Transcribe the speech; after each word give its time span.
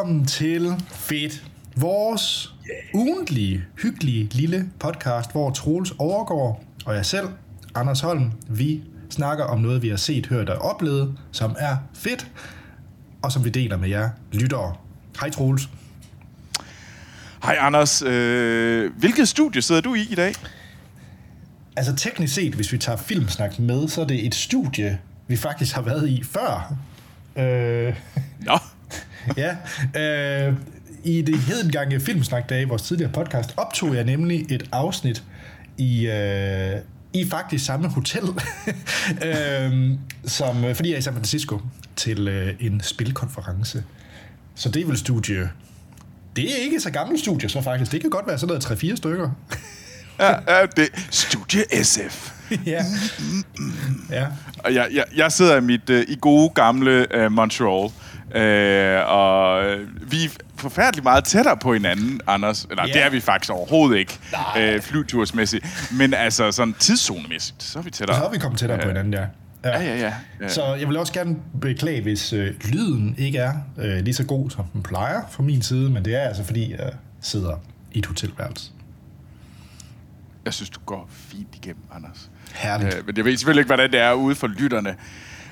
velkommen 0.00 0.26
til 0.26 0.84
Fedt. 0.88 1.44
Vores 1.76 2.54
ugentlige, 2.94 3.64
hyggelige 3.82 4.28
lille 4.32 4.70
podcast, 4.78 5.32
hvor 5.32 5.50
Troels 5.50 5.92
overgår, 5.98 6.64
og 6.84 6.94
jeg 6.94 7.06
selv, 7.06 7.28
Anders 7.74 8.00
Holm, 8.00 8.32
vi 8.48 8.82
snakker 9.10 9.44
om 9.44 9.60
noget, 9.60 9.82
vi 9.82 9.88
har 9.88 9.96
set, 9.96 10.26
hørt 10.26 10.48
og 10.48 10.58
oplevet, 10.58 11.18
som 11.32 11.56
er 11.58 11.76
fedt, 11.94 12.30
og 13.22 13.32
som 13.32 13.44
vi 13.44 13.50
deler 13.50 13.76
med 13.76 13.88
jer 13.88 14.10
lyttere. 14.32 14.74
Hej 15.20 15.30
Troels. 15.30 15.68
Hej 17.42 17.56
Anders. 17.60 18.02
Øh, 18.02 18.90
hvilket 18.96 19.28
studie 19.28 19.62
sidder 19.62 19.80
du 19.80 19.94
i 19.94 20.02
i 20.10 20.14
dag? 20.14 20.34
Altså 21.76 21.96
teknisk 21.96 22.34
set, 22.34 22.54
hvis 22.54 22.72
vi 22.72 22.78
tager 22.78 22.98
filmsnak 22.98 23.58
med, 23.58 23.88
så 23.88 24.00
er 24.00 24.06
det 24.06 24.26
et 24.26 24.34
studie, 24.34 24.98
vi 25.28 25.36
faktisk 25.36 25.74
har 25.74 25.82
været 25.82 26.08
i 26.08 26.22
før. 26.24 26.74
Øh, 27.36 27.94
Nå. 28.40 28.58
Ja, 29.36 29.56
øh, 30.00 30.54
i 31.04 31.22
det 31.22 31.38
hedengange 31.38 32.00
Filmsnak-dage, 32.00 32.68
vores 32.68 32.82
tidligere 32.82 33.12
podcast, 33.12 33.54
optog 33.56 33.94
jeg 33.94 34.04
nemlig 34.04 34.46
et 34.52 34.68
afsnit 34.72 35.24
i, 35.78 36.06
øh, 36.06 36.76
i 37.12 37.28
faktisk 37.30 37.64
samme 37.64 37.88
hotel, 37.88 38.22
øh, 39.26 39.90
som, 40.24 40.74
fordi 40.74 40.88
jeg 40.88 40.94
er 40.94 40.98
i 40.98 41.02
San 41.02 41.14
Francisco 41.14 41.60
til 41.96 42.28
øh, 42.28 42.54
en 42.60 42.80
spilkonference. 42.80 43.84
Så 44.54 44.68
det 44.68 44.82
er 44.82 44.86
vel 44.86 44.98
studie... 44.98 45.50
Det 46.36 46.44
er 46.44 46.56
ikke 46.56 46.80
så 46.80 46.90
gammelt 46.90 47.20
studie, 47.20 47.48
så 47.48 47.60
faktisk. 47.62 47.92
Det 47.92 48.00
kan 48.00 48.10
godt 48.10 48.26
være 48.26 48.38
sådan 48.38 48.60
noget 48.68 48.84
3-4 48.84 48.96
stykker. 48.96 49.30
Ja, 50.20 50.58
ja, 50.58 50.66
det 50.76 50.88
Studie 51.10 51.84
SF. 51.84 52.32
ja. 52.66 52.84
ja. 54.10 54.26
Og 54.58 54.74
jeg, 54.74 54.88
jeg, 54.92 55.04
jeg 55.16 55.32
sidder 55.32 55.56
i 55.56 55.60
mit 55.60 55.90
uh, 55.90 55.96
i 55.96 56.16
gode 56.20 56.50
gamle 56.54 57.06
uh, 57.16 57.32
Montreal. 57.32 57.90
Uh, 58.34 59.10
og 59.10 59.64
vi 60.10 60.24
er 60.24 60.28
forfærdeligt 60.56 61.04
meget 61.04 61.24
tættere 61.24 61.56
på 61.56 61.72
hinanden, 61.72 62.20
Anders. 62.26 62.66
Eller 62.70 62.86
Ja. 62.86 62.92
det 62.92 63.02
er 63.02 63.10
vi 63.10 63.20
faktisk 63.20 63.52
overhovedet 63.52 63.98
ikke, 63.98 64.18
Nej. 64.54 64.74
uh, 64.76 64.82
flytursmæssigt. 64.82 65.66
Men 65.92 66.14
altså 66.14 66.52
sådan 66.52 66.74
tidszonemæssigt, 66.78 67.62
så 67.62 67.78
er 67.78 67.82
vi 67.82 67.90
tættere. 67.90 68.16
Så 68.18 68.24
er 68.24 68.30
vi 68.30 68.38
kommet 68.38 68.58
tættere 68.60 68.78
på 68.82 68.88
hinanden, 68.88 69.12
ja. 69.14 69.24
Ja, 69.64 69.80
ja, 69.80 69.96
ja. 69.98 70.12
ja. 70.40 70.48
Så 70.48 70.74
jeg 70.74 70.88
vil 70.88 70.96
også 70.96 71.12
gerne 71.12 71.36
beklage, 71.60 72.02
hvis 72.02 72.32
øh, 72.32 72.54
lyden 72.64 73.14
ikke 73.18 73.38
er 73.38 73.52
øh, 73.78 73.98
lige 73.98 74.14
så 74.14 74.24
god, 74.24 74.50
som 74.50 74.64
den 74.72 74.82
plejer 74.82 75.20
fra 75.30 75.42
min 75.42 75.62
side, 75.62 75.90
men 75.90 76.04
det 76.04 76.14
er 76.14 76.20
altså, 76.20 76.44
fordi 76.44 76.70
jeg 76.72 76.92
sidder 77.20 77.54
i 77.92 77.98
et 77.98 78.06
hotelværelse. 78.06 78.70
Jeg 80.44 80.54
synes, 80.54 80.70
du 80.70 80.80
går 80.86 81.08
fint 81.12 81.48
igennem, 81.54 81.82
Anders. 81.94 82.30
Herligt. 82.54 82.94
Øh, 82.94 83.06
men 83.06 83.16
jeg 83.16 83.24
ved 83.24 83.36
selvfølgelig 83.36 83.60
ikke, 83.60 83.68
hvordan 83.68 83.92
det 83.92 84.00
er 84.00 84.12
ude 84.12 84.34
for 84.34 84.46
lytterne. 84.46 84.94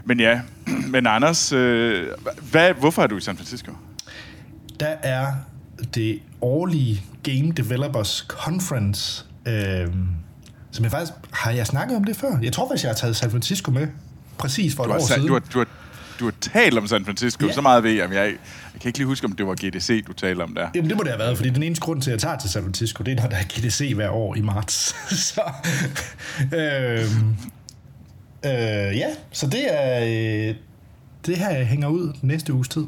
Men 0.04 0.20
ja, 0.20 0.41
men 0.92 1.06
Anders, 1.06 1.52
øh, 1.52 2.06
hvad, 2.50 2.74
hvorfor 2.74 3.02
er 3.02 3.06
du 3.06 3.16
i 3.16 3.20
San 3.20 3.36
Francisco? 3.36 3.72
Der 4.80 4.94
er 5.02 5.32
det 5.94 6.18
årlige 6.41 7.02
Game 7.22 7.52
Developers 7.52 8.26
Conference, 8.28 9.24
øh, 9.48 9.86
som 10.70 10.84
jeg 10.84 10.91
faktisk... 10.91 11.12
Har 11.32 11.50
jeg 11.50 11.66
snakket 11.66 11.96
om 11.96 12.04
det 12.04 12.16
før? 12.16 12.38
Jeg 12.42 12.52
tror 12.52 12.69
faktisk, 12.69 12.84
jeg 12.84 12.91
har 12.91 12.96
taget 12.96 13.16
San 13.16 13.30
Francisco 13.30 13.70
med 13.70 13.86
præcis 14.38 14.74
for 14.74 14.82
et 14.82 14.86
Du 14.88 14.92
har, 14.92 15.00
år 15.00 15.06
siden. 15.06 15.26
du, 15.26 15.32
har, 15.32 15.41
du, 15.52 15.58
har, 15.58 15.66
du 16.20 16.24
har 16.24 16.32
talt 16.41 16.78
om 16.78 16.86
San 16.86 17.04
Francisco, 17.04 17.44
Ja. 17.44 17.48
ja. 17.48 17.54
så 17.54 17.60
meget 17.60 17.82
ved 17.84 17.91
jeg, 17.92 18.08
men 18.08 18.19
jeg, 18.19 18.26
jeg 18.72 18.80
kan 18.80 18.88
ikke 18.88 18.98
lige 18.98 19.06
huske, 19.06 19.24
om 19.26 19.32
det 19.32 19.46
var 19.46 19.54
GDC, 19.54 20.04
du 20.06 20.12
talte 20.12 20.42
om 20.42 20.54
der. 20.54 20.69
Jamen, 20.74 20.88
det 20.88 20.96
må 20.96 21.02
det 21.02 21.10
have 21.12 21.19
været, 21.19 21.36
fordi 21.36 21.50
den 21.50 21.62
eneste 21.62 21.82
grund 21.82 22.02
til, 22.02 22.10
at 22.10 22.12
jeg 22.12 22.20
tager 22.20 22.38
til 22.38 22.50
San 22.50 22.62
Francisco, 22.62 23.02
det 23.04 23.19
er, 23.19 23.22
når 23.22 23.28
der 23.28 23.36
er 23.36 23.42
GDC 23.44 23.92
hver 23.94 24.10
år 24.10 24.34
i 24.34 24.41
marts. 24.41 24.96
så, 25.32 25.42
øhm, 26.56 27.36
øh, 28.44 28.97
ja, 28.97 29.08
så 29.33 29.47
det 29.47 29.75
er 29.75 30.05
øh, 30.48 30.55
det 31.27 31.36
her, 31.36 31.65
hænger 31.65 31.88
ud 31.88 32.12
næste 32.22 32.53
uges 32.53 32.69
tid. 32.69 32.84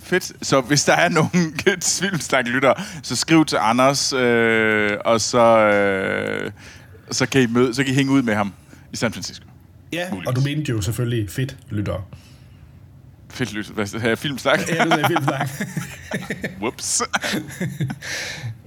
Fedt. 0.00 0.32
Så 0.46 0.60
hvis 0.60 0.84
der 0.84 0.92
er 0.92 1.08
nogen 1.08 1.58
filmsnak-lytter, 2.00 2.74
så 3.02 3.16
skriv 3.16 3.44
til 3.44 3.58
Anders, 3.60 4.12
øh, 4.12 4.90
og 5.04 5.20
så, 5.20 5.56
øh, 5.58 6.50
så, 7.10 7.26
kan 7.26 7.42
I 7.42 7.46
møde, 7.46 7.74
så 7.74 7.84
kan 7.84 7.92
I 7.92 7.96
hænge 7.96 8.12
ud 8.12 8.22
med 8.22 8.34
ham 8.34 8.52
i 8.92 8.96
San 8.96 9.12
Francisco. 9.12 9.44
Ja, 9.92 10.10
Muligvis. 10.10 10.28
og 10.28 10.36
du 10.36 10.40
mente 10.40 10.70
jo 10.70 10.80
selvfølgelig 10.80 11.30
fedt, 11.30 11.56
lytter. 11.70 12.08
Fedt 13.30 13.52
lyt. 13.52 13.66
Hvad 13.68 13.94
er 13.94 14.14
filmsnak? 14.24 14.60
Ja, 14.68 14.84
det 14.84 14.92
er 14.92 15.08
filmsnak. 15.08 15.48
Whoops. 16.60 17.02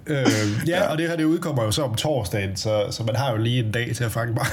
øh, 0.14 0.26
ja, 0.68 0.88
og 0.88 0.98
det 0.98 1.08
her 1.10 1.16
det 1.16 1.24
udkommer 1.24 1.64
jo 1.64 1.72
så 1.72 1.84
om 1.84 1.96
torsdagen, 1.96 2.58
så, 2.58 2.88
så 2.92 3.04
man 3.04 3.16
har 3.16 3.32
jo 3.32 3.38
lige 3.38 3.60
en 3.66 3.72
dag 3.72 3.96
til 3.96 4.04
at 4.04 4.12
fange 4.12 4.34
mig. 4.34 4.46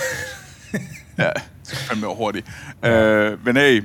ja, 1.19 1.31
så 1.63 1.77
fandme 1.77 2.07
hurtigt. 2.07 2.47
Øh, 2.85 3.47
men 3.47 3.57
hey, 3.57 3.85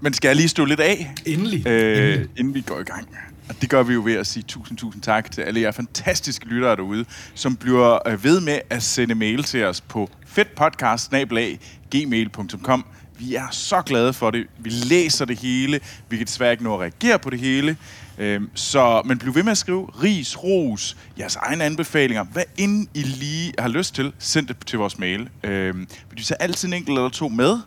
men 0.00 0.12
skal 0.12 0.28
jeg 0.28 0.36
lige 0.36 0.48
stå 0.48 0.64
lidt 0.64 0.80
af? 0.80 1.12
Endelig. 1.26 1.66
øh, 1.66 2.08
Endelig. 2.08 2.28
inden 2.36 2.54
vi 2.54 2.60
går 2.60 2.80
i 2.80 2.84
gang. 2.84 3.08
Og 3.48 3.54
det 3.60 3.70
gør 3.70 3.82
vi 3.82 3.94
jo 3.94 4.02
ved 4.04 4.14
at 4.14 4.26
sige 4.26 4.42
tusind, 4.42 4.78
tusind 4.78 5.02
tak 5.02 5.30
til 5.30 5.42
alle 5.42 5.60
jer 5.60 5.70
fantastiske 5.70 6.46
lyttere 6.46 6.76
derude, 6.76 7.04
som 7.34 7.56
bliver 7.56 8.08
øh, 8.08 8.24
ved 8.24 8.40
med 8.40 8.58
at 8.70 8.82
sende 8.82 9.14
mail 9.14 9.42
til 9.42 9.64
os 9.64 9.80
på 9.80 10.10
fedtpodcast-gmail.com. 10.26 12.84
Vi 13.18 13.34
er 13.34 13.46
så 13.50 13.82
glade 13.82 14.12
for 14.12 14.30
det. 14.30 14.46
Vi 14.58 14.70
læser 14.70 15.24
det 15.24 15.38
hele. 15.38 15.80
Vi 16.08 16.16
kan 16.16 16.26
desværre 16.26 16.52
ikke 16.52 16.64
nå 16.64 16.74
at 16.74 16.80
reagere 16.80 17.18
på 17.18 17.30
det 17.30 17.40
hele. 17.40 17.76
Øhm, 18.18 18.50
så, 18.54 19.02
men 19.04 19.18
bliv 19.18 19.34
ved 19.34 19.42
med 19.42 19.52
at 19.52 19.58
skrive 19.58 19.86
ris, 20.02 20.44
ros, 20.44 20.96
jeres 21.18 21.36
egne 21.36 21.64
anbefalinger. 21.64 22.24
Hvad 22.24 22.42
end 22.56 22.88
I 22.94 23.02
lige 23.02 23.52
har 23.58 23.68
lyst 23.68 23.94
til, 23.94 24.12
send 24.18 24.46
det 24.46 24.56
til 24.66 24.78
vores 24.78 24.98
mail. 24.98 25.28
Øhm, 25.44 25.88
vi 26.10 26.22
tager 26.22 26.38
altid 26.38 26.68
en 26.68 26.74
enkelt 26.74 26.98
eller 26.98 27.08
to 27.08 27.28
med 27.28 27.58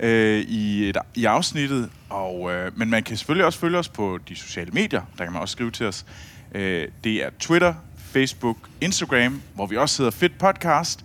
øh, 0.00 0.40
i, 0.40 0.88
et, 0.88 0.98
i 1.14 1.24
afsnittet. 1.24 1.90
Og, 2.08 2.52
øh, 2.52 2.78
men 2.78 2.90
man 2.90 3.02
kan 3.02 3.16
selvfølgelig 3.16 3.46
også 3.46 3.58
følge 3.58 3.78
os 3.78 3.88
på 3.88 4.18
de 4.28 4.36
sociale 4.36 4.70
medier. 4.70 5.02
Der 5.18 5.24
kan 5.24 5.32
man 5.32 5.42
også 5.42 5.52
skrive 5.52 5.70
til 5.70 5.86
os. 5.86 6.06
Øh, 6.54 6.88
det 7.04 7.24
er 7.24 7.30
Twitter, 7.40 7.74
Facebook, 8.12 8.56
Instagram, 8.80 9.42
hvor 9.54 9.66
vi 9.66 9.76
også 9.76 10.02
hedder 10.02 10.10
Fit 10.10 10.38
Podcast. 10.38 11.04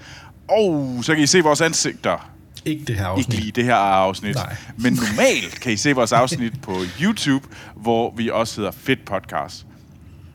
Og 0.49 0.99
så 1.03 1.13
kan 1.13 1.23
I 1.23 1.27
se 1.27 1.41
vores 1.41 1.61
ansigter. 1.61 2.36
Ikke 2.65 2.85
det 2.85 2.95
her 2.95 3.05
afsnit. 3.05 3.33
Ikke 3.33 3.43
lige 3.43 3.51
det 3.51 3.63
her 3.63 3.75
afsnit. 3.75 4.35
Nej. 4.35 4.55
Men 4.77 4.93
normalt 4.93 5.59
kan 5.61 5.71
I 5.71 5.77
se 5.77 5.93
vores 5.93 6.11
afsnit 6.11 6.61
på 6.61 6.75
YouTube, 7.01 7.47
hvor 7.75 8.13
vi 8.15 8.29
også 8.29 8.55
hedder 8.55 8.71
Fedt 8.71 9.05
Podcast. 9.05 9.65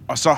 Og 0.08 0.18
så, 0.18 0.36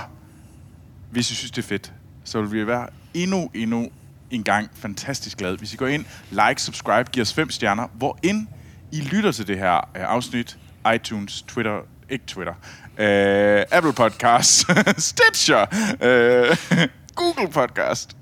hvis 1.11 1.31
I 1.31 1.35
synes, 1.35 1.51
det 1.51 1.63
er 1.65 1.69
fedt, 1.69 1.93
så 2.25 2.41
vil 2.41 2.53
vi 2.53 2.67
være 2.67 2.87
endnu, 3.15 3.51
endnu 3.55 3.89
en 4.31 4.43
gang 4.43 4.71
fantastisk 4.75 5.39
glade, 5.39 5.57
hvis 5.57 5.75
I 5.75 5.77
går 5.77 5.87
ind, 5.87 6.05
like, 6.31 6.63
subscribe, 6.63 7.11
giver 7.11 7.25
os 7.25 7.35
fem 7.35 7.51
stjerner, 7.51 7.87
hvor 7.95 8.19
ind 8.23 8.47
I 8.93 9.01
lytter 9.01 9.33
til 9.33 9.47
det 9.47 9.59
her 9.59 9.75
øh, 9.77 9.83
afsnit, 9.95 10.59
iTunes, 10.95 11.43
Twitter, 11.43 11.81
ikke 12.11 12.25
Twitter, 12.27 12.55
øh, 12.99 13.65
Apple 13.71 13.93
Podcast, 13.93 14.67
Stitcher, 15.11 15.67
øh, 16.01 16.57
Google 17.15 17.53
Podcast. 17.53 18.17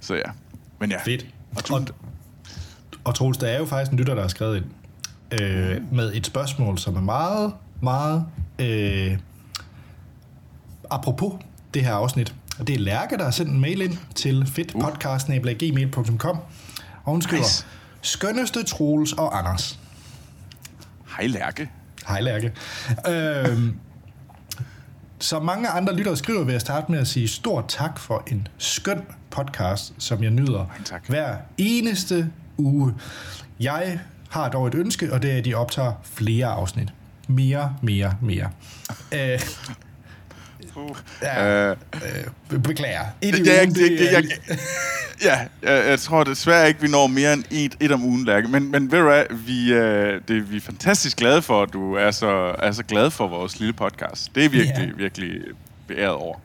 Så 0.00 0.14
ja, 0.14 0.30
men 0.80 0.90
ja. 0.90 1.02
Fedt. 1.04 1.26
Og, 1.56 1.62
og 1.70 1.86
Troels, 3.14 3.38
der 3.38 3.46
er 3.46 3.58
jo 3.58 3.64
faktisk 3.64 3.92
en 3.92 3.98
lytter, 3.98 4.14
der 4.14 4.22
har 4.22 4.28
skrevet 4.28 4.56
ind 4.56 4.64
øh, 5.42 5.80
med 5.92 6.14
et 6.14 6.26
spørgsmål, 6.26 6.78
som 6.78 6.96
er 6.96 7.00
meget, 7.00 7.52
meget 7.82 8.24
øh, 8.58 9.18
apropos 10.90 11.32
det 11.74 11.84
her 11.84 11.92
afsnit. 11.94 12.34
Og 12.58 12.66
det 12.66 12.74
er 12.74 12.78
Lærke, 12.78 13.16
der 13.16 13.24
har 13.24 13.30
sendt 13.30 13.52
en 13.52 13.60
mail 13.60 13.80
ind 13.82 13.98
til 14.14 14.46
fedtpodcast.gmail.com 14.46 16.38
og 17.04 17.12
hun 17.12 17.22
skriver, 17.22 17.42
Nice. 17.42 17.66
skønneste 18.02 18.62
Troels 18.64 19.12
og 19.12 19.38
Anders. 19.38 19.78
Hej 21.16 21.26
Lærke. 21.26 21.70
Hej 22.08 22.20
Lærke. 22.20 22.52
Øhm, 23.08 23.76
som 25.18 25.44
mange 25.44 25.68
andre 25.68 25.96
lyttere 25.96 26.16
skriver, 26.16 26.44
vil 26.44 26.52
jeg 26.52 26.60
starte 26.60 26.92
med 26.92 26.98
at 26.98 27.06
sige 27.06 27.28
stort 27.28 27.64
tak 27.68 27.98
for 27.98 28.22
en 28.26 28.48
skøn 28.58 29.02
podcast, 29.30 29.94
som 29.98 30.22
jeg 30.22 30.30
nyder 30.30 30.66
tak. 30.84 31.08
hver 31.08 31.36
eneste 31.58 32.30
uge. 32.58 32.94
Jeg 33.60 33.98
har 34.30 34.48
dog 34.48 34.66
et 34.66 34.74
ønske, 34.74 35.12
og 35.12 35.22
det 35.22 35.32
er, 35.32 35.36
at 35.38 35.44
de 35.44 35.54
optager 35.54 35.92
flere 36.14 36.46
afsnit. 36.46 36.88
Mere, 37.28 37.74
mere, 37.82 38.14
mere. 38.22 38.50
Øh, 39.14 39.40
ja, 41.22 41.70
Øh, 41.70 41.76
øh, 42.52 42.58
beklager. 42.62 43.00
Et 43.22 43.34
er, 43.48 43.60
ugen, 43.62 43.74
det, 43.74 43.98
det, 43.98 44.12
jeg, 44.12 44.24
er- 44.48 44.54
ja, 45.24 45.38
jeg, 45.62 45.88
jeg 45.88 46.00
tror 46.00 46.24
desværre 46.24 46.68
ikke, 46.68 46.80
vi 46.80 46.88
når 46.88 47.06
mere 47.06 47.32
end 47.32 47.44
et, 47.50 47.76
et 47.80 47.92
om 47.92 48.04
ugen, 48.04 48.24
Lærke. 48.24 48.48
Men, 48.48 48.70
men 48.70 48.92
ved 48.92 48.98
du 48.98 49.04
hvad, 49.04 49.24
vi, 49.46 49.72
øh, 49.72 50.20
det, 50.28 50.50
vi 50.50 50.56
er 50.56 50.60
fantastisk 50.60 51.16
glade 51.16 51.42
for, 51.42 51.62
at 51.62 51.72
du 51.72 51.94
er 51.94 52.10
så, 52.10 52.54
er 52.58 52.72
så 52.72 52.82
glad 52.82 53.10
for 53.10 53.28
vores 53.28 53.58
lille 53.58 53.72
podcast. 53.72 54.34
Det 54.34 54.44
er 54.44 54.48
virkelig, 54.48 54.86
Ja. 54.88 54.96
virkelig 54.96 55.30
beæret 55.88 56.10
over. 56.14 56.36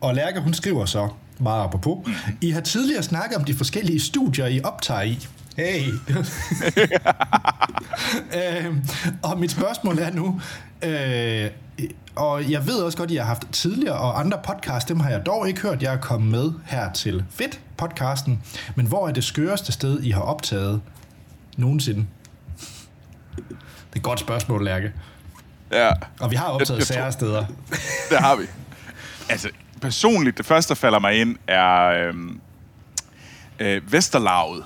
Og 0.00 0.14
Lærke, 0.14 0.40
hun 0.40 0.54
skriver 0.54 0.84
så, 0.84 1.08
meget 1.38 1.64
apropos, 1.64 2.08
I 2.40 2.50
har 2.50 2.60
tidligere 2.60 3.02
snakket 3.02 3.36
om 3.38 3.44
de 3.44 3.54
forskellige 3.54 4.00
studier, 4.00 4.46
I 4.46 4.60
optager 4.64 5.02
i. 5.02 5.26
Hey! 5.56 5.84
øhm, 8.66 8.84
og 9.22 9.38
mit 9.40 9.50
spørgsmål 9.50 9.98
er 9.98 10.10
nu, 10.10 10.40
øh, 10.82 11.50
og 12.16 12.50
jeg 12.50 12.66
ved 12.66 12.74
også 12.82 12.98
godt, 12.98 13.10
at 13.10 13.14
jeg 13.14 13.22
har 13.22 13.28
haft 13.28 13.44
tidligere 13.52 13.96
og 13.98 14.20
andre 14.20 14.38
podcasts, 14.44 14.84
dem 14.88 15.00
har 15.00 15.10
jeg 15.10 15.26
dog 15.26 15.48
ikke 15.48 15.60
hørt, 15.60 15.82
jeg 15.82 15.94
er 15.94 15.98
kommet 16.00 16.30
med 16.30 16.52
her 16.66 16.92
til 16.92 17.24
Fedt 17.30 17.60
podcasten, 17.76 18.42
men 18.74 18.86
hvor 18.86 19.08
er 19.08 19.12
det 19.12 19.24
skøreste 19.24 19.72
sted, 19.72 20.00
I 20.02 20.10
har 20.10 20.20
optaget 20.20 20.80
nogensinde? 21.56 22.06
Det 23.36 23.44
er 23.92 23.96
et 23.96 24.02
godt 24.02 24.20
spørgsmål, 24.20 24.64
Lærke. 24.64 24.92
Ja, 25.72 25.88
Og 26.20 26.30
vi 26.30 26.36
har 26.36 26.44
optaget 26.46 26.70
Jeg- 26.70 26.78
jeg 26.78 26.86
sære 26.86 27.02
tror- 27.04 27.10
steder. 27.10 27.44
det 28.10 28.18
har 28.18 28.36
vi. 28.36 28.44
Altså, 29.28 29.48
personligt, 29.80 30.38
det 30.38 30.46
første, 30.46 30.68
der 30.68 30.74
falder 30.74 30.98
mig 30.98 31.14
ind, 31.20 31.36
er 31.46 31.86
øhm, 32.08 32.40
øh, 33.58 33.92
Vesterlaget, 33.92 34.64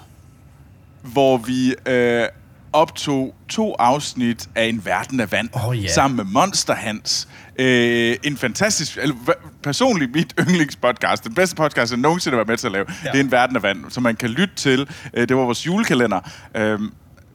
hvor 1.02 1.36
vi 1.36 1.74
øh, 1.86 2.24
optog 2.72 3.34
to 3.48 3.74
afsnit 3.78 4.48
af 4.54 4.64
En 4.64 4.84
Verden 4.84 5.20
af 5.20 5.32
Vand, 5.32 5.48
Åh, 5.68 5.84
ja. 5.84 5.88
sammen 5.88 6.16
med 6.16 6.24
Monster 6.24 6.74
Hans. 6.74 7.28
Øh, 7.58 8.16
en 8.22 8.36
fantastisk, 8.36 8.98
eller, 9.02 9.14
personligt 9.62 10.14
mit 10.14 10.34
yndlingspodcast, 10.40 11.24
den 11.24 11.34
bedste 11.34 11.56
podcast, 11.56 11.92
jeg 11.92 11.98
nogensinde 12.00 12.32
har 12.34 12.38
været 12.38 12.48
med 12.48 12.56
til 12.56 12.66
at 12.66 12.72
lave. 12.72 12.86
Ja. 13.04 13.10
det 13.10 13.16
er 13.16 13.24
En 13.24 13.30
Verden 13.32 13.56
af 13.56 13.62
Vand, 13.62 13.84
som 13.88 14.02
man 14.02 14.16
kan 14.16 14.30
lytte 14.30 14.54
til. 14.54 14.88
Øh, 15.14 15.28
det 15.28 15.36
var 15.36 15.42
vores 15.42 15.66
julekalender, 15.66 16.20
øh, 16.54 16.80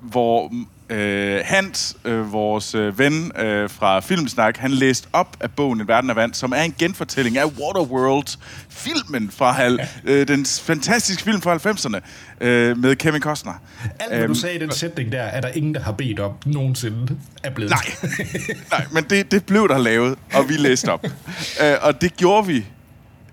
hvor 0.01 0.51
øh, 0.89 1.41
Hans, 1.45 1.97
øh, 2.05 2.31
vores 2.33 2.75
øh, 2.75 2.99
ven 2.99 3.31
øh, 3.39 3.69
fra 3.69 3.99
Filmsnak, 3.99 4.57
han 4.57 4.71
læste 4.71 5.07
op 5.13 5.37
af 5.39 5.51
bogen 5.51 5.81
En 5.81 5.87
Verden 5.87 6.09
af 6.09 6.15
Vand, 6.15 6.33
som 6.33 6.51
er 6.51 6.61
en 6.61 6.75
genfortælling 6.79 7.37
af 7.37 7.45
Waterworld, 7.45 8.37
filmen 8.69 9.31
fra 9.31 9.51
hal, 9.51 9.79
øh, 10.03 10.27
den 10.27 10.45
fantastiske 10.45 11.23
film 11.23 11.41
fra 11.41 11.55
90'erne 11.55 11.99
øh, 12.45 12.77
med 12.77 12.95
Kevin 12.95 13.21
Costner. 13.21 13.53
Alt, 13.99 14.09
hvad 14.09 14.19
du 14.19 14.23
Øhm, 14.23 14.35
sagde 14.35 14.55
i 14.55 14.59
den 14.59 14.71
sætning 14.71 15.11
der, 15.11 15.21
er 15.21 15.41
der 15.41 15.47
ingen, 15.49 15.73
der 15.73 15.81
har 15.81 15.91
bedt 15.91 16.19
om 16.19 16.31
nogensinde 16.45 17.17
er 17.43 17.49
blevet. 17.49 17.71
Nej, 17.71 18.11
nej 18.71 18.85
men 18.91 19.03
det, 19.03 19.31
det 19.31 19.45
blev 19.45 19.67
der 19.69 19.77
lavet, 19.77 20.17
og 20.33 20.49
vi 20.49 20.53
læste 20.53 20.91
op. 20.91 21.05
uh, 21.05 21.65
og 21.87 22.01
det 22.01 22.17
gjorde 22.17 22.47
vi. 22.47 22.65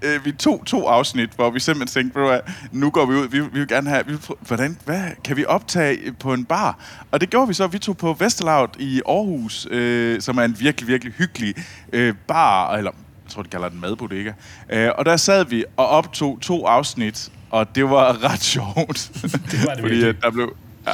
Uh, 0.04 0.24
vi 0.24 0.32
tog 0.32 0.62
to 0.66 0.86
afsnit, 0.86 1.30
hvor 1.30 1.50
vi 1.50 1.60
simpelthen 1.60 2.02
tænkte, 2.02 2.20
hvad, 2.20 2.40
nu 2.72 2.90
går 2.90 3.06
vi 3.06 3.14
ud, 3.14 3.28
vi, 3.28 3.40
vi 3.40 3.48
vil 3.58 3.68
gerne 3.68 3.90
have, 3.90 4.06
vi 4.06 4.16
hvordan, 4.40 4.78
hvad, 4.84 5.02
kan 5.24 5.36
vi 5.36 5.44
optage 5.44 6.12
på 6.12 6.32
en 6.32 6.44
bar? 6.44 6.78
Og 7.10 7.20
det 7.20 7.30
gjorde 7.30 7.48
vi 7.48 7.54
så, 7.54 7.66
vi 7.66 7.78
tog 7.78 7.96
på 7.96 8.16
Vesterlaut 8.18 8.76
i 8.78 9.02
Aarhus, 9.08 9.66
uh, 9.66 10.20
som 10.20 10.38
er 10.38 10.42
en 10.42 10.56
virkelig, 10.60 10.88
virkelig 10.88 11.14
hyggelig 11.14 11.54
uh, 11.96 12.16
bar, 12.28 12.76
eller 12.76 12.90
jeg 13.24 13.30
tror, 13.34 13.42
de 13.42 13.48
kalder 13.48 13.68
den 13.68 13.80
madbodega. 13.80 14.32
Uh, 14.72 14.88
og 14.98 15.04
der 15.04 15.16
sad 15.16 15.44
vi 15.44 15.64
og 15.76 15.88
optog 15.88 16.38
to 16.40 16.66
afsnit, 16.66 17.28
og 17.50 17.74
det 17.74 17.90
var 17.90 18.24
ret 18.24 18.42
sjovt. 18.54 19.10
Det 19.22 19.66
var 19.66 19.74
det 19.74 19.80
Fordi 19.80 19.94
virkelig. 19.94 20.08
at 20.08 20.16
der 20.22 20.30
blev... 20.30 20.56
Ja, 20.86 20.92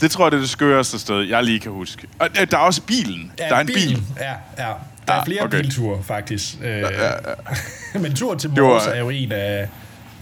det 0.00 0.10
tror 0.10 0.24
jeg, 0.24 0.32
det 0.32 0.36
er 0.36 0.40
det 0.40 0.50
skøreste 0.50 0.98
sted, 0.98 1.22
jeg 1.22 1.44
lige 1.44 1.60
kan 1.60 1.72
huske. 1.72 2.08
Og 2.18 2.28
øh, 2.40 2.50
der 2.50 2.56
er 2.56 2.62
også 2.62 2.82
bilen. 2.82 3.32
Ja, 3.38 3.48
der 3.48 3.54
er 3.54 3.60
en 3.60 3.66
bilen. 3.66 3.94
bil. 3.94 4.04
Ja, 4.20 4.34
ja. 4.68 4.72
Der 5.10 5.16
er 5.16 5.18
Ja, 5.18 5.24
flere 5.24 5.42
okay. 5.42 5.60
bilture, 5.60 6.02
faktisk. 6.02 6.54
Øh, 6.62 6.68
ja, 6.80 7.06
ja. 7.06 7.10
Men 8.02 8.14
turen 8.14 8.38
til 8.38 8.50
Det 8.50 8.62
var- 8.62 8.68
Mors 8.68 8.86
er 8.86 8.98
jo 8.98 9.08
en 9.10 9.32
af, 9.32 9.68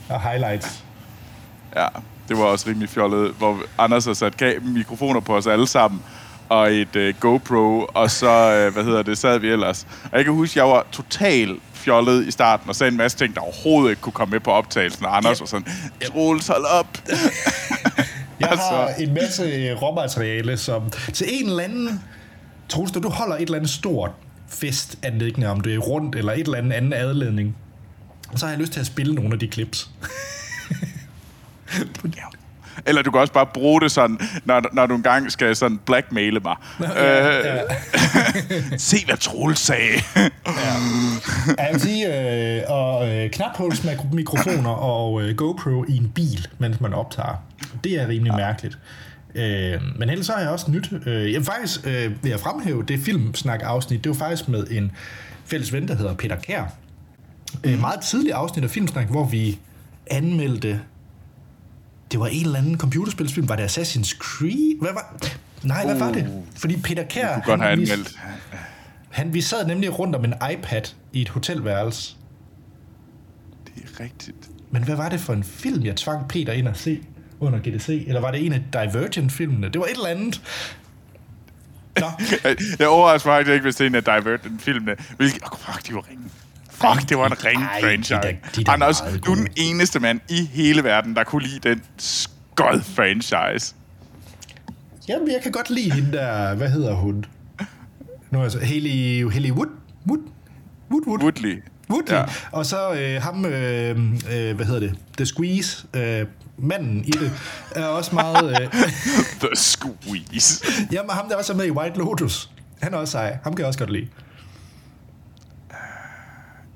af 0.09 0.21
highlights. 0.23 0.85
Ja, 1.77 1.87
det 2.29 2.39
var 2.39 2.45
også 2.45 2.69
rimelig 2.69 2.89
fjollet, 2.89 3.33
hvor 3.39 3.59
Anders 3.79 4.05
har 4.05 4.13
sat 4.13 4.43
mikrofoner 4.63 5.21
på 5.21 5.37
os 5.37 5.47
alle 5.47 5.67
sammen, 5.67 6.03
og 6.49 6.73
et 6.73 6.97
øh, 6.97 7.15
GoPro, 7.21 7.87
og 7.95 8.11
så, 8.11 8.31
øh, 8.53 8.73
hvad 8.73 8.85
hedder 8.85 9.03
det, 9.03 9.19
sad 9.19 9.39
vi 9.39 9.49
ellers. 9.49 9.87
Og 10.13 10.17
jeg 10.17 10.25
kan 10.25 10.35
huske, 10.35 10.59
jeg 10.59 10.67
var 10.69 10.87
totalt 10.93 11.61
fjollet 11.75 12.27
i 12.27 12.31
starten, 12.31 12.69
og 12.69 12.77
sagde 12.77 12.91
en 12.91 12.97
masse 12.97 13.19
ting, 13.19 13.35
der 13.35 13.41
overhovedet 13.41 13.91
ikke 13.91 14.03
kunne 14.03 14.13
komme 14.13 14.33
med 14.33 14.41
på 14.41 14.51
optagelsen, 14.51 15.05
og 15.07 15.17
Anders 15.17 15.41
var 15.41 15.47
sådan, 15.47 15.67
Troels, 16.07 16.47
hold 16.47 16.65
op! 16.65 16.87
Jeg 18.41 18.49
Altså. 18.51 18.65
har 18.65 18.89
en 18.99 19.15
masse 19.15 19.75
råmateriale, 19.75 20.57
som 20.57 20.83
til 21.13 21.27
en 21.31 21.49
eller 21.49 21.65
anden... 21.65 22.01
Troels, 22.69 22.93
du 22.93 23.09
holder 23.09 23.37
et 23.37 23.43
eller 23.43 23.57
andet 23.57 23.71
stort 23.71 24.11
festanlæggende, 24.49 25.47
om 25.47 25.61
det 25.61 25.75
er 25.75 25.79
rundt 25.79 26.17
eller 26.17 26.33
et 26.33 26.39
eller 26.41 26.59
andet 26.59 26.73
anden 26.73 26.93
adledning. 26.93 27.57
Så 28.37 28.47
har 28.47 28.53
jeg 28.53 28.61
lyst 28.61 28.73
til 28.73 28.81
at 28.81 28.87
spille 28.87 29.15
nogle 29.15 29.33
af 29.33 29.39
de 29.39 29.47
clips. 29.47 29.91
Ja. 32.05 32.23
Eller 32.87 33.03
du 33.03 33.11
kan 33.11 33.21
også 33.21 33.33
bare 33.33 33.47
bruge 33.55 33.81
det 33.81 33.93
sådan, 33.93 34.19
når, 34.45 34.63
når 34.73 34.87
du 34.87 34.95
engang 34.95 35.33
skal 35.33 35.57
sådan 35.57 35.81
blackmaile 35.87 36.41
mig. 36.41 36.57
Ja, 36.81 37.55
ja. 37.55 37.63
Se, 38.77 39.05
hvad 39.05 39.17
Troels 39.17 39.59
sagde. 39.61 40.03
Jeg 41.59 41.69
vil 41.73 41.81
sige, 41.81 42.21
øh, 42.21 42.63
og 42.69 43.09
øh, 43.09 43.31
knaphulsmikrofoner 43.31 44.71
og 44.71 45.23
øh, 45.23 45.37
GoPro 45.37 45.85
i 45.89 45.97
en 45.97 46.13
bil, 46.15 46.49
mens 46.59 46.81
man 46.81 46.95
optager. 46.95 47.45
Det 47.85 47.93
er 47.93 48.09
rimelig 48.09 48.31
ja. 48.31 48.37
mærkeligt. 48.37 48.79
Øh, 49.35 49.81
men 49.99 50.11
ellers 50.11 50.27
så 50.27 50.33
har 50.33 50.41
jeg 50.41 50.51
også 50.51 50.71
nyt. 50.71 50.93
Øh, 51.07 51.33
jeg 51.33 51.45
faktisk 51.45 51.87
øh, 51.87 52.23
vil 52.23 52.31
jeg 52.31 52.41
fremhæve 52.41 52.83
det 52.83 53.01
filmsnak-afsnit. 53.01 54.05
Det 54.05 54.11
var 54.11 54.17
faktisk 54.17 54.49
med 54.49 54.67
en 54.71 54.93
fælles 55.45 55.73
ven, 55.73 55.89
der 55.89 55.95
hedder 55.95 56.15
Peter 56.15 56.37
Kær. 56.37 56.63
Mm. 57.65 57.71
Øh, 57.71 57.81
meget 57.81 58.01
tidligt 58.01 58.35
afsnit 58.35 58.65
af 58.65 58.71
Filmsnak, 58.71 59.07
hvor 59.07 59.25
vi 59.25 59.59
anmeldte... 60.11 60.81
Det 62.13 62.21
var 62.21 62.27
en 62.27 62.45
eller 62.45 62.59
anden 62.59 62.79
computerspilsfilm. 62.79 63.49
Var 63.49 63.57
det 63.57 63.79
Assassin's 63.79 64.19
Creed? 64.19 64.81
Hvad 64.81 64.93
var... 64.93 65.17
Nej, 65.63 65.85
hvad 65.85 65.99
var 65.99 66.13
det? 66.13 66.43
Fordi 66.57 66.77
Peter 66.77 67.03
Kær... 67.05 67.27
Du 67.27 67.33
kunne 67.35 67.43
godt 67.45 67.61
have 67.61 67.71
han 67.71 67.81
anmeldt. 67.81 68.19
han, 69.09 69.35
vi 69.35 69.41
sad 69.41 69.67
nemlig 69.67 69.99
rundt 69.99 70.17
om 70.17 70.25
en 70.25 70.35
iPad 70.53 70.83
i 71.13 71.23
et 71.23 71.29
hotelværelse. 71.29 72.17
Det 73.67 73.83
er 73.85 74.01
rigtigt. 74.01 74.51
Men 74.71 74.85
hvad 74.85 74.97
var 74.97 75.09
det 75.09 75.21
for 75.21 75.33
en 75.33 75.45
film, 75.45 75.85
jeg 75.85 75.97
tvang 75.97 76.29
Peter 76.29 76.53
ind 76.53 76.69
at 76.69 76.79
se 76.79 77.01
under 77.41 77.59
GDC? 77.59 78.05
Eller 78.09 78.21
var 78.21 78.31
det 78.31 78.47
en 78.47 78.53
af 78.53 78.63
Divergent-filmene? 78.73 79.69
Det 79.69 79.79
var 79.81 79.85
et 79.87 79.91
eller 79.93 80.07
andet. 80.09 80.43
Nå, 82.01 82.07
Jeg 82.79 82.89
overrasker 82.89 83.29
mig 83.31 83.37
faktisk 83.39 83.53
ikke, 83.53 83.63
hvis 83.63 83.77
det 83.77 83.85
er 83.85 83.89
en 83.89 83.95
af 83.95 84.05
Divergent-filmene. 84.05 84.97
Hvilket, 85.17 85.43
oh, 85.53 85.59
fuck, 85.59 85.87
de 85.89 85.95
var 85.95 86.05
ringe. 86.11 86.25
Fuck, 86.71 87.09
det 87.09 87.19
var 87.19 87.27
en 87.27 87.45
ring 87.45 87.63
Ej, 87.63 87.81
franchise. 87.81 88.15
de 88.15 88.19
er 88.19 88.21
da- 88.23 88.37
de 88.57 88.61
er 88.61 88.65
da 88.65 88.71
Anders, 88.73 89.01
du 89.27 89.31
er 89.33 89.35
den 89.35 89.49
eneste 89.57 90.01
mand 90.01 90.21
i 90.29 90.45
hele 90.53 90.85
verden, 90.85 91.15
der 91.17 91.25
kunne 91.25 91.43
lide 91.43 91.69
den 91.69 91.83
skød 91.99 92.83
franchise. 92.83 93.75
jamen, 95.09 95.29
jeg 95.29 95.41
kan 95.43 95.53
godt 95.53 95.71
lide 95.71 95.93
hende 95.95 96.13
der... 96.13 96.55
Hvad 96.55 96.71
hedder 96.71 96.95
hun? 96.95 97.25
Nu 98.31 98.39
er 98.39 98.43
jeg 98.43 98.53
så... 98.53 98.59
Haley, 98.59 99.31
Haley 99.33 99.51
Wood? 99.51 99.67
Wood? 100.09 100.19
Wood, 100.91 101.07
Wood. 101.07 101.23
Woodley. 101.23 101.63
Woodley. 101.91 102.15
Ja. 102.17 102.25
Og 102.53 102.67
så 102.67 102.93
øh, 102.93 103.23
ham, 103.23 103.45
øh, 103.47 103.91
øh, 104.33 104.57
hvad 104.57 104.67
hedder 104.67 104.81
det? 104.81 104.95
The 105.17 105.27
Squeeze, 105.27 105.87
øh, 105.95 106.27
manden 106.59 107.05
i 107.05 107.11
det, 107.11 107.33
er 107.71 107.85
også 107.87 108.15
meget... 108.15 108.51
Øh, 108.63 108.73
The 109.43 109.49
Squeeze. 109.55 110.65
jamen, 110.93 111.11
ham 111.11 111.29
der 111.29 111.37
også 111.37 111.53
er 111.53 111.57
med 111.57 111.67
i 111.67 111.71
White 111.71 111.99
Lotus. 111.99 112.51
Han 112.83 112.95
er 112.95 112.99
også 112.99 113.13
sej. 113.13 113.39
Ham 113.45 113.53
kan 113.55 113.59
jeg 113.59 113.67
også 113.67 113.79
godt 113.79 113.93
lide. 113.93 114.09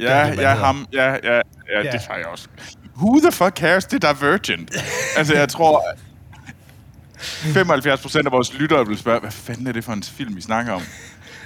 Ja, 0.00 0.30
Det 0.30 0.38
ja, 0.38 0.54
ham. 0.54 0.86
Ja, 0.92 1.10
ja, 1.12 1.16
ja, 1.34 1.40
Ja. 1.84 1.92
det 1.92 2.00
har 2.10 2.16
jeg 2.16 2.26
også. 2.26 2.48
Who 2.96 3.20
the 3.20 3.32
fuck 3.32 3.56
cares? 3.56 3.84
Det 3.84 4.04
er 4.04 4.12
Divergent. 4.12 4.70
altså, 5.16 5.34
jeg 5.34 5.48
tror... 5.48 5.82
75 7.18 8.00
procent 8.02 8.26
af 8.26 8.32
vores 8.32 8.54
lyttere 8.54 8.86
vil 8.86 8.98
spørge, 8.98 9.20
hvad 9.20 9.30
fanden 9.30 9.66
er 9.66 9.72
det 9.72 9.84
for 9.84 9.92
en 9.92 10.02
film, 10.02 10.36
vi 10.36 10.40
snakker 10.40 10.72
om? 10.72 10.82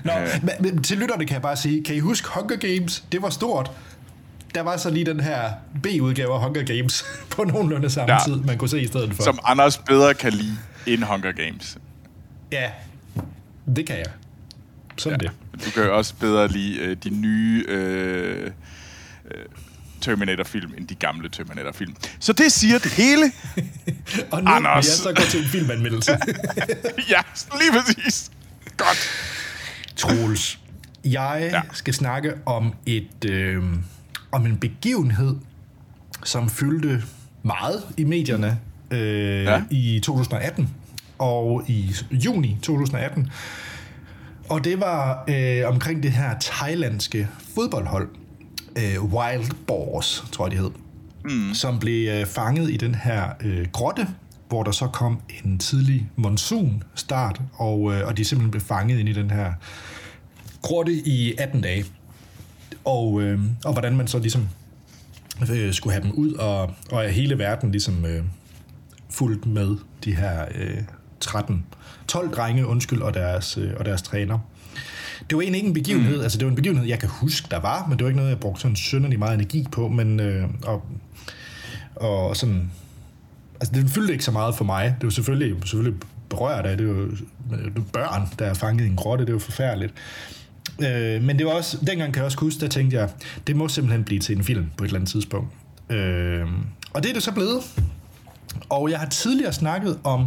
Nå, 0.04 0.12
men, 0.42 0.50
men 0.61 0.82
til 0.82 0.99
lytterne 0.99 1.26
kan 1.26 1.34
jeg 1.34 1.42
bare 1.42 1.56
sige, 1.56 1.84
kan 1.84 1.94
I 1.94 1.99
huske 1.99 2.28
Hunger 2.34 2.56
Games? 2.56 3.04
Det 3.12 3.22
var 3.22 3.30
stort. 3.30 3.70
Der 4.56 4.62
var 4.62 4.76
så 4.76 4.90
lige 4.90 5.06
den 5.06 5.20
her 5.20 5.50
B-udgave 5.82 6.34
af 6.34 6.40
Hunger 6.40 6.62
Games 6.62 7.04
på 7.30 7.44
nogenlunde 7.44 7.90
samme 7.90 8.12
Ja. 8.14 8.18
tid, 8.26 8.36
man 8.36 8.58
kunne 8.58 8.68
se 8.68 8.80
i 8.80 8.86
stedet 8.86 9.14
for. 9.14 9.22
Som 9.22 9.38
Anders 9.44 9.78
bedre 9.78 10.14
kan 10.14 10.32
lide 10.32 10.56
end 10.86 11.02
Hunger 11.04 11.32
Games. 11.32 11.78
Ja, 12.52 12.70
det 13.76 13.86
kan 13.86 13.96
jeg. 13.96 14.06
Sådan 14.98 15.20
ja. 15.22 15.28
det. 15.28 15.64
Du 15.64 15.70
kan 15.70 15.82
jo 15.82 15.96
også 15.96 16.14
bedre 16.14 16.48
lide 16.48 16.78
øh, 16.78 16.96
de 17.04 17.10
nye 17.10 17.64
øh, 17.68 18.50
øh, 19.30 19.44
Terminator-film 20.00 20.75
end 20.78 20.88
de 20.88 20.94
gamle 20.94 21.28
Terminator-film. 21.28 21.96
Så 22.20 22.32
det 22.32 22.52
siger 22.52 22.78
det 22.78 22.92
hele. 22.92 23.32
Og 24.32 24.42
nu 24.44 24.50
Anders. 24.50 24.86
jeg 24.86 24.94
så 24.94 25.12
gå 25.16 25.22
til 25.30 25.40
en 25.40 25.46
filmanmeldelse. 25.46 26.12
ja, 27.12 27.20
lige 27.60 27.72
præcis. 27.72 28.30
Godt. 28.76 29.08
Troels, 29.96 30.58
jeg 31.04 31.48
ja. 31.52 31.62
skal 31.72 31.94
snakke 31.94 32.34
om 32.46 32.75
et 32.86 33.25
øh, 33.30 33.62
om 34.33 34.47
en 34.47 34.56
begivenhed, 34.56 35.37
som 36.25 36.49
fyldte 36.49 37.02
meget 37.42 37.83
i 37.97 38.04
medierne 38.04 38.59
øh, 38.90 39.45
Ja. 39.45 39.62
i 39.71 40.00
2018 40.04 40.68
og 41.18 41.62
i 41.68 41.95
juni 42.11 42.59
2018. 42.62 43.30
Og 44.49 44.64
det 44.64 44.80
var 44.80 45.25
øh, 45.28 45.62
omkring 45.68 46.02
det 46.02 46.12
her 46.12 46.35
thailandske 46.40 47.28
fodboldhold, 47.54 48.09
øh, 48.76 49.04
Wild 49.04 49.50
Boars, 49.66 50.25
tror 50.33 50.47
jeg 50.47 50.52
de 50.52 50.56
hed, 50.56 50.71
mm. 51.25 51.54
som 51.54 51.78
blev 51.78 52.09
øh, 52.09 52.26
fanget 52.26 52.71
i 52.71 52.76
den 52.76 52.95
her 52.95 53.25
øh, 53.40 53.66
grotte, 53.73 54.06
hvor 54.49 54.62
der 54.62 54.71
så 54.71 54.87
kom 54.87 55.18
en 55.45 55.59
tidlig 55.59 56.09
monsun 56.16 56.83
start, 56.95 57.40
og, 57.52 57.95
øh, 57.95 58.06
og 58.06 58.16
de 58.16 58.25
simpelthen 58.25 58.50
blev 58.50 58.62
fanget 58.62 58.99
ind 58.99 59.09
i 59.09 59.12
den 59.12 59.30
her 59.30 59.52
grotte 60.62 60.92
i 60.92 61.35
18 61.38 61.61
dage. 61.61 61.85
Og, 62.87 63.23
øh, 63.23 63.40
og 63.64 63.73
hvordan 63.73 63.97
man 63.97 64.07
så 64.07 64.19
ligesom 64.19 64.49
øh, 65.50 65.73
skulle 65.73 65.93
have 65.93 66.02
dem 66.02 66.12
ud, 66.12 66.33
og, 66.33 66.75
og 66.90 67.05
at 67.05 67.12
hele 67.12 67.38
verden 67.38 67.71
ligesom 67.71 68.05
øh, 68.05 68.25
fulgt 69.11 69.47
med 69.47 69.76
de 70.05 70.16
her 70.16 70.45
øh, 70.55 70.78
13, 71.21 71.66
12 72.09 72.31
drenge, 72.31 72.66
undskyld, 72.66 73.02
og 73.02 73.14
deres, 73.14 73.59
øh, 73.59 73.71
og 73.76 73.85
deres 73.85 74.02
træner. 74.02 74.38
Det 75.31 75.37
var 75.37 75.43
egentlig 75.43 75.59
ikke 75.59 75.69
en 75.69 75.75
begivenhed, 75.75 76.16
mm. 76.16 76.23
altså 76.23 76.38
det 76.38 76.45
var 76.45 76.50
en 76.50 76.57
begivenhed, 76.57 76.87
jeg 76.87 76.99
kan 76.99 77.09
huske, 77.09 77.49
der 77.50 77.61
var, 77.61 77.87
men 77.88 77.99
det 77.99 78.05
var 78.05 78.09
ikke 78.09 78.16
noget, 78.16 78.31
jeg 78.31 78.40
brugte 78.40 78.61
sådan 78.61 78.76
synderlig 78.76 79.19
meget 79.19 79.35
energi 79.35 79.66
på, 79.73 79.88
men 79.88 80.21
øh, 80.21 80.49
og, 80.62 80.83
og 81.97 82.37
sådan, 82.37 82.71
altså 83.61 83.75
det 83.75 83.90
fyldte 83.90 84.12
ikke 84.12 84.25
så 84.25 84.33
meget 84.33 84.55
for 84.55 84.64
mig. 84.64 84.95
Det 85.00 85.05
var 85.05 85.11
selvfølgelig, 85.11 85.57
selvfølgelig 85.61 86.00
berørt 86.28 86.66
af, 86.66 86.76
det 86.76 86.88
var 86.88 87.09
var 87.50 87.83
børn, 87.93 88.28
der 88.38 88.47
er 88.47 88.55
fanget 88.55 88.85
i 88.85 88.88
en 88.88 88.97
grotte, 88.97 89.26
det 89.26 89.33
var 89.33 89.40
forfærdeligt. 89.40 89.95
Øh, 90.83 91.23
men 91.23 91.38
det 91.38 91.47
var 91.47 91.52
også, 91.52 91.78
dengang 91.87 92.12
kan 92.12 92.21
jeg 92.21 92.25
også 92.25 92.38
huske, 92.38 92.61
der 92.61 92.68
tænkte 92.68 92.97
jeg, 92.97 93.11
det 93.47 93.56
må 93.56 93.68
simpelthen 93.68 94.04
blive 94.04 94.21
til 94.21 94.37
en 94.37 94.45
film 94.45 94.66
på 94.76 94.85
et 94.85 94.88
eller 94.88 94.99
andet 94.99 95.11
tidspunkt. 95.11 95.49
Øh, 95.90 96.47
og 96.92 97.02
det 97.02 97.09
er 97.09 97.14
det 97.14 97.23
så 97.23 97.33
blevet. 97.33 97.62
Og 98.68 98.90
jeg 98.90 98.99
har 98.99 99.06
tidligere 99.09 99.52
snakket 99.52 99.99
om 100.04 100.26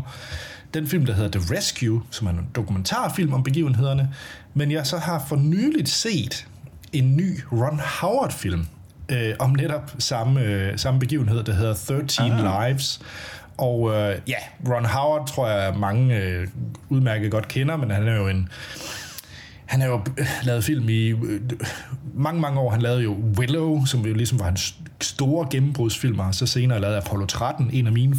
den 0.73 0.87
film, 0.87 1.05
der 1.05 1.13
hedder 1.13 1.39
The 1.39 1.55
Rescue, 1.55 2.01
som 2.11 2.27
er 2.27 2.31
en 2.31 2.47
dokumentarfilm 2.55 3.33
om 3.33 3.43
begivenhederne, 3.43 4.09
men 4.53 4.71
jeg 4.71 4.87
så 4.87 4.97
har 4.97 5.25
for 5.27 5.35
nyligt 5.35 5.89
set 5.89 6.47
en 6.93 7.17
ny 7.17 7.39
Ron 7.51 7.79
Howard-film 8.01 8.65
øh, 9.09 9.33
om 9.39 9.49
netop 9.49 9.91
samme, 9.99 10.41
øh, 10.41 10.77
samme 10.77 10.99
begivenhed, 10.99 11.43
der 11.43 11.53
hedder 11.53 12.03
13 12.07 12.31
ah. 12.31 12.69
Lives. 12.69 13.01
Og 13.57 13.91
øh, 13.91 14.17
ja, 14.27 14.37
Ron 14.67 14.85
Howard 14.85 15.27
tror 15.27 15.47
jeg 15.47 15.77
mange 15.77 16.17
øh, 16.17 16.47
udmærket 16.89 17.31
godt 17.31 17.47
kender, 17.47 17.77
men 17.77 17.91
han 17.91 18.07
er 18.07 18.15
jo 18.15 18.27
en 18.27 18.49
han 19.69 19.81
har 19.81 19.87
jo 19.87 20.01
øh, 20.17 20.27
lavet 20.43 20.63
film 20.63 20.89
i 20.89 21.07
øh, 21.07 21.41
mange, 22.15 22.41
mange 22.41 22.59
år. 22.59 22.69
Han 22.69 22.81
lavede 22.81 23.03
jo 23.03 23.17
Willow, 23.37 23.85
som 23.85 24.05
jo 24.05 24.13
ligesom 24.13 24.39
var 24.39 24.45
hans 24.45 24.75
store 25.01 25.47
gennembrudsfilm, 25.51 26.19
og 26.19 26.35
så 26.35 26.45
senere 26.45 26.81
lavede 26.81 26.97
Apollo 26.97 27.25
13, 27.25 27.69
en 27.73 27.87
af 27.87 27.93
mine 27.93 28.15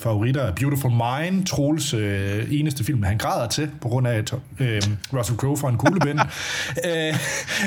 favoritter, 0.00 0.52
Beautiful 0.52 0.90
Mind, 0.90 1.46
Troels 1.46 1.94
øh, 1.94 2.46
eneste 2.50 2.84
film, 2.84 3.02
han 3.02 3.18
græder 3.18 3.48
til, 3.48 3.70
på 3.80 3.88
grund 3.88 4.06
af 4.06 4.24
øh, 4.58 4.82
Russell 5.12 5.38
Crowe 5.38 5.56
for 5.56 5.68
en 5.68 5.78
kuglebind. 5.78 6.20
øh, 6.86 7.14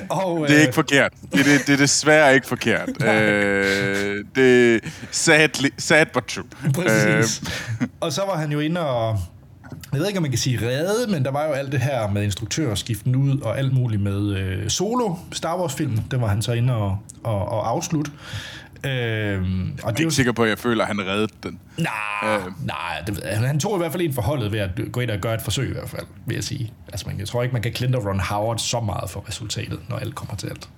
og, 0.09 0.43
øh, 0.43 0.47
det 0.49 0.57
er 0.57 0.61
ikke 0.61 0.73
forkert. 0.73 1.13
Det, 1.21 1.45
det, 1.45 1.67
det 1.67 1.73
er 1.73 1.77
desværre 1.77 2.33
ikke 2.33 2.47
forkert. 2.47 2.89
øh, 3.03 4.25
det 4.35 4.75
er 4.75 4.79
sad, 5.11 5.71
sad 5.77 6.05
but 6.13 6.23
true. 6.23 6.45
Præcis. 6.73 7.41
Øh. 7.81 7.87
og 7.99 8.13
så 8.13 8.21
var 8.25 8.37
han 8.37 8.51
jo 8.51 8.59
inde 8.59 8.81
og 8.81 9.19
jeg 9.91 9.99
ved 9.99 10.07
ikke, 10.07 10.17
om 10.17 10.21
man 10.21 10.31
kan 10.31 10.39
sige 10.39 10.67
redde, 10.67 11.11
men 11.11 11.25
der 11.25 11.31
var 11.31 11.45
jo 11.45 11.51
alt 11.51 11.71
det 11.71 11.79
her 11.79 12.09
med 12.09 12.23
instruktørskiften 12.23 13.15
ud 13.15 13.39
og 13.39 13.57
alt 13.57 13.73
muligt 13.73 14.01
med 14.01 14.37
øh, 14.37 14.69
Solo, 14.69 15.15
Star 15.31 15.57
Wars-filmen. 15.57 16.05
Den 16.11 16.21
var 16.21 16.27
han 16.27 16.41
så 16.41 16.51
inde 16.51 16.75
og, 16.75 16.97
og, 17.23 17.45
og 17.45 17.69
afslutte. 17.69 18.11
Øhm, 18.85 18.91
og 18.91 18.91
jeg 18.91 19.87
er 19.87 19.91
det 19.91 19.99
ikke 19.99 20.03
jo... 20.03 20.09
sikker 20.09 20.31
på, 20.31 20.43
at 20.43 20.49
jeg 20.49 20.59
føler, 20.59 20.83
at 20.83 20.87
han 20.87 21.07
reddede 21.07 21.27
den. 21.43 21.59
Nej, 21.77 22.37
øh. 22.37 22.65
nej 22.65 23.03
det, 23.07 23.23
han, 23.23 23.59
tog 23.59 23.75
i 23.75 23.77
hvert 23.77 23.91
fald 23.91 24.03
en 24.03 24.13
forholdet 24.13 24.51
ved 24.51 24.59
at 24.59 24.69
gå 24.91 24.99
ind 24.99 25.11
og 25.11 25.19
gøre 25.19 25.33
et 25.33 25.41
forsøg 25.41 25.69
i 25.69 25.73
hvert 25.73 25.89
fald, 25.89 26.05
vil 26.25 26.35
jeg 26.35 26.43
sige. 26.43 26.73
Altså, 26.87 27.07
man, 27.07 27.19
jeg 27.19 27.27
tror 27.27 27.43
ikke, 27.43 27.53
man 27.53 27.61
kan 27.61 27.73
klintre 27.73 27.99
Ron 27.99 28.19
Howard 28.19 28.57
så 28.57 28.79
meget 28.79 29.09
for 29.09 29.25
resultatet, 29.27 29.79
når 29.89 29.97
alt 29.97 30.15
kommer 30.15 30.35
til 30.35 30.47
alt. 30.47 30.69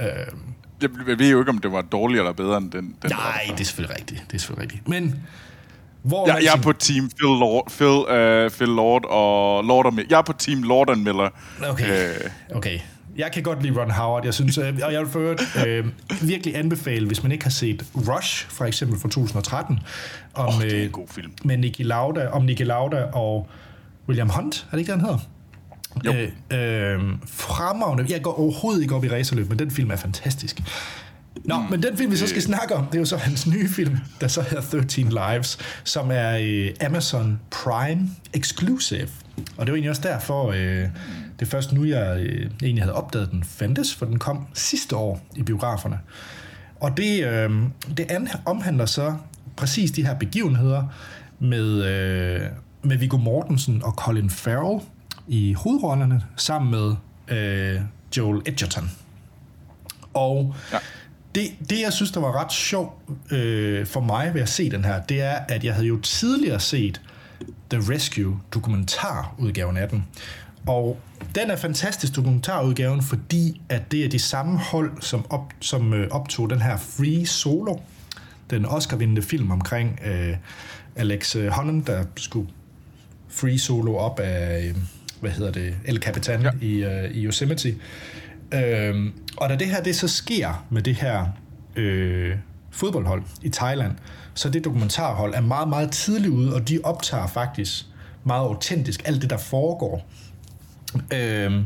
Øhm, 0.00 0.40
jeg, 0.82 0.90
jeg 1.08 1.18
ved 1.18 1.30
jo 1.30 1.38
ikke, 1.38 1.50
om 1.50 1.58
det 1.58 1.72
var 1.72 1.82
dårligere 1.82 2.24
eller 2.24 2.32
bedre 2.32 2.56
end 2.56 2.70
den. 2.70 2.96
den 3.02 3.10
nej, 3.10 3.44
det 3.50 3.60
er 3.60 3.64
selvfølgelig 3.64 3.96
rigtigt. 3.96 4.24
Det 4.26 4.34
er 4.34 4.38
selvfølgelig 4.38 4.62
rigtigt. 4.62 4.88
Men 4.88 5.24
hvor 6.04 6.26
jeg, 6.26 6.44
jeg 6.44 6.52
er 6.56 6.62
på 6.62 6.72
team 6.72 7.10
Phil 7.18 7.38
Lord, 7.40 7.70
Phil, 7.70 7.86
uh, 7.86 8.50
Phil 8.50 8.68
Lord 8.68 9.04
og 9.04 9.64
Lord 9.64 9.86
og 9.86 9.92
Jeg 10.10 10.18
er 10.18 10.22
på 10.22 10.32
team 10.32 10.62
Lord 10.62 10.90
and 10.90 11.02
Miller. 11.02 11.28
Okay. 11.68 12.10
Uh, 12.50 12.56
okay. 12.56 12.78
Jeg 13.16 13.32
kan 13.32 13.42
godt 13.42 13.62
lide 13.62 13.80
Ron 13.80 13.90
Howard. 13.90 14.24
Jeg 14.24 14.34
synes, 14.34 14.58
øh, 14.58 14.78
og 14.82 14.92
jeg 14.92 15.00
vil 15.00 15.08
for 15.08 15.36
øh, 15.66 15.86
virkelig 16.22 16.56
anbefale, 16.56 17.06
hvis 17.06 17.22
man 17.22 17.32
ikke 17.32 17.44
har 17.44 17.50
set 17.50 17.84
Rush, 17.94 18.48
for 18.48 18.64
eksempel 18.64 19.00
fra 19.00 19.08
2013, 19.08 19.80
om, 20.34 20.46
oh, 20.46 20.62
det 20.62 20.80
er 20.80 20.84
en 20.84 20.90
god 20.90 21.08
film. 21.08 21.32
med 21.44 21.56
Nicky 21.56 21.80
Lauda, 21.80 22.26
om 22.28 22.42
Nicky 22.42 22.62
Lauda 22.62 23.02
og 23.02 23.48
William 24.08 24.28
Hunt, 24.28 24.66
er 24.66 24.70
det 24.70 24.78
ikke 24.78 24.92
han 24.92 25.00
hedder? 25.00 25.18
Jo. 26.04 26.12
Øh, 26.12 26.30
øh, 26.52 27.00
fremragende. 27.26 28.12
Jeg 28.12 28.22
går 28.22 28.40
overhovedet 28.40 28.82
ikke 28.82 28.94
op 28.94 29.04
i 29.04 29.08
racerløb, 29.08 29.48
men 29.48 29.58
den 29.58 29.70
film 29.70 29.90
er 29.90 29.96
fantastisk. 29.96 30.62
Nå, 31.44 31.58
mm. 31.58 31.70
men 31.70 31.82
den 31.82 31.96
film, 31.96 32.10
vi 32.10 32.16
så 32.16 32.26
skal 32.26 32.42
snakke 32.42 32.74
om, 32.74 32.86
det 32.86 32.94
er 32.94 32.98
jo 32.98 33.04
så 33.04 33.16
hans 33.16 33.46
nye 33.46 33.68
film, 33.68 33.98
der 34.20 34.28
så 34.28 34.42
hedder 34.42 34.62
13 34.62 35.08
Lives, 35.08 35.58
som 35.84 36.10
er 36.10 36.38
øh, 36.42 36.70
Amazon 36.86 37.40
Prime 37.50 38.08
Exclusive. 38.34 39.08
Og 39.56 39.66
det 39.66 39.72
var 39.72 39.76
egentlig 39.76 39.90
også 39.90 40.02
derfor, 40.02 40.50
øh, 40.50 40.88
det 41.40 41.48
først 41.48 41.72
nu, 41.72 41.84
jeg 41.84 42.20
øh, 42.20 42.50
egentlig 42.62 42.82
havde 42.82 42.94
opdaget, 42.94 43.30
den 43.30 43.44
fandtes, 43.44 43.94
for 43.94 44.06
den 44.06 44.18
kom 44.18 44.46
sidste 44.54 44.96
år 44.96 45.20
i 45.36 45.42
biograferne. 45.42 45.98
Og 46.80 46.96
det, 46.96 47.26
øh, 47.26 47.50
det 47.96 48.06
omhandler 48.44 48.86
så 48.86 49.14
præcis 49.56 49.90
de 49.90 50.06
her 50.06 50.14
begivenheder 50.14 50.82
med, 51.38 51.84
øh, 51.84 52.40
med 52.82 52.96
Viggo 52.96 53.16
Mortensen 53.16 53.82
og 53.82 53.92
Colin 53.92 54.30
Farrell 54.30 54.80
i 55.28 55.52
hovedrollerne, 55.52 56.22
sammen 56.36 56.70
med 56.70 56.94
øh, 57.38 57.80
Joel 58.16 58.42
Edgerton. 58.46 58.90
Og 60.14 60.54
ja 60.72 60.78
det, 61.34 61.70
det, 61.70 61.80
jeg 61.80 61.92
synes, 61.92 62.10
der 62.10 62.20
var 62.20 62.44
ret 62.44 62.52
sjovt 62.52 62.92
øh, 63.30 63.86
for 63.86 64.00
mig 64.00 64.34
ved 64.34 64.40
at 64.40 64.48
se 64.48 64.70
den 64.70 64.84
her, 64.84 65.02
det 65.02 65.22
er, 65.22 65.34
at 65.48 65.64
jeg 65.64 65.74
havde 65.74 65.86
jo 65.86 66.00
tidligere 66.00 66.60
set 66.60 67.00
The 67.70 67.94
Rescue 67.94 68.40
dokumentarudgaven 68.54 69.76
af 69.76 69.88
den. 69.88 70.06
Og 70.66 71.00
den 71.34 71.50
er 71.50 71.56
fantastisk 71.56 72.16
dokumentarudgaven, 72.16 73.02
fordi 73.02 73.60
at 73.68 73.92
det 73.92 74.04
er 74.04 74.08
de 74.08 74.18
samme 74.18 74.58
hold, 74.58 74.92
som, 75.00 75.26
op, 75.30 75.52
som 75.60 75.92
øh, 75.92 76.08
optog 76.10 76.50
den 76.50 76.62
her 76.62 76.76
Free 76.76 77.26
Solo, 77.26 77.76
den 78.50 78.66
Oscar-vindende 78.66 79.22
film 79.22 79.50
omkring 79.50 80.00
øh, 80.04 80.36
Alex 80.96 81.36
Honnold, 81.50 81.84
der 81.84 82.04
skulle 82.16 82.48
free 83.28 83.58
solo 83.58 83.96
op 83.96 84.20
af, 84.20 84.64
øh, 84.64 84.76
hvad 85.20 85.30
hedder 85.30 85.52
det, 85.52 85.74
El 85.84 85.96
Capitan 85.96 86.42
ja. 86.42 86.50
i, 86.60 86.84
øh, 86.84 87.10
i 87.10 87.24
Yosemite. 87.24 87.74
Øhm, 88.54 89.12
og 89.36 89.48
da 89.48 89.56
det 89.56 89.66
her 89.66 89.82
det 89.82 89.96
så 89.96 90.08
sker 90.08 90.64
med 90.70 90.82
det 90.82 90.94
her 90.94 91.26
øh, 91.76 92.36
fodboldhold 92.70 93.22
i 93.42 93.48
Thailand, 93.48 93.92
så 94.34 94.50
det 94.50 94.64
dokumentarhold 94.64 95.34
er 95.34 95.40
meget, 95.40 95.68
meget 95.68 95.90
tidligt 95.90 96.32
ude, 96.32 96.54
og 96.54 96.68
de 96.68 96.80
optager 96.84 97.26
faktisk 97.26 97.86
meget 98.24 98.46
autentisk 98.46 99.02
alt 99.04 99.22
det, 99.22 99.30
der 99.30 99.36
foregår. 99.36 100.06
Øhm, 101.12 101.64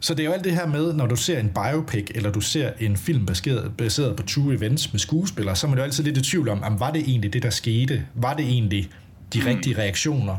så 0.00 0.14
det 0.14 0.20
er 0.20 0.26
jo 0.26 0.32
alt 0.32 0.44
det 0.44 0.52
her 0.52 0.66
med, 0.66 0.92
når 0.92 1.06
du 1.06 1.16
ser 1.16 1.38
en 1.38 1.48
biopic, 1.48 2.10
eller 2.14 2.32
du 2.32 2.40
ser 2.40 2.70
en 2.80 2.96
film 2.96 3.26
baseret, 3.26 3.72
baseret 3.78 4.16
på 4.16 4.22
true 4.22 4.54
events 4.54 4.92
med 4.92 5.00
skuespillere, 5.00 5.56
så 5.56 5.66
er 5.66 5.68
man 5.68 5.78
jo 5.78 5.84
altid 5.84 6.04
lidt 6.04 6.18
i 6.18 6.22
tvivl 6.22 6.48
om, 6.48 6.62
om, 6.62 6.80
var 6.80 6.90
det 6.90 7.00
egentlig 7.00 7.32
det, 7.32 7.42
der 7.42 7.50
skete? 7.50 8.06
Var 8.14 8.34
det 8.34 8.44
egentlig 8.44 8.90
de 9.32 9.40
mm. 9.40 9.46
rigtige 9.46 9.78
reaktioner? 9.78 10.36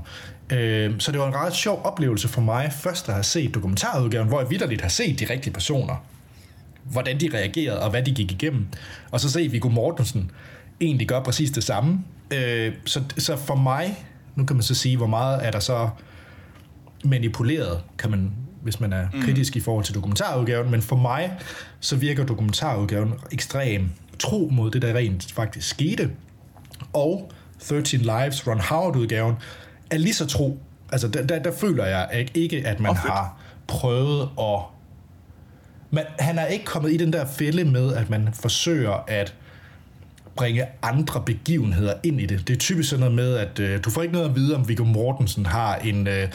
Øh, 0.52 1.00
så 1.00 1.12
det 1.12 1.20
var 1.20 1.28
en 1.28 1.36
ret 1.36 1.54
sjov 1.54 1.82
oplevelse 1.84 2.28
for 2.28 2.42
mig, 2.42 2.74
først 2.74 3.08
at 3.08 3.14
have 3.14 3.24
set 3.24 3.54
dokumentarudgaven, 3.54 4.28
hvor 4.28 4.40
jeg 4.40 4.50
vidderligt 4.50 4.82
har 4.82 4.90
set 4.90 5.20
de 5.20 5.26
rigtige 5.30 5.54
personer, 5.54 6.06
hvordan 6.84 7.20
de 7.20 7.30
reagerede 7.34 7.82
og 7.82 7.90
hvad 7.90 8.04
de 8.04 8.12
gik 8.12 8.32
igennem. 8.32 8.68
Og 9.12 9.20
så 9.20 9.32
se 9.32 9.48
Viggo 9.48 9.70
Mortensen 9.70 10.32
egentlig 10.82 11.08
gør 11.08 11.24
præcis 11.24 11.52
det 11.52 11.64
samme. 11.64 12.04
Øh, 12.34 12.74
så, 12.86 13.04
så 13.18 13.38
for 13.38 13.56
mig, 13.56 14.06
nu 14.36 14.46
kan 14.46 14.56
man 14.56 14.64
så 14.64 14.76
sige, 14.76 14.98
hvor 14.98 15.08
meget 15.08 15.46
er 15.46 15.52
der 15.52 15.60
så 15.60 15.90
manipuleret, 17.04 17.82
kan 17.98 18.12
man, 18.12 18.32
hvis 18.62 18.80
man 18.80 18.94
er 18.94 19.08
mm. 19.14 19.22
kritisk 19.22 19.56
i 19.56 19.60
forhold 19.60 19.86
til 19.86 19.96
dokumentarudgaven, 19.96 20.72
men 20.72 20.82
for 20.82 20.96
mig, 20.96 21.34
så 21.80 21.96
virker 21.96 22.26
dokumentarudgaven 22.26 23.14
ekstrem 23.32 23.90
tro 24.20 24.50
mod 24.52 24.72
det, 24.72 24.82
der 24.82 24.94
rent 24.94 25.32
faktisk 25.32 25.70
skete. 25.70 26.12
Og 26.94 27.32
13 27.60 28.00
Lives, 28.00 28.48
Ron 28.48 28.60
Howard-udgaven, 28.60 29.36
er 29.92 29.98
lige 29.98 30.14
så 30.14 30.26
tro. 30.26 30.60
Altså, 30.92 31.08
der, 31.08 31.26
der, 31.26 31.40
der 31.40 31.52
føler 31.52 31.86
jeg 31.86 32.30
ikke, 32.36 32.68
at 32.68 32.80
man 32.80 32.92
oh, 32.92 32.98
har 32.98 33.38
prøvet 33.68 34.30
at... 34.40 34.60
Man, 35.92 36.06
han 36.20 36.40
er 36.40 36.46
ikke 36.46 36.66
kommet 36.66 36.92
i 36.92 36.98
den 36.98 37.14
der 37.14 37.26
fælde 37.26 37.66
med, 37.66 37.94
at 37.94 38.10
man 38.10 38.30
forsøger 38.34 39.04
at 39.08 39.36
bringe 40.36 40.66
andre 40.82 41.22
begivenheder 41.26 41.94
ind 42.04 42.22
i 42.22 42.26
det. 42.26 42.48
Det 42.48 42.54
er 42.54 42.58
typisk 42.58 42.90
sådan 42.90 43.00
noget 43.00 43.16
med, 43.16 43.36
at 43.36 43.60
øh, 43.60 43.84
du 43.84 43.90
får 43.90 44.02
ikke 44.02 44.14
noget 44.14 44.30
at 44.30 44.36
vide, 44.36 44.56
om 44.56 44.68
Viggo 44.68 44.84
Mortensen 44.84 45.46
har 45.46 45.76
en 45.76 46.08
øh, 46.08 46.28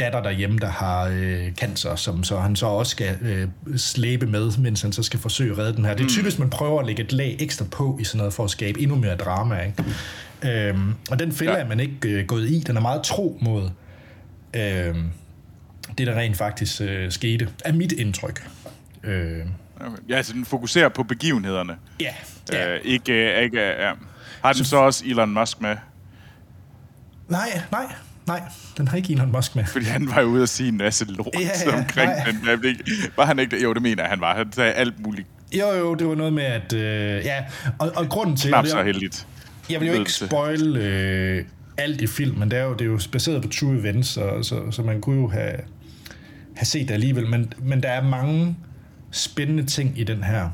datter 0.00 0.22
derhjemme, 0.22 0.58
der 0.58 0.68
har 0.68 1.10
øh, 1.12 1.52
cancer, 1.52 1.96
som 1.96 2.24
så 2.24 2.38
han 2.38 2.56
så 2.56 2.66
også 2.66 2.90
skal 2.90 3.16
øh, 3.22 3.48
slæbe 3.76 4.26
med, 4.26 4.58
mens 4.58 4.82
han 4.82 4.92
så 4.92 5.02
skal 5.02 5.20
forsøge 5.20 5.52
at 5.52 5.58
redde 5.58 5.76
den 5.76 5.84
her. 5.84 5.92
Det 5.92 6.00
er 6.00 6.04
mm. 6.04 6.08
typisk, 6.08 6.38
man 6.38 6.50
prøver 6.50 6.80
at 6.80 6.86
lægge 6.86 7.02
et 7.02 7.12
lag 7.12 7.36
ekstra 7.40 7.64
på 7.70 7.98
i 8.00 8.04
sådan 8.04 8.18
noget, 8.18 8.32
for 8.32 8.44
at 8.44 8.50
skabe 8.50 8.80
endnu 8.80 8.96
mere 8.96 9.16
drama. 9.16 9.60
Ikke? 9.60 9.84
Øhm, 10.44 10.94
og 11.10 11.18
den 11.18 11.32
fælde 11.32 11.52
ja. 11.52 11.58
er 11.58 11.68
man 11.68 11.80
ikke 11.80 12.08
øh, 12.08 12.26
gået 12.26 12.50
i. 12.50 12.60
Den 12.60 12.76
er 12.76 12.80
meget 12.80 13.02
tro 13.02 13.38
mod 13.40 13.70
øh, 14.56 14.94
det, 15.98 16.06
der 16.06 16.14
rent 16.14 16.36
faktisk 16.36 16.80
øh, 16.80 17.12
skete, 17.12 17.48
er 17.64 17.72
mit 17.72 17.92
indtryk. 17.92 18.48
Øh. 19.04 19.46
Okay. 19.80 19.96
Ja, 20.08 20.16
altså 20.16 20.32
den 20.32 20.44
fokuserer 20.44 20.88
på 20.88 21.02
begivenhederne. 21.02 21.76
Ja. 22.00 22.14
ja. 22.52 22.74
Øh, 22.74 22.80
ikke, 22.84 23.12
øh, 23.12 23.42
ikke, 23.42 23.60
ja. 23.60 23.92
Har 24.44 24.52
den 24.52 24.64
så 24.64 24.76
også 24.76 25.04
Elon 25.06 25.34
Musk 25.34 25.60
med? 25.60 25.76
Nej, 27.28 27.60
nej, 27.72 27.86
nej, 28.26 28.42
den 28.76 28.88
har 28.88 28.96
ikke 28.96 29.12
Elon 29.12 29.32
Musk 29.32 29.56
med. 29.56 29.64
Fordi 29.64 29.84
han 29.84 30.08
var 30.08 30.22
ude 30.22 30.42
at 30.42 30.48
sige 30.48 30.68
en 30.68 30.76
masse 30.76 31.04
lort 31.04 31.34
ja, 31.34 31.48
ja, 31.66 31.76
omkring 31.78 32.10
nej. 32.10 32.54
den. 32.54 32.76
Var 33.16 33.26
han 33.26 33.38
ikke 33.38 33.62
Jo, 33.62 33.74
det 33.74 33.82
mener 33.82 34.08
han 34.08 34.20
var. 34.20 34.36
Han 34.36 34.52
sagde 34.52 34.72
alt 34.72 35.00
muligt. 35.00 35.26
Jo, 35.52 35.72
jo, 35.72 35.94
det 35.94 36.06
var 36.06 36.14
noget 36.14 36.32
med, 36.32 36.42
at... 36.42 36.72
Øh, 36.72 37.24
ja, 37.24 37.44
og, 37.78 37.92
og 37.96 38.08
grunden 38.08 38.36
til... 38.36 38.48
Knap 38.48 38.66
så 38.66 38.82
heldigt. 38.82 39.26
Jeg 39.70 39.80
vil 39.80 39.88
jo 39.88 39.94
ikke 39.94 40.12
spoil 40.12 40.76
øh, 40.76 41.44
alt 41.76 42.00
i 42.00 42.06
filmen. 42.06 42.50
Det 42.50 42.58
er 42.58 42.62
jo, 42.62 42.72
det 42.72 42.80
er 42.80 42.86
jo 42.86 43.00
baseret 43.12 43.42
på 43.42 43.48
true 43.48 43.78
events, 43.78 44.08
så, 44.08 44.42
så, 44.42 44.70
så 44.70 44.82
man 44.82 45.00
kunne 45.00 45.20
jo 45.20 45.28
have, 45.28 45.56
have 46.54 46.66
set 46.66 46.88
det 46.88 46.94
alligevel. 46.94 47.26
Men, 47.26 47.52
men 47.58 47.82
der 47.82 47.88
er 47.88 48.02
mange 48.02 48.56
spændende 49.10 49.66
ting 49.66 49.98
i 49.98 50.04
den 50.04 50.24
her. 50.24 50.48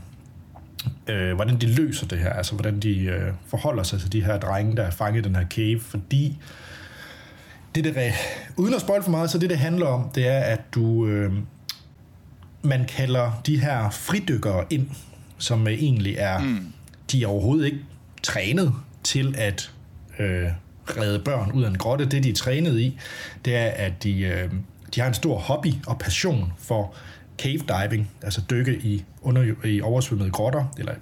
Øh, 1.09 1.35
hvordan 1.35 1.59
de 1.61 1.67
løser 1.67 2.07
det 2.07 2.19
her, 2.19 2.31
altså 2.31 2.55
hvordan 2.55 2.81
de 2.81 3.01
øh, 3.01 3.33
forholder 3.47 3.83
sig 3.83 4.01
til 4.01 4.13
de 4.13 4.25
her 4.25 4.39
drenge, 4.39 4.77
der 4.77 4.83
er 4.83 4.91
fanget 4.91 5.27
i 5.27 5.29
den 5.29 5.37
her 5.37 5.47
cave, 5.47 5.81
fordi 5.81 6.39
det, 7.75 7.85
det, 7.85 8.13
uden 8.57 8.75
at 8.75 8.81
spoil 8.81 9.03
for 9.03 9.11
meget, 9.11 9.31
så 9.31 9.39
det, 9.39 9.51
det 9.51 9.59
handler 9.59 9.87
om, 9.87 10.11
det 10.15 10.29
er, 10.29 10.39
at 10.39 10.61
du, 10.75 11.07
øh, 11.07 11.33
man 12.63 12.85
kalder 12.85 13.43
de 13.47 13.61
her 13.61 13.91
fridykkere 13.91 14.65
ind, 14.71 14.89
som 15.39 15.67
øh, 15.69 15.73
egentlig 15.73 16.15
er, 16.19 16.39
mm. 16.39 16.73
de 17.13 17.23
er 17.23 17.27
overhovedet 17.27 17.67
ikke 17.67 17.81
trænet 18.23 18.75
til 19.05 19.35
at 19.39 19.73
øh, 20.19 20.47
redde 20.97 21.19
børn 21.19 21.53
ud 21.53 21.63
af 21.63 21.69
en 21.69 21.79
grotte. 21.79 22.05
Det, 22.05 22.25
de 22.25 22.31
er 22.31 22.35
trænet 22.35 22.81
i, 22.81 22.99
det 23.45 23.57
er, 23.57 23.67
at 23.67 24.03
de, 24.03 24.21
øh, 24.21 24.51
de 24.95 25.01
har 25.01 25.09
en 25.09 25.15
stor 25.15 25.39
hobby 25.39 25.73
og 25.87 25.99
passion 25.99 26.53
for 26.59 26.95
cave 27.39 27.59
diving, 27.59 28.11
altså 28.23 28.43
dykke 28.51 28.77
i, 28.77 29.05
under, 29.23 29.55
i 29.65 29.81
oversvømmede 29.81 30.31
grotter, 30.31 30.65
eller 30.79 30.95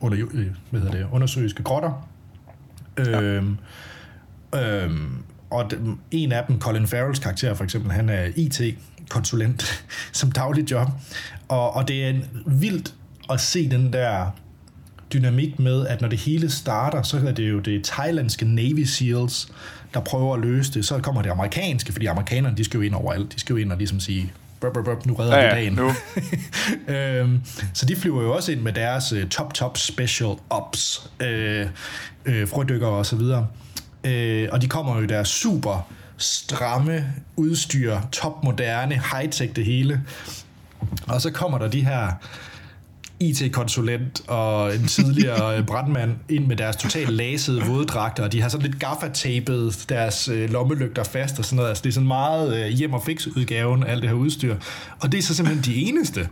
under, 0.00 0.26
øh, 0.32 0.46
hvad 0.70 0.80
hedder 0.80 0.94
det, 0.94 1.06
undersøiske 1.12 1.62
grotter. 1.62 2.08
Ja. 2.98 3.20
Øhm, 3.20 3.58
øhm, 4.54 5.22
og 5.50 5.70
en 6.10 6.32
af 6.32 6.44
dem, 6.48 6.60
Colin 6.60 6.86
Farrells 6.86 7.18
karakter 7.18 7.54
for 7.54 7.64
eksempel, 7.64 7.92
han 7.92 8.08
er 8.08 8.28
IT-konsulent 8.36 9.84
som 10.12 10.32
daglig 10.32 10.70
job. 10.70 10.88
Og, 11.48 11.76
og 11.76 11.88
det 11.88 12.04
er 12.04 12.08
en 12.08 12.24
vildt 12.46 12.94
at 13.30 13.40
se 13.40 13.70
den 13.70 13.92
der 13.92 14.30
dynamik 15.12 15.58
med, 15.58 15.86
at 15.86 16.00
når 16.00 16.08
det 16.08 16.18
hele 16.18 16.50
starter, 16.50 17.02
så 17.02 17.16
er 17.26 17.32
det 17.32 17.50
jo 17.50 17.58
det 17.58 17.84
thailandske 17.84 18.44
Navy 18.44 18.84
SEALs, 18.84 19.48
der 19.94 20.00
prøver 20.00 20.34
at 20.34 20.40
løse 20.40 20.74
det. 20.74 20.84
Så 20.84 20.98
kommer 20.98 21.22
det 21.22 21.30
amerikanske, 21.30 21.92
fordi 21.92 22.06
amerikanerne, 22.06 22.56
de 22.56 22.64
skal 22.64 22.78
jo 22.78 22.82
ind 22.82 22.94
overalt. 22.94 23.34
De 23.34 23.40
skal 23.40 23.52
jo 23.52 23.56
ind 23.56 23.72
og 23.72 23.78
ligesom 23.78 24.00
sige, 24.00 24.32
burp, 24.60 24.72
burp, 24.72 24.84
burp, 24.84 25.06
nu 25.06 25.14
redder 25.14 25.38
ja, 25.38 25.48
vi 25.48 25.60
dagen. 25.60 25.72
Nu. 25.72 25.92
øhm, 26.94 27.40
så 27.74 27.86
de 27.86 27.96
flyver 27.96 28.22
jo 28.22 28.34
også 28.34 28.52
ind 28.52 28.60
med 28.60 28.72
deres 28.72 29.12
uh, 29.12 29.28
top, 29.28 29.54
top 29.54 29.78
special 29.78 30.30
ops, 30.50 31.10
øh, 31.20 31.66
øh, 32.24 32.48
frødykker 32.48 32.86
og 32.86 33.06
så 33.06 33.16
videre. 33.16 33.46
Øh, 34.04 34.48
og 34.52 34.62
de 34.62 34.68
kommer 34.68 34.96
jo 34.96 35.02
i 35.02 35.06
deres 35.06 35.28
super 35.28 35.90
stramme 36.16 37.14
udstyr, 37.36 37.98
topmoderne, 38.12 38.94
high-tech 38.94 39.52
det 39.56 39.64
hele. 39.64 40.00
Og 41.06 41.20
så 41.20 41.30
kommer 41.30 41.58
der 41.58 41.68
de 41.68 41.84
her 41.84 42.12
IT-konsulent 43.20 44.28
og 44.28 44.74
en 44.74 44.86
tidligere 44.86 45.62
brandmand 45.70 46.16
ind 46.28 46.46
med 46.46 46.56
deres 46.56 46.76
totalt 46.76 47.10
lasede 47.10 47.62
våddragter, 47.66 48.22
og 48.22 48.32
de 48.32 48.42
har 48.42 48.48
sådan 48.48 48.66
lidt 48.66 48.80
gaffatapet 48.80 49.84
deres 49.88 50.28
øh, 50.28 50.50
lommelygter 50.50 51.04
fast 51.04 51.38
og 51.38 51.44
sådan 51.44 51.56
noget. 51.56 51.68
Altså, 51.68 51.82
det 51.82 51.88
er 51.88 51.92
sådan 51.94 52.06
meget 52.06 52.64
øh, 52.64 52.68
hjem 52.68 52.92
og 52.92 53.02
fix 53.02 53.26
udgaven 53.26 53.82
af 53.82 53.92
alt 53.92 54.02
det 54.02 54.10
her 54.10 54.16
udstyr. 54.16 54.56
Og 55.00 55.12
det 55.12 55.18
er 55.18 55.22
så 55.22 55.34
simpelthen 55.34 55.74
de 55.74 55.88
eneste, 55.88 56.28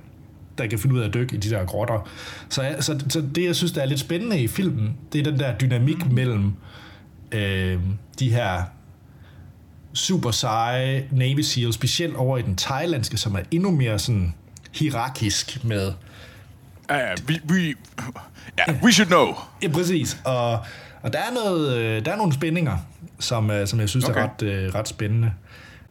der 0.58 0.66
kan 0.66 0.78
finde 0.78 0.94
ud 0.94 1.00
af 1.00 1.06
at 1.08 1.14
dykke 1.14 1.36
i 1.36 1.38
de 1.38 1.50
der 1.50 1.64
grotter. 1.64 2.08
Så, 2.48 2.76
så, 2.80 3.00
så 3.08 3.24
det, 3.34 3.44
jeg 3.44 3.56
synes, 3.56 3.72
der 3.72 3.82
er 3.82 3.86
lidt 3.86 4.00
spændende 4.00 4.40
i 4.40 4.48
filmen, 4.48 4.96
det 5.12 5.18
er 5.18 5.30
den 5.30 5.38
der 5.38 5.58
dynamik 5.58 6.12
mellem 6.12 6.52
øh, 7.32 7.78
de 8.18 8.30
her 8.30 8.62
super 9.92 10.30
seje 10.30 11.08
Navy 11.12 11.40
SEAL, 11.40 11.72
specielt 11.72 12.16
over 12.16 12.38
i 12.38 12.42
den 12.42 12.56
thailandske, 12.56 13.16
som 13.16 13.34
er 13.34 13.40
endnu 13.50 13.70
mere 13.70 13.98
sådan 13.98 14.34
hierarkisk 14.72 15.64
med 15.64 15.92
Ja, 16.90 16.96
ja, 16.96 17.14
vi, 17.26 17.40
vi, 17.44 17.74
ja, 18.58 18.72
we 18.82 18.92
should 18.92 19.08
know. 19.08 19.34
Ja, 19.62 19.68
præcis. 19.68 20.20
Og, 20.24 20.50
og 21.02 21.12
der, 21.12 21.18
er 21.18 21.32
noget, 21.34 21.76
øh, 21.76 22.04
der 22.04 22.12
er 22.12 22.16
nogle 22.16 22.32
spændinger, 22.32 22.76
som, 23.18 23.50
øh, 23.50 23.66
som 23.66 23.80
jeg 23.80 23.88
synes 23.88 24.04
okay. 24.04 24.20
er 24.20 24.24
ret, 24.24 24.42
øh, 24.42 24.74
ret 24.74 24.88
spændende. 24.88 25.32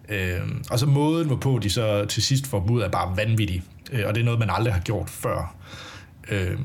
Øh, 0.09 0.39
og 0.71 0.79
så 0.79 0.85
måden, 0.85 1.27
hvorpå 1.27 1.59
de 1.63 1.69
så 1.69 2.05
til 2.05 2.23
sidst 2.23 2.47
får 2.47 2.59
dem 2.59 2.69
ud, 2.69 2.81
er 2.81 2.89
bare 2.89 3.17
vanvittig. 3.17 3.63
Øh, 3.91 4.03
og 4.07 4.15
det 4.15 4.21
er 4.21 4.25
noget, 4.25 4.39
man 4.39 4.49
aldrig 4.49 4.73
har 4.73 4.81
gjort 4.81 5.09
før. 5.09 5.55
Øh, 6.29 6.59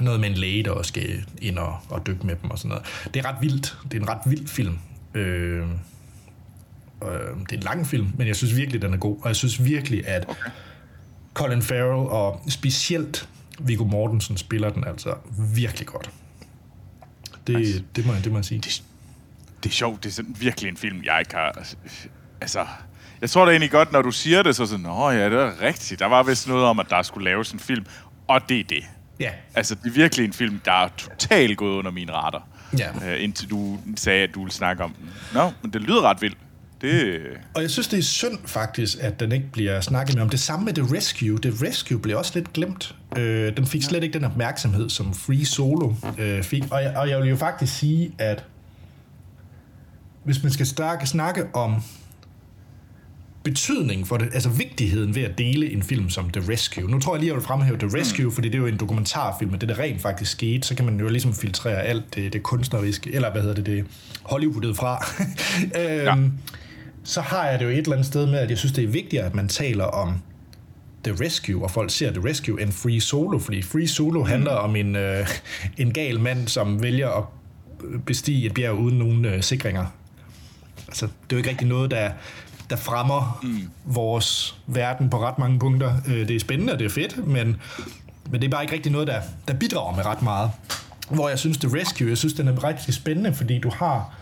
noget 0.00 0.20
med 0.20 0.28
en 0.28 0.34
læge, 0.34 0.62
der 0.62 0.70
også 0.70 0.88
skal 0.88 1.24
ind 1.42 1.58
og, 1.58 1.76
og 1.88 2.06
dykke 2.06 2.26
med 2.26 2.36
dem 2.42 2.50
og 2.50 2.58
sådan 2.58 2.68
noget. 2.68 2.84
Det 3.14 3.24
er 3.24 3.28
ret 3.28 3.36
vildt. 3.40 3.78
Det 3.84 3.96
er 3.96 4.02
en 4.02 4.08
ret 4.08 4.20
vild 4.26 4.48
film. 4.48 4.78
Øh, 5.14 5.60
øh, 5.60 5.66
det 7.40 7.52
er 7.52 7.56
en 7.56 7.62
lang 7.62 7.86
film, 7.86 8.12
men 8.16 8.26
jeg 8.26 8.36
synes 8.36 8.56
virkelig, 8.56 8.82
den 8.82 8.94
er 8.94 8.98
god. 8.98 9.16
Og 9.22 9.28
jeg 9.28 9.36
synes 9.36 9.64
virkelig, 9.64 10.08
at 10.08 10.24
okay 10.28 10.50
Colin 11.34 11.62
Farrell 11.62 12.08
og 12.08 12.40
specielt 12.48 13.28
Viggo 13.58 13.84
Mortensen 13.84 14.36
spiller 14.36 14.70
den 14.70 14.84
altså 14.84 15.14
virkelig 15.54 15.86
godt. 15.86 16.10
Det, 17.46 17.56
altså, 17.56 17.82
det, 17.96 18.06
må, 18.06 18.14
det 18.24 18.32
må 18.32 18.38
jeg 18.38 18.44
sige. 18.44 18.60
Det, 18.60 18.82
det 19.62 19.68
er 19.70 19.74
sjovt, 19.74 20.02
det 20.02 20.08
er 20.08 20.12
sådan 20.12 20.36
virkelig 20.38 20.68
en 20.68 20.76
film, 20.76 21.02
jeg 21.04 21.20
ikke 21.20 21.34
har... 21.34 21.64
Altså, 22.40 22.66
jeg 23.20 23.30
tror 23.30 23.44
da 23.44 23.50
egentlig 23.50 23.70
godt, 23.70 23.92
når 23.92 24.02
du 24.02 24.10
siger 24.10 24.42
det, 24.42 24.56
så 24.56 24.66
sådan, 24.66 24.86
åh 24.86 25.14
ja, 25.14 25.30
det 25.30 25.38
er 25.38 25.62
rigtigt. 25.62 26.00
Der 26.00 26.06
var 26.06 26.22
vist 26.22 26.48
noget 26.48 26.64
om, 26.64 26.78
at 26.78 26.86
der 26.90 27.02
skulle 27.02 27.24
laves 27.24 27.52
en 27.52 27.58
film, 27.58 27.86
og 28.28 28.48
det 28.48 28.60
er 28.60 28.64
det. 28.64 28.84
Ja. 29.20 29.30
Altså, 29.54 29.74
det 29.74 29.86
er 29.86 29.94
virkelig 29.94 30.26
en 30.26 30.32
film, 30.32 30.60
der 30.64 30.72
er 30.72 30.88
totalt 30.96 31.58
gået 31.58 31.74
under 31.74 31.90
mine 31.90 32.12
radar. 32.12 32.46
Ja. 32.78 33.12
Øh, 33.12 33.24
indtil 33.24 33.50
du 33.50 33.78
sagde, 33.96 34.22
at 34.22 34.34
du 34.34 34.40
ville 34.40 34.52
snakke 34.52 34.84
om 34.84 34.92
den. 34.92 35.10
Nå, 35.34 35.52
men 35.62 35.72
det 35.72 35.80
lyder 35.80 36.02
ret 36.02 36.22
vildt. 36.22 36.38
Det... 36.80 37.20
Og 37.54 37.62
jeg 37.62 37.70
synes, 37.70 37.88
det 37.88 37.98
er 37.98 38.02
synd 38.02 38.38
faktisk, 38.44 38.98
at 39.00 39.20
den 39.20 39.32
ikke 39.32 39.46
bliver 39.52 39.80
snakket 39.80 40.14
med 40.14 40.22
om. 40.22 40.28
Det 40.28 40.40
samme 40.40 40.64
med 40.64 40.72
The 40.74 40.96
Rescue. 40.96 41.38
The 41.38 41.66
Rescue 41.66 41.98
blev 41.98 42.18
også 42.18 42.32
lidt 42.34 42.52
glemt. 42.52 42.94
Øh, 43.16 43.56
den 43.56 43.66
fik 43.66 43.82
slet 43.82 44.02
ikke 44.02 44.14
den 44.18 44.24
opmærksomhed, 44.24 44.90
som 44.90 45.14
Free 45.14 45.44
Solo 45.44 45.94
øh, 46.18 46.42
fik. 46.42 46.64
Og 46.70 46.82
jeg, 46.82 46.96
og 46.96 47.08
jeg 47.08 47.20
vil 47.20 47.28
jo 47.28 47.36
faktisk 47.36 47.78
sige, 47.78 48.12
at 48.18 48.44
hvis 50.24 50.42
man 50.42 50.52
skal 50.52 50.66
snakke, 50.66 51.06
snakke 51.06 51.54
om 51.54 51.74
betydning 53.44 54.06
for 54.06 54.16
det, 54.16 54.28
altså 54.34 54.48
vigtigheden 54.48 55.14
ved 55.14 55.22
at 55.22 55.38
dele 55.38 55.72
en 55.72 55.82
film 55.82 56.10
som 56.10 56.30
The 56.30 56.52
Rescue. 56.52 56.90
Nu 56.90 56.98
tror 56.98 57.14
jeg 57.14 57.20
lige, 57.20 57.28
jeg 57.28 57.36
vil 57.36 57.44
fremhæve 57.44 57.78
The 57.78 57.98
Rescue, 57.98 58.24
mm. 58.24 58.32
fordi 58.32 58.48
det 58.48 58.54
er 58.54 58.58
jo 58.58 58.66
en 58.66 58.76
dokumentarfilm, 58.76 59.52
og 59.52 59.60
det 59.60 59.68
der 59.68 59.78
rent 59.78 60.02
faktisk 60.02 60.30
skete, 60.30 60.66
så 60.66 60.74
kan 60.74 60.84
man 60.84 61.00
jo 61.00 61.08
ligesom 61.08 61.34
filtrere 61.34 61.82
alt 61.82 62.14
det, 62.14 62.32
det 62.32 62.42
kunstneriske, 62.42 63.14
eller 63.14 63.32
hvad 63.32 63.42
hedder 63.42 63.54
det, 63.54 63.66
det 63.66 63.84
Hollywoodet 64.22 64.76
fra. 64.76 65.06
øhm, 65.80 66.04
ja 66.04 66.14
så 67.04 67.20
har 67.20 67.46
jeg 67.46 67.58
det 67.58 67.64
jo 67.64 67.70
et 67.70 67.76
eller 67.76 67.92
andet 67.92 68.06
sted 68.06 68.26
med, 68.26 68.38
at 68.38 68.50
jeg 68.50 68.58
synes, 68.58 68.72
det 68.72 68.84
er 68.84 68.88
vigtigere, 68.88 69.26
at 69.26 69.34
man 69.34 69.48
taler 69.48 69.84
om 69.84 70.22
The 71.04 71.24
Rescue, 71.24 71.64
og 71.64 71.70
folk 71.70 71.90
ser 71.90 72.10
The 72.10 72.28
Rescue, 72.28 72.62
end 72.62 72.72
Free 72.72 73.00
Solo, 73.00 73.38
fordi 73.38 73.62
Free 73.62 73.88
Solo 73.88 74.20
mm. 74.20 74.26
handler 74.26 74.52
om 74.52 74.76
en, 74.76 74.96
øh, 74.96 75.28
en 75.76 75.92
gal 75.92 76.20
mand, 76.20 76.48
som 76.48 76.82
vælger 76.82 77.08
at 77.08 77.24
bestige 78.06 78.46
et 78.46 78.54
bjerg 78.54 78.74
uden 78.74 78.98
nogen 78.98 79.24
øh, 79.24 79.42
sikringer. 79.42 79.86
Altså, 80.88 81.06
det 81.06 81.12
er 81.32 81.36
jo 81.36 81.36
ikke 81.36 81.50
rigtig 81.50 81.68
noget, 81.68 81.90
der, 81.90 82.10
der 82.70 82.76
fremmer 82.76 83.40
mm. 83.42 83.70
vores 83.84 84.58
verden 84.66 85.10
på 85.10 85.18
ret 85.20 85.38
mange 85.38 85.58
punkter. 85.58 85.92
Øh, 86.08 86.28
det 86.28 86.36
er 86.36 86.40
spændende, 86.40 86.72
og 86.72 86.78
det 86.78 86.84
er 86.84 86.90
fedt, 86.90 87.26
men, 87.26 87.56
men 88.30 88.40
det 88.40 88.44
er 88.44 88.50
bare 88.50 88.62
ikke 88.62 88.74
rigtig 88.74 88.92
noget, 88.92 89.06
der, 89.06 89.20
der 89.48 89.54
bidrager 89.54 89.96
med 89.96 90.06
ret 90.06 90.22
meget. 90.22 90.50
Hvor 91.10 91.28
jeg 91.28 91.38
synes, 91.38 91.58
The 91.58 91.80
Rescue, 91.80 92.08
jeg 92.08 92.18
synes, 92.18 92.34
den 92.34 92.48
er 92.48 92.64
rigtig 92.64 92.94
spændende, 92.94 93.34
fordi 93.34 93.58
du 93.58 93.70
har 93.70 94.18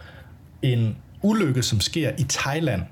en 0.62 0.96
ulykke, 1.22 1.62
som 1.62 1.80
sker 1.80 2.10
i 2.18 2.26
Thailand, 2.28 2.82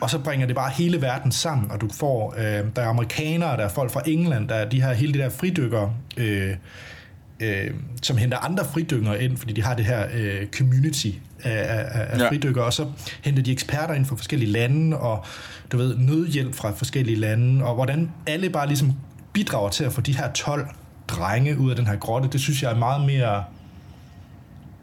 og 0.00 0.10
så 0.10 0.18
bringer 0.18 0.46
det 0.46 0.56
bare 0.56 0.70
hele 0.70 1.02
verden 1.02 1.32
sammen, 1.32 1.70
og 1.70 1.80
du 1.80 1.88
får, 1.92 2.34
øh, 2.38 2.64
der 2.76 2.82
er 2.82 2.88
amerikanere, 2.88 3.56
der 3.56 3.64
er 3.64 3.68
folk 3.68 3.90
fra 3.90 4.02
England, 4.06 4.48
der 4.48 4.54
er 4.54 4.68
de 4.68 4.82
her, 4.82 4.92
hele 4.92 5.14
de 5.14 5.18
der 5.18 5.28
fridykkere, 5.30 5.92
øh, 6.16 6.54
øh, 7.40 7.70
som 8.02 8.16
henter 8.16 8.38
andre 8.38 8.64
fridykkere 8.64 9.22
ind, 9.22 9.36
fordi 9.36 9.52
de 9.52 9.62
har 9.62 9.74
det 9.74 9.84
her 9.84 10.06
øh, 10.14 10.46
community 10.46 11.08
af, 11.42 11.78
af, 11.78 12.06
af 12.14 12.18
ja. 12.18 12.28
fridykkere, 12.28 12.64
og 12.64 12.72
så 12.72 12.86
henter 13.22 13.42
de 13.42 13.52
eksperter 13.52 13.94
ind 13.94 14.06
fra 14.06 14.16
forskellige 14.16 14.52
lande, 14.52 14.98
og 14.98 15.24
du 15.72 15.76
ved, 15.76 15.96
nødhjælp 15.96 16.54
fra 16.54 16.70
forskellige 16.70 17.16
lande, 17.16 17.64
og 17.64 17.74
hvordan 17.74 18.10
alle 18.26 18.50
bare 18.50 18.66
ligesom 18.66 18.92
bidrager 19.32 19.68
til 19.68 19.84
at 19.84 19.92
få 19.92 20.00
de 20.00 20.16
her 20.16 20.32
12 20.32 20.68
drenge 21.08 21.58
ud 21.58 21.70
af 21.70 21.76
den 21.76 21.86
her 21.86 21.96
grotte, 21.96 22.28
det 22.32 22.40
synes 22.40 22.62
jeg 22.62 22.72
er 22.72 22.76
meget 22.76 23.06
mere 23.06 23.44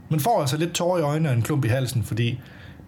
man 0.10 0.20
får 0.20 0.42
altså 0.42 0.58
lidt 0.58 0.74
tårer 0.74 1.00
i 1.00 1.02
øjnene 1.02 1.30
og 1.30 1.36
en 1.36 1.42
klump 1.42 1.66
i 1.66 1.68
halsen, 1.68 2.04
fordi 2.04 2.40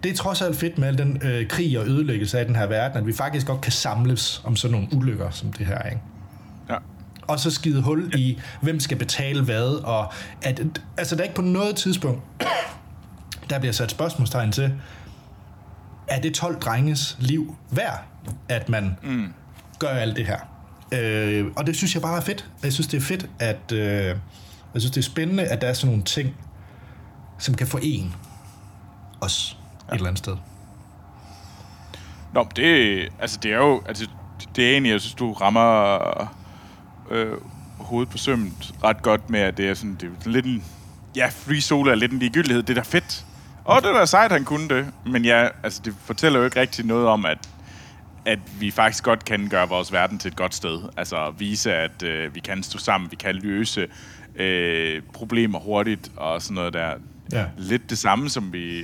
det 0.03 0.11
er 0.11 0.15
trods 0.15 0.41
alt 0.41 0.55
fedt 0.55 0.77
med 0.77 0.87
al 0.87 0.97
den 0.97 1.21
øh, 1.23 1.47
krig 1.47 1.79
og 1.79 1.87
ødelæggelse 1.87 2.39
af 2.39 2.45
den 2.45 2.55
her 2.55 2.67
verden, 2.67 2.97
at 2.97 3.07
vi 3.07 3.13
faktisk 3.13 3.47
godt 3.47 3.61
kan 3.61 3.71
samles 3.71 4.41
om 4.45 4.55
sådan 4.55 4.71
nogle 4.71 4.87
ulykker 4.95 5.29
som 5.29 5.53
det 5.53 5.65
her, 5.65 5.83
ikke? 5.83 6.01
Ja. 6.69 6.75
Og 7.21 7.39
så 7.39 7.51
skide 7.51 7.81
hul 7.81 8.11
i, 8.15 8.39
hvem 8.61 8.79
skal 8.79 8.97
betale 8.97 9.43
hvad, 9.43 9.83
og 9.83 10.13
at, 10.41 10.61
altså 10.97 11.15
der 11.15 11.21
er 11.21 11.25
ikke 11.25 11.35
på 11.35 11.41
noget 11.41 11.75
tidspunkt, 11.75 12.21
der 13.49 13.59
bliver 13.59 13.73
sat 13.73 13.91
spørgsmålstegn 13.91 14.51
til, 14.51 14.73
er 16.07 16.21
det 16.21 16.33
12 16.33 16.59
drenges 16.59 17.17
liv 17.19 17.55
værd, 17.71 18.03
at 18.49 18.69
man 18.69 18.97
mm. 19.03 19.33
gør 19.79 19.87
alt 19.87 20.15
det 20.15 20.25
her? 20.25 20.39
Øh, 20.91 21.45
og 21.55 21.67
det 21.67 21.75
synes 21.75 21.93
jeg 21.93 22.01
bare 22.01 22.17
er 22.17 22.21
fedt. 22.21 22.49
Jeg 22.63 22.73
synes, 22.73 22.87
det 22.87 22.97
er 22.97 23.01
fedt, 23.01 23.29
at... 23.39 23.71
Øh, 23.71 24.15
jeg 24.73 24.81
synes, 24.81 24.91
det 24.91 25.01
er 25.01 25.05
spændende, 25.11 25.43
at 25.43 25.61
der 25.61 25.67
er 25.67 25.73
sådan 25.73 25.89
nogle 25.89 26.03
ting, 26.03 26.35
som 27.37 27.55
kan 27.55 27.67
forene 27.67 28.11
os 29.21 29.57
ja. 29.87 29.93
et 29.93 29.95
eller 29.95 30.07
andet 30.07 30.19
sted. 30.19 30.37
Nå, 32.33 32.47
det, 32.55 33.09
altså, 33.19 33.39
det 33.43 33.51
er 33.51 33.57
jo, 33.57 33.81
altså, 33.85 34.07
det 34.55 34.67
er 34.67 34.71
egentlig, 34.71 34.91
jeg 34.91 35.01
synes, 35.01 35.13
du 35.13 35.33
rammer 35.33 36.31
øh, 37.09 37.37
hovedet 37.79 38.09
på 38.09 38.17
sømmet 38.17 38.73
ret 38.83 39.01
godt 39.01 39.29
med, 39.29 39.39
at 39.39 39.57
det 39.57 39.69
er 39.69 39.73
sådan, 39.73 39.95
det 39.95 40.11
er 40.25 40.29
lidt 40.29 40.45
en, 40.45 40.63
ja, 41.15 41.27
free 41.27 41.61
solo 41.61 41.91
er 41.91 41.95
lidt 41.95 42.11
en 42.11 42.19
ligegyldighed. 42.19 42.63
Det 42.63 42.77
er 42.77 42.81
da 42.83 42.89
fedt. 42.89 43.25
Og 43.65 43.81
det 43.81 43.89
er 43.89 43.99
da 43.99 44.05
sejt, 44.05 44.31
han 44.31 44.45
kunne 44.45 44.69
det. 44.69 44.87
Men 45.05 45.25
ja, 45.25 45.47
altså, 45.63 45.81
det 45.85 45.95
fortæller 46.05 46.39
jo 46.39 46.45
ikke 46.45 46.59
rigtig 46.59 46.85
noget 46.85 47.07
om, 47.07 47.25
at, 47.25 47.49
at 48.25 48.39
vi 48.59 48.71
faktisk 48.71 49.03
godt 49.03 49.25
kan 49.25 49.47
gøre 49.49 49.69
vores 49.69 49.93
verden 49.93 50.19
til 50.19 50.29
et 50.29 50.35
godt 50.35 50.55
sted. 50.55 50.81
Altså 50.97 51.33
vise, 51.37 51.73
at 51.73 52.03
øh, 52.03 52.35
vi 52.35 52.39
kan 52.39 52.63
stå 52.63 52.77
sammen, 52.77 53.11
vi 53.11 53.15
kan 53.15 53.35
løse 53.35 53.87
øh, 54.35 55.01
problemer 55.13 55.59
hurtigt 55.59 56.11
og 56.15 56.41
sådan 56.41 56.55
noget 56.55 56.73
der. 56.73 56.93
Ja. 57.31 57.45
Lidt 57.57 57.89
det 57.89 57.97
samme, 57.97 58.29
som 58.29 58.53
vi... 58.53 58.83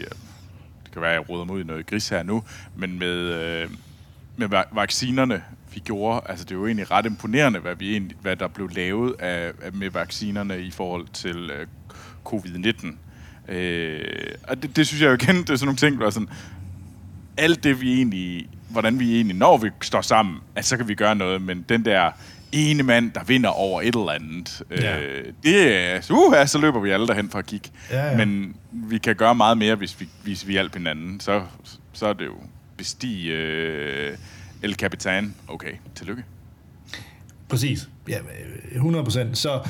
Det 0.84 0.92
kan 0.94 1.02
være, 1.02 1.12
at 1.12 1.20
jeg 1.20 1.30
råder 1.30 1.46
mod 1.46 1.64
noget 1.64 1.86
gris 1.86 2.10
her 2.10 2.24
nu, 2.24 2.44
men 2.76 3.00
med, 3.00 3.18
øh, 3.18 3.70
med 4.38 4.48
vaccinerne 4.72 5.44
vi 5.74 5.80
gjorde. 5.80 6.22
Altså, 6.30 6.46
det 6.46 6.52
er 6.52 6.56
jo 6.56 6.66
egentlig 6.66 6.92
ret 6.92 7.06
imponerende, 7.06 7.60
hvad, 7.60 7.76
vi 7.76 7.92
egentlig, 7.92 8.18
hvad 8.22 8.36
der 8.36 8.48
blev 8.48 8.70
lavet 8.70 9.16
af, 9.20 9.52
af, 9.62 9.74
med 9.74 9.90
vaccinerne 9.90 10.62
i 10.62 10.72
forhold 10.72 11.08
til 11.14 11.52
øh, 11.52 11.68
covid-19. 12.26 12.88
Øh, 13.54 14.36
og 14.48 14.64
det, 14.64 14.76
det 14.76 14.88
synes 14.88 15.02
jeg 15.02 15.08
jo 15.08 15.14
igen, 15.14 15.36
det 15.36 15.50
er 15.50 15.56
sådan 15.56 15.66
nogle 15.66 15.78
ting, 15.78 16.00
der 16.00 16.06
er 16.06 16.10
sådan, 16.10 16.30
alt 17.38 17.64
det 17.64 17.82
vi 17.82 17.94
egentlig, 17.94 18.50
hvordan 18.70 19.00
vi 19.00 19.16
egentlig, 19.16 19.36
når 19.36 19.58
vi 19.58 19.70
står 19.82 20.02
sammen, 20.02 20.38
altså, 20.56 20.70
så 20.70 20.78
kan 20.78 20.88
vi 20.88 20.96
gøre 20.96 21.16
noget, 21.16 21.42
men 21.42 21.66
den 21.70 21.86
der 21.86 22.12
ene 22.54 22.84
mand, 22.84 23.12
der 23.12 23.24
vinder 23.24 23.50
over 23.50 23.82
et 23.82 23.88
eller 23.96 24.10
andet, 24.12 24.64
Ja. 24.72 25.00
øh, 25.02 25.34
det 25.44 25.76
er, 25.76 25.98
uh, 25.98 26.48
så 26.48 26.58
løber 26.62 26.80
vi 26.80 26.90
alle 26.90 27.08
derhen 27.08 27.30
for 27.30 27.40
at 27.40 27.46
kigge. 27.46 27.70
Ja, 27.92 28.06
ja. 28.06 28.18
Men 28.18 28.56
vi 28.72 28.98
kan 28.98 29.16
gøre 29.16 29.36
meget 29.36 29.58
mere, 29.58 29.76
hvis 29.76 30.00
vi, 30.00 30.08
hvis 30.24 30.48
vi 30.48 30.52
hjælper 30.52 30.78
hinanden. 30.80 31.20
Så, 31.20 31.42
så 31.94 32.08
er 32.08 32.14
det 32.14 32.26
jo 32.26 32.34
bestige 32.78 33.34
øh, 33.34 34.18
El 34.64 34.74
Capitan. 34.76 35.34
Okay, 35.48 35.72
tillykke. 35.96 36.24
Præcis. 37.50 37.90
Ja, 38.10 38.18
øh, 38.18 38.76
100 38.76 39.04
procent. 39.04 39.38
Så 39.38 39.62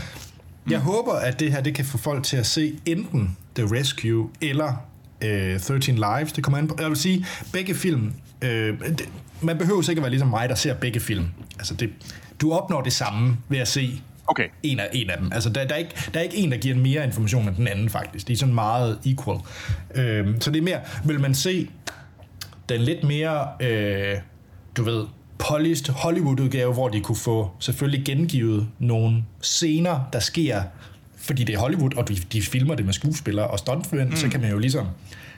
jeg 0.69 0.79
mm. 0.79 0.85
håber, 0.85 1.13
at 1.13 1.39
det 1.39 1.51
her 1.51 1.61
det 1.61 1.75
kan 1.75 1.85
få 1.85 1.97
folk 1.97 2.23
til 2.23 2.37
at 2.37 2.45
se 2.45 2.79
enten 2.85 3.37
The 3.55 3.75
Rescue 3.75 4.29
eller 4.41 4.73
øh, 5.23 5.59
13 5.59 5.95
Lives. 5.95 6.33
Det 6.33 6.43
kommer 6.43 6.57
an 6.57 6.67
på. 6.67 6.75
Jeg 6.79 6.89
vil 6.89 6.97
sige, 6.97 7.25
begge 7.53 7.75
film... 7.75 8.13
Øh, 8.41 8.79
det, 8.79 9.09
man 9.41 9.57
behøver 9.57 9.81
sikkert 9.81 10.03
være 10.03 10.09
ligesom 10.09 10.27
mig, 10.27 10.49
der 10.49 10.55
ser 10.55 10.73
begge 10.73 10.99
film. 10.99 11.25
Altså, 11.59 11.73
det, 11.73 11.89
du 12.41 12.53
opnår 12.53 12.81
det 12.81 12.93
samme 12.93 13.37
ved 13.49 13.57
at 13.57 13.67
se 13.67 14.01
Okay. 14.27 14.47
en 14.63 14.79
af, 14.79 14.89
en 14.93 15.09
af 15.09 15.17
dem. 15.17 15.31
Altså, 15.33 15.49
der, 15.49 15.65
der, 15.65 15.73
er 15.75 15.79
ikke, 15.79 15.91
der 16.13 16.19
er 16.19 16.23
ikke 16.23 16.37
en, 16.37 16.51
der 16.51 16.57
giver 16.57 16.75
mere 16.75 17.05
information 17.05 17.47
end 17.47 17.55
den 17.55 17.67
anden, 17.67 17.89
faktisk. 17.89 18.27
De 18.27 18.33
er 18.33 18.37
sådan 18.37 18.53
meget 18.55 18.99
equal. 19.05 19.37
Øh, 19.95 20.27
så 20.39 20.51
det 20.51 20.59
er 20.59 20.63
mere... 20.63 20.79
Vil 21.05 21.19
man 21.19 21.33
se 21.33 21.69
den 22.69 22.81
lidt 22.81 23.03
mere, 23.03 23.47
øh, 23.59 24.15
du 24.77 24.83
ved, 24.83 25.05
polished 25.37 25.93
Hollywood-udgave, 25.93 26.73
hvor 26.73 26.89
de 26.89 26.99
kunne 26.99 27.15
få 27.15 27.51
selvfølgelig 27.59 28.05
gengivet 28.05 28.67
nogle 28.79 29.23
scener, 29.41 30.09
der 30.13 30.19
sker, 30.19 30.61
fordi 31.17 31.43
det 31.43 31.55
er 31.55 31.59
Hollywood, 31.59 31.97
og 31.97 32.09
de, 32.09 32.15
de 32.15 32.41
filmer 32.41 32.75
det 32.75 32.85
med 32.85 32.93
skuespillere 32.93 33.47
og 33.47 33.59
stuntmænd, 33.59 34.09
mm. 34.09 34.15
så 34.15 34.29
kan 34.29 34.41
man 34.41 34.51
jo 34.51 34.57
ligesom 34.57 34.87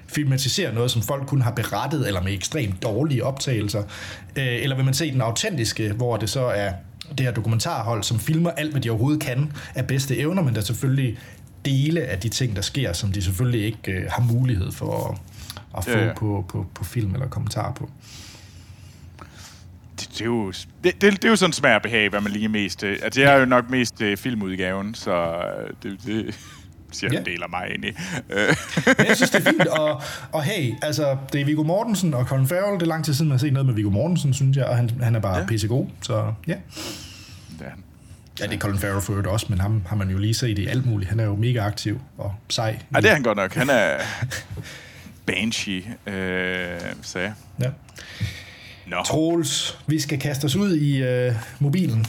filmatisere 0.08 0.74
noget, 0.74 0.92
som 0.92 1.02
folk 1.02 1.28
kun 1.28 1.42
har 1.42 1.52
berettet, 1.52 2.08
eller 2.08 2.24
med 2.24 2.34
ekstremt 2.34 2.84
dårlige 2.84 3.24
optagelser. 3.24 3.84
Øh, 4.36 4.64
eller 4.64 4.76
vil 4.76 4.86
man 4.86 4.94
se 4.94 5.12
den 5.12 5.22
autentiske, 5.22 5.94
hvor 5.94 6.18
det 6.18 6.30
så 6.30 6.46
er 6.46 6.72
det 7.18 7.20
her 7.20 7.32
dokumentarhold, 7.32 8.04
som 8.04 8.20
filmer 8.20 8.52
alt, 8.52 8.72
hvad 8.72 8.82
de 8.82 8.90
overhovedet 8.90 9.22
kan 9.22 9.52
af 9.76 9.88
bedste 9.88 10.18
evner, 10.18 10.42
men 10.44 10.54
der 10.54 10.62
er 10.62 10.66
selvfølgelig 10.66 11.18
dele 11.66 12.02
af 12.02 12.20
de 12.20 12.30
ting, 12.30 12.56
der 12.56 12.62
sker, 12.62 12.94
som 12.94 13.12
de 13.12 13.22
selvfølgelig 13.22 13.66
ikke 13.66 13.92
øh, 13.92 14.06
har 14.12 14.24
mulighed 14.24 14.72
for 14.72 15.10
at, 15.10 15.18
at 15.78 15.84
få 15.84 15.92
Ja, 15.92 16.06
ja. 16.06 16.14
På, 16.14 16.46
på, 16.50 16.66
på 16.76 16.84
film 16.84 17.14
eller 17.14 17.28
kommentar 17.28 17.72
på. 17.72 17.90
Det, 20.00 20.10
det, 20.10 20.22
er 20.22 20.26
jo, 20.26 20.52
det, 20.52 21.02
det, 21.02 21.02
det 21.02 21.26
er 21.26 21.30
jo 21.30 21.36
sådan 21.36 21.54
smag 21.54 21.76
og 21.76 21.82
behag, 21.82 22.10
hvad 22.10 22.22
man 22.22 22.32
lige 22.32 22.50
mest 22.50 22.80
til. 22.80 23.00
Altså, 23.04 23.22
jeg 23.22 23.34
er 23.34 23.40
jo 23.40 23.46
nok 23.46 23.70
mest 23.70 23.98
til 23.98 24.18
filmudgaven, 24.18 24.94
så 24.94 25.12
øh, 25.12 25.74
det, 25.84 26.00
det 26.06 26.36
siger 26.96 27.10
Ja. 27.14 27.20
en 27.20 27.26
del 27.26 27.44
af 27.44 27.50
mig 27.50 27.64
egentlig. 27.70 27.96
Men 28.98 29.08
jeg 29.08 29.16
synes, 29.16 29.30
det 29.30 29.48
er 29.48 29.52
fint, 29.52 29.68
og, 29.68 30.02
og 30.32 30.44
hey, 30.44 30.74
altså, 30.82 31.18
det 31.34 31.42
er 31.42 31.46
Viggo 31.46 31.64
Mortensen 31.64 32.14
og 32.14 32.26
Colin 32.26 32.48
Farrell, 32.48 32.74
det 32.80 32.82
er 32.82 32.86
lang 32.90 33.06
tid 33.06 33.14
siden, 33.14 33.30
man 33.30 33.38
har 33.38 33.40
set 33.40 33.54
noget 33.54 33.66
med 33.66 33.74
Viggo 33.74 33.90
Mortensen, 33.90 34.34
synes 34.34 34.58
jeg, 34.58 34.66
og 34.66 34.76
han, 34.76 34.90
han 35.04 35.16
er 35.16 35.20
bare 35.20 35.38
Ja. 35.40 35.46
pissegod, 35.46 35.88
så 36.02 36.34
ja. 36.48 36.54
ja. 37.62 37.66
Ja, 38.40 38.46
det 38.46 38.54
er 38.54 38.58
Colin 38.60 38.80
Farrell 38.80 39.02
for 39.02 39.12
øvrigt 39.14 39.28
også, 39.28 39.46
men 39.50 39.60
ham 39.60 39.84
har 39.88 39.96
man 39.96 40.10
jo 40.10 40.18
lige 40.18 40.34
set 40.34 40.60
i 40.60 40.68
alt 40.68 40.86
muligt. 40.86 41.10
Han 41.10 41.20
er 41.20 41.24
jo 41.24 41.36
mega 41.36 41.60
aktiv 41.66 42.02
og 42.18 42.36
sej. 42.50 42.80
ja, 42.96 43.00
det 43.02 43.10
er 43.10 43.14
han 43.14 43.24
godt 43.24 43.38
nok. 43.38 43.54
Han 43.54 43.70
er 43.70 43.98
Banshee, 45.26 45.84
øh, 46.08 46.80
så 47.02 47.20
ja. 47.20 47.32
Nå, 48.88 49.04
Troels, 49.06 49.78
vi 49.88 50.00
skal 50.00 50.20
kaste 50.20 50.46
os 50.46 50.56
ud 50.56 50.76
i 50.76 51.04
øh, 51.04 51.34
mobilen. 51.60 52.06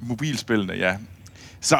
mobilspillene, 0.00 0.72
ja. 0.72 0.96
Så 1.60 1.78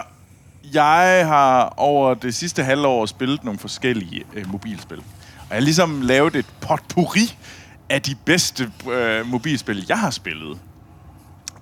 jeg 0.74 1.26
har 1.26 1.74
over 1.76 2.14
det 2.14 2.34
sidste 2.34 2.64
halvår 2.64 3.06
spillet 3.06 3.44
nogle 3.44 3.58
forskellige 3.58 4.24
øh, 4.34 4.52
mobilspil. 4.52 4.98
Og 4.98 5.04
jeg 5.50 5.56
har 5.56 5.60
ligesom 5.60 6.00
lavet 6.02 6.36
et 6.36 6.46
potpourri 6.60 7.36
af 7.88 8.02
de 8.02 8.14
bedste 8.24 8.72
øh, 8.92 9.26
mobilspil, 9.26 9.84
jeg 9.88 9.98
har 9.98 10.10
spillet. 10.10 10.58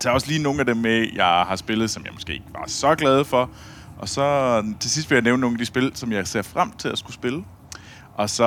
Tag 0.00 0.12
også 0.12 0.26
lige 0.26 0.42
nogle 0.42 0.60
af 0.60 0.66
dem 0.66 0.76
med, 0.76 1.08
jeg 1.14 1.44
har 1.48 1.56
spillet, 1.56 1.90
som 1.90 2.04
jeg 2.04 2.12
måske 2.12 2.32
ikke 2.32 2.46
var 2.52 2.64
så 2.66 2.94
glad 2.94 3.24
for. 3.24 3.50
Og 3.98 4.08
så 4.08 4.62
til 4.80 4.90
sidst 4.90 5.10
vil 5.10 5.16
jeg 5.16 5.22
nævne 5.22 5.40
nogle 5.40 5.54
af 5.54 5.58
de 5.58 5.66
spil, 5.66 5.92
som 5.94 6.12
jeg 6.12 6.26
ser 6.26 6.42
frem 6.42 6.72
til 6.72 6.88
at 6.88 6.98
skulle 6.98 7.14
spille. 7.14 7.44
Og 8.14 8.30
så, 8.30 8.44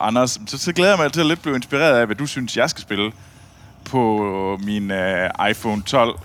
Anders, 0.00 0.40
så, 0.46 0.58
så 0.58 0.72
glæder 0.72 0.90
jeg 0.90 0.98
mig 0.98 1.12
til 1.12 1.20
at 1.20 1.26
lidt 1.26 1.42
blive 1.42 1.56
inspireret 1.56 1.98
af, 1.98 2.06
hvad 2.06 2.16
du 2.16 2.26
synes, 2.26 2.56
jeg 2.56 2.70
skal 2.70 2.82
spille 2.82 3.12
på 3.84 4.58
min 4.62 4.90
øh, 4.90 5.30
iPhone 5.50 5.82
12. 5.82 6.18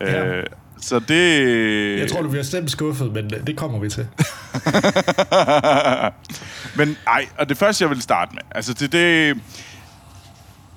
Ja. 0.00 0.24
Øh, 0.24 0.46
så 0.82 0.98
det... 0.98 1.98
Jeg 1.98 2.10
tror, 2.10 2.22
du 2.22 2.28
bliver 2.28 2.44
stemt 2.44 2.70
skuffet, 2.70 3.12
men 3.12 3.30
det 3.30 3.56
kommer 3.56 3.78
vi 3.78 3.88
til. 3.88 4.06
Men 6.76 6.96
ej, 7.06 7.26
og 7.38 7.48
det 7.48 7.56
første, 7.56 7.82
jeg 7.82 7.90
vil 7.90 8.02
starte 8.02 8.34
med, 8.34 8.42
altså 8.50 8.74
det, 8.74 8.92
det 8.92 9.36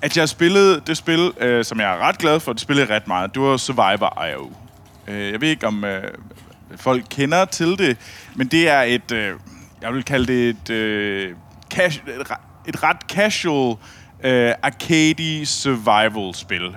at 0.02 0.16
jeg 0.16 0.28
spillede 0.28 0.80
det 0.86 0.96
spil, 0.96 1.32
øh, 1.40 1.64
som 1.64 1.80
jeg 1.80 1.92
er 1.92 1.98
ret 1.98 2.18
glad 2.18 2.40
for, 2.40 2.52
det 2.52 2.60
spillede 2.60 2.94
ret 2.94 3.08
meget, 3.08 3.34
det 3.34 3.42
var 3.42 3.56
Survivor 3.56 4.24
IO. 4.24 4.52
Øh, 5.08 5.32
jeg 5.32 5.40
ved 5.40 5.48
ikke, 5.48 5.66
om 5.66 5.84
øh, 5.84 6.02
folk 6.76 7.04
kender 7.10 7.44
til 7.44 7.78
det, 7.78 7.96
men 8.34 8.48
det 8.48 8.68
er 8.68 8.82
et, 8.82 9.12
øh, 9.12 9.34
jeg 9.82 9.94
vil 9.94 10.02
kalde 10.02 10.26
det 10.26 10.48
et, 10.48 10.70
øh, 10.70 11.34
cash, 11.70 12.00
et, 12.08 12.26
et 12.68 12.82
ret 12.82 13.00
casual 13.08 13.76
øh, 14.24 14.52
arcade 14.62 15.46
survival-spil, 15.46 16.76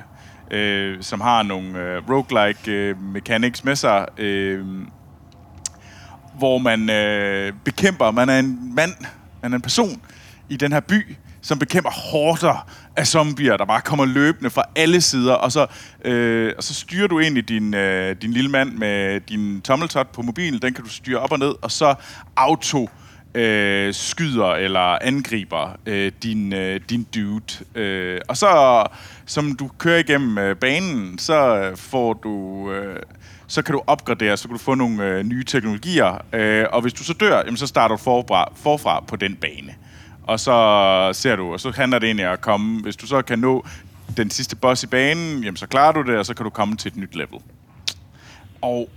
øh, 0.51 0.97
som 1.01 1.21
har 1.21 1.43
nogle 1.43 1.79
øh, 1.79 2.09
roguelike 2.09 2.71
øh, 2.71 3.01
mechanics 3.01 3.63
med 3.63 3.75
sig, 3.75 4.05
øh, 4.17 4.65
hvor 6.37 6.57
man 6.57 6.89
øh, 6.89 7.53
bekæmper, 7.65 8.11
man 8.11 8.29
er 8.29 8.39
en 8.39 8.75
mand, 8.75 8.93
man 9.41 9.51
er 9.51 9.55
en 9.55 9.61
person 9.61 10.01
i 10.49 10.57
den 10.57 10.71
her 10.71 10.79
by, 10.79 11.15
som 11.41 11.59
bekæmper 11.59 11.89
horder 11.89 12.67
af 12.95 13.07
zombier, 13.07 13.57
der 13.57 13.65
bare 13.65 13.81
kommer 13.81 14.05
løbende 14.05 14.49
fra 14.49 14.63
alle 14.75 15.01
sider, 15.01 15.33
og 15.33 15.51
så, 15.51 15.67
øh, 16.05 16.53
og 16.57 16.63
så 16.63 16.73
styrer 16.73 17.07
du 17.07 17.19
egentlig 17.19 17.49
din, 17.49 17.73
øh, 17.73 18.15
din 18.21 18.31
lille 18.31 18.49
mand 18.49 18.71
med 18.71 19.19
din 19.19 19.61
tommeltot 19.61 20.07
på 20.07 20.21
mobilen, 20.21 20.61
den 20.61 20.73
kan 20.73 20.83
du 20.83 20.89
styre 20.89 21.19
op 21.19 21.31
og 21.31 21.39
ned, 21.39 21.53
og 21.61 21.71
så 21.71 21.95
auto 22.35 22.83
øh, 22.83 23.08
Øh, 23.35 23.93
skyder 23.93 24.51
eller 24.51 24.97
angriber 25.01 25.77
øh, 25.85 26.11
din, 26.23 26.53
øh, 26.53 26.81
din 26.89 27.07
dude. 27.15 27.65
Øh, 27.75 28.21
og 28.27 28.37
så, 28.37 28.83
som 29.25 29.55
du 29.55 29.69
kører 29.77 29.99
igennem 29.99 30.37
øh, 30.37 30.55
banen, 30.55 31.17
så 31.17 31.71
får 31.75 32.13
du... 32.13 32.71
Øh, 32.71 32.99
så 33.47 33.61
kan 33.61 33.73
du 33.73 33.81
opgradere, 33.87 34.37
så 34.37 34.47
kan 34.47 34.57
du 34.57 34.63
få 34.63 34.75
nogle 34.75 35.03
øh, 35.03 35.23
nye 35.23 35.43
teknologier, 35.43 36.25
øh, 36.33 36.65
og 36.71 36.81
hvis 36.81 36.93
du 36.93 37.03
så 37.03 37.13
dør, 37.13 37.37
jamen, 37.37 37.57
så 37.57 37.67
starter 37.67 37.95
du 37.95 38.03
forfra, 38.03 38.53
forfra 38.55 39.03
på 39.07 39.15
den 39.15 39.35
bane. 39.35 39.75
Og 40.23 40.39
så 40.39 41.09
ser 41.13 41.35
du, 41.35 41.53
og 41.53 41.59
så 41.59 41.71
handler 41.71 41.99
det 41.99 42.07
egentlig 42.07 42.27
om 42.27 42.33
at 42.33 42.41
komme, 42.41 42.81
hvis 42.81 42.95
du 42.95 43.07
så 43.07 43.21
kan 43.21 43.39
nå 43.39 43.65
den 44.17 44.29
sidste 44.29 44.55
boss 44.55 44.83
i 44.83 44.87
banen, 44.87 45.43
jamen 45.43 45.57
så 45.57 45.67
klarer 45.67 45.91
du 45.91 46.01
det, 46.01 46.17
og 46.17 46.25
så 46.25 46.33
kan 46.33 46.43
du 46.43 46.49
komme 46.49 46.75
til 46.75 46.91
et 46.91 46.97
nyt 46.97 47.15
level. 47.15 47.39
Og 48.61 48.89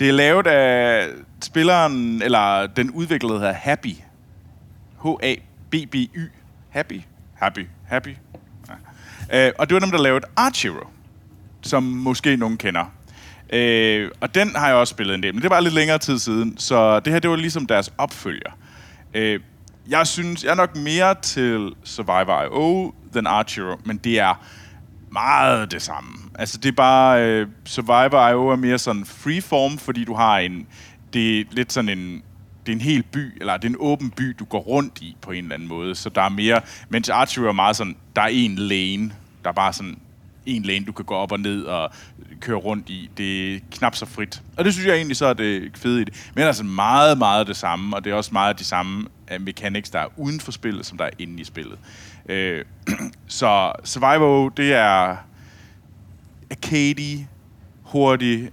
det 0.00 0.08
er 0.08 0.12
lavet 0.12 0.46
af 0.46 1.08
spilleren, 1.42 2.22
eller 2.22 2.66
den 2.66 2.90
udviklede 2.90 3.38
hedder 3.38 3.52
Happy. 3.52 3.94
H-A-B-B-Y. 5.04 6.30
Happy. 6.70 7.00
Happy. 7.34 7.66
Happy. 7.88 8.16
Ja. 9.30 9.46
Øh, 9.46 9.52
og 9.58 9.68
det 9.68 9.74
var 9.74 9.80
dem, 9.80 9.90
der 9.90 9.98
lavede 9.98 10.24
Archero, 10.36 10.86
som 11.62 11.82
måske 11.82 12.36
nogen 12.36 12.56
kender. 12.56 12.84
Øh, 13.52 14.10
og 14.20 14.34
den 14.34 14.56
har 14.56 14.66
jeg 14.66 14.76
også 14.76 14.90
spillet 14.90 15.14
en 15.14 15.22
del, 15.22 15.34
men 15.34 15.42
det 15.42 15.50
var 15.50 15.60
lidt 15.60 15.74
længere 15.74 15.98
tid 15.98 16.18
siden, 16.18 16.58
så 16.58 17.00
det 17.00 17.12
her, 17.12 17.20
det 17.20 17.30
var 17.30 17.36
ligesom 17.36 17.66
deres 17.66 17.92
opfølger. 17.98 18.50
Øh, 19.14 19.40
jeg 19.88 20.06
synes, 20.06 20.44
jeg 20.44 20.50
er 20.50 20.54
nok 20.54 20.76
mere 20.76 21.14
til 21.22 21.72
Survivor 21.84 22.42
IO 22.42 22.94
than 23.12 23.26
Archero, 23.26 23.76
men 23.84 23.96
det 23.96 24.18
er 24.18 24.44
meget 25.12 25.72
det 25.72 25.82
samme. 25.82 26.10
Altså, 26.40 26.58
det 26.58 26.68
er 26.68 26.72
bare... 26.72 27.24
Øh, 27.24 27.46
Survivor 27.64 28.28
IO 28.28 28.48
er 28.48 28.56
mere 28.56 28.78
sådan 28.78 29.04
freeform, 29.04 29.78
fordi 29.78 30.04
du 30.04 30.14
har 30.14 30.38
en... 30.38 30.66
Det 31.12 31.40
er 31.40 31.44
lidt 31.50 31.72
sådan 31.72 31.98
en... 31.98 32.22
Det 32.66 32.72
er 32.72 32.76
en 32.76 32.80
hel 32.80 33.02
by, 33.02 33.40
eller 33.40 33.56
det 33.56 33.64
er 33.64 33.68
en 33.68 33.76
åben 33.78 34.10
by, 34.10 34.36
du 34.38 34.44
går 34.44 34.58
rundt 34.58 35.02
i 35.02 35.16
på 35.20 35.30
en 35.30 35.44
eller 35.44 35.54
anden 35.54 35.68
måde. 35.68 35.94
Så 35.94 36.08
der 36.08 36.22
er 36.22 36.28
mere... 36.28 36.60
Mens 36.88 37.08
Archery 37.08 37.44
er 37.44 37.52
meget 37.52 37.76
sådan... 37.76 37.96
Der 38.16 38.22
er 38.22 38.26
en 38.26 38.56
lane. 38.56 39.12
Der 39.44 39.50
er 39.50 39.54
bare 39.54 39.72
sådan 39.72 39.98
en 40.46 40.62
lane, 40.62 40.84
du 40.84 40.92
kan 40.92 41.04
gå 41.04 41.14
op 41.14 41.32
og 41.32 41.40
ned 41.40 41.62
og 41.62 41.90
køre 42.40 42.56
rundt 42.56 42.90
i. 42.90 43.10
Det 43.16 43.54
er 43.54 43.58
knap 43.70 43.94
så 43.94 44.06
frit. 44.06 44.42
Og 44.56 44.64
det 44.64 44.72
synes 44.72 44.86
jeg 44.86 44.96
egentlig 44.96 45.16
så 45.16 45.26
er 45.26 45.32
det 45.32 45.70
fede 45.74 46.00
i 46.00 46.04
det. 46.04 46.30
Men 46.34 46.44
altså 46.44 46.64
meget, 46.64 47.18
meget 47.18 47.46
det 47.46 47.56
samme, 47.56 47.96
og 47.96 48.04
det 48.04 48.10
er 48.10 48.14
også 48.14 48.30
meget 48.32 48.58
de 48.58 48.64
samme 48.64 49.06
øh, 49.32 49.40
mechanics, 49.40 49.90
der 49.90 49.98
er 49.98 50.06
uden 50.16 50.40
for 50.40 50.52
spillet, 50.52 50.86
som 50.86 50.98
der 50.98 51.04
er 51.04 51.10
inde 51.18 51.40
i 51.40 51.44
spillet. 51.44 51.78
Øh, 52.28 52.64
så 53.28 53.72
Survivor, 53.84 54.48
det 54.48 54.72
er 54.72 55.16
arcade, 56.50 57.26
hurtig, 57.82 58.50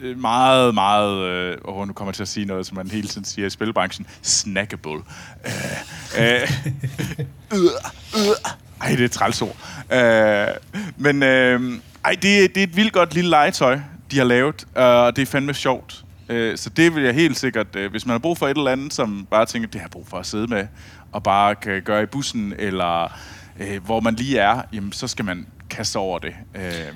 øh, 0.00 0.18
meget, 0.18 0.74
meget, 0.74 1.28
øh, 1.28 1.56
og 1.64 1.86
nu 1.86 1.92
kommer 1.92 2.10
jeg 2.10 2.14
til 2.14 2.22
at 2.22 2.28
sige 2.28 2.46
noget, 2.46 2.66
som 2.66 2.76
man 2.76 2.90
hele 2.90 3.08
tiden 3.08 3.24
siger 3.24 3.46
i 3.46 3.50
spilbranchen, 3.50 4.06
snackable. 4.22 5.00
Øh, 5.46 5.52
øh, 6.18 6.40
øh, 7.52 7.64
øh, 8.16 8.34
ej, 8.80 8.90
det 8.90 9.00
er 9.00 9.04
et 9.04 9.10
trælsord. 9.10 9.56
Øh, 9.92 10.46
men 10.96 11.22
øh, 11.22 11.80
ej, 12.04 12.12
det, 12.12 12.22
det 12.22 12.56
er 12.56 12.62
et 12.62 12.76
vildt 12.76 12.92
godt 12.92 13.14
lille 13.14 13.30
legetøj, 13.30 13.78
de 14.10 14.18
har 14.18 14.24
lavet, 14.24 14.66
øh, 14.76 14.84
og 14.84 15.16
det 15.16 15.22
er 15.22 15.26
fandme 15.26 15.54
sjovt. 15.54 16.04
Øh, 16.28 16.58
så 16.58 16.70
det 16.70 16.94
vil 16.94 17.02
jeg 17.02 17.14
helt 17.14 17.36
sikkert, 17.36 17.76
øh, 17.76 17.90
hvis 17.90 18.06
man 18.06 18.12
har 18.12 18.18
brug 18.18 18.38
for 18.38 18.48
et 18.48 18.56
eller 18.56 18.70
andet, 18.70 18.94
som 18.94 19.26
bare 19.30 19.46
tænker, 19.46 19.68
det 19.68 19.80
har 19.80 19.84
jeg 19.86 19.90
brug 19.90 20.06
for 20.06 20.16
at 20.18 20.26
sidde 20.26 20.46
med, 20.46 20.66
og 21.12 21.22
bare 21.22 21.54
kan 21.54 21.82
gøre 21.82 22.02
i 22.02 22.06
bussen, 22.06 22.54
eller 22.58 23.18
øh, 23.60 23.84
hvor 23.84 24.00
man 24.00 24.14
lige 24.14 24.38
er, 24.38 24.62
jamen, 24.72 24.92
så 24.92 25.08
skal 25.08 25.24
man 25.24 25.46
kaste 25.70 25.96
over 25.96 26.18
det. 26.18 26.34
Øh, 26.54 26.94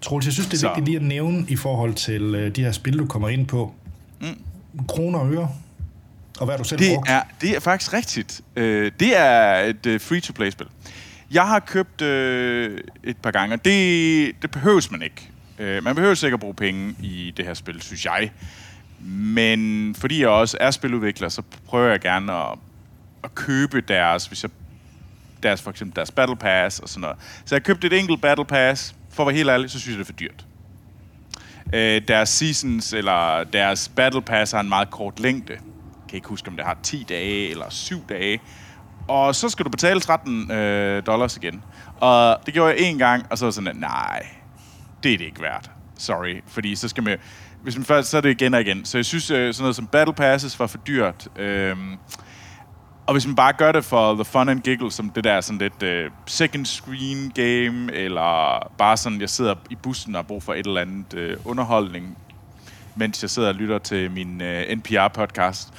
Troels, 0.00 0.26
jeg 0.26 0.32
synes, 0.32 0.46
det 0.48 0.54
er 0.54 0.58
Så. 0.60 0.68
vigtigt 0.68 0.84
lige 0.84 0.96
at 0.96 1.02
nævne 1.02 1.44
i 1.48 1.56
forhold 1.56 1.94
til 1.94 2.22
øh, 2.34 2.56
de 2.56 2.64
her 2.64 2.72
spil, 2.72 2.98
du 2.98 3.06
kommer 3.06 3.28
ind 3.28 3.46
på. 3.46 3.74
Mm. 4.20 4.26
Kroner 4.88 5.18
og 5.18 5.32
øre. 5.32 5.48
Og 6.40 6.46
hvad 6.46 6.58
du 6.58 6.64
selv 6.64 6.78
Det 6.80 6.94
brugt? 6.94 7.10
er, 7.10 7.22
det 7.40 7.56
er 7.56 7.60
faktisk 7.60 7.92
rigtigt. 7.92 8.40
Øh, 8.56 8.92
det 9.00 9.18
er 9.18 9.52
et 9.60 9.86
øh, 9.86 10.00
free-to-play-spil. 10.00 10.66
Jeg 11.30 11.42
har 11.48 11.60
købt 11.60 12.02
øh, 12.02 12.78
et 13.04 13.16
par 13.16 13.30
gange, 13.30 13.54
og 13.54 13.64
det, 13.64 14.42
det 14.42 14.50
behøves 14.50 14.90
man 14.90 15.02
ikke. 15.02 15.30
Øh, 15.58 15.84
man 15.84 15.94
behøver 15.94 16.14
sikkert 16.14 16.40
bruge 16.40 16.54
penge 16.54 16.94
i 17.02 17.32
det 17.36 17.44
her 17.44 17.54
spil, 17.54 17.82
synes 17.82 18.04
jeg. 18.04 18.30
Men 19.08 19.94
fordi 19.94 20.20
jeg 20.20 20.28
også 20.28 20.56
er 20.60 20.70
spiludvikler, 20.70 21.28
så 21.28 21.42
prøver 21.66 21.90
jeg 21.90 22.00
gerne 22.00 22.32
at, 22.32 22.58
at 23.24 23.34
købe 23.34 23.80
deres, 23.80 24.26
hvis 24.26 24.42
jeg, 24.42 24.50
deres, 25.42 25.62
for 25.62 25.70
eksempel 25.70 25.96
deres 25.96 26.10
Battle 26.10 26.36
Pass 26.36 26.78
og 26.78 26.88
sådan 26.88 27.00
noget. 27.00 27.16
Så 27.44 27.54
jeg 27.54 27.62
købte 27.62 27.86
et 27.86 27.92
enkelt 27.92 28.20
Battle 28.20 28.44
Pass. 28.44 28.94
For 29.10 29.22
at 29.22 29.26
være 29.26 29.36
helt 29.36 29.48
ærlig, 29.48 29.70
så 29.70 29.80
synes 29.80 29.98
jeg, 29.98 29.98
det 29.98 30.10
er 30.10 30.12
for 30.12 30.18
dyrt. 30.20 30.46
Øh, 31.74 32.02
deres 32.08 32.28
seasons, 32.28 32.92
eller 32.92 33.44
deres 33.44 33.88
Battle 33.96 34.22
Pass 34.22 34.52
har 34.52 34.60
en 34.60 34.68
meget 34.68 34.90
kort 34.90 35.20
længde. 35.20 35.52
Jeg 35.52 35.60
kan 36.08 36.16
ikke 36.16 36.28
huske, 36.28 36.48
om 36.48 36.56
det 36.56 36.64
har 36.64 36.78
10 36.82 37.06
dage 37.08 37.50
eller 37.50 37.70
7 37.70 37.96
dage. 38.08 38.40
Og 39.08 39.34
så 39.34 39.48
skal 39.48 39.64
du 39.64 39.70
betale 39.70 40.00
13 40.00 40.50
øh, 40.50 41.06
dollars 41.06 41.36
igen. 41.36 41.62
Og 42.00 42.38
det 42.46 42.54
gjorde 42.54 42.70
jeg 42.70 42.80
en 42.80 42.98
gang, 42.98 43.26
og 43.30 43.38
så 43.38 43.46
var 43.46 43.50
sådan, 43.50 43.68
at, 43.68 43.76
nej, 43.76 44.26
det 45.02 45.12
er 45.12 45.18
det 45.18 45.24
ikke 45.24 45.42
værd. 45.42 45.70
Sorry, 45.98 46.42
fordi 46.46 46.74
så 46.74 46.88
skal 46.88 47.02
man... 47.02 47.18
Hvis 47.62 47.76
man 47.76 47.84
først, 47.84 48.10
så 48.10 48.16
er 48.16 48.20
det 48.20 48.30
igen 48.30 48.54
og 48.54 48.60
igen. 48.60 48.84
Så 48.84 48.98
jeg 48.98 49.04
synes, 49.04 49.30
øh, 49.30 49.54
sådan 49.54 49.62
noget 49.62 49.76
som 49.76 49.86
Battle 49.86 50.14
Passes 50.14 50.60
var 50.60 50.66
for 50.66 50.78
dyrt. 50.78 51.28
Øh, 51.38 51.76
og 53.10 53.14
hvis 53.14 53.26
man 53.26 53.36
bare 53.36 53.52
gør 53.52 53.72
det 53.72 53.84
for 53.84 54.14
the 54.14 54.24
fun 54.24 54.48
and 54.48 54.60
giggle, 54.60 54.92
som 54.92 55.10
det 55.10 55.24
der 55.24 55.40
sådan 55.40 55.58
lidt 55.58 55.82
øh, 55.82 56.10
second 56.26 56.66
screen 56.66 57.32
game, 57.34 57.92
eller 57.92 58.58
bare 58.78 58.96
sådan, 58.96 59.20
jeg 59.20 59.30
sidder 59.30 59.54
i 59.70 59.74
bussen 59.74 60.14
og 60.14 60.18
har 60.18 60.22
brug 60.22 60.42
for 60.42 60.54
et 60.54 60.66
eller 60.66 60.80
andet 60.80 61.14
øh, 61.14 61.36
underholdning, 61.44 62.18
mens 62.94 63.22
jeg 63.22 63.30
sidder 63.30 63.48
og 63.48 63.54
lytter 63.54 63.78
til 63.78 64.10
min 64.10 64.40
øh, 64.40 64.62
NPR-podcast. 64.62 65.72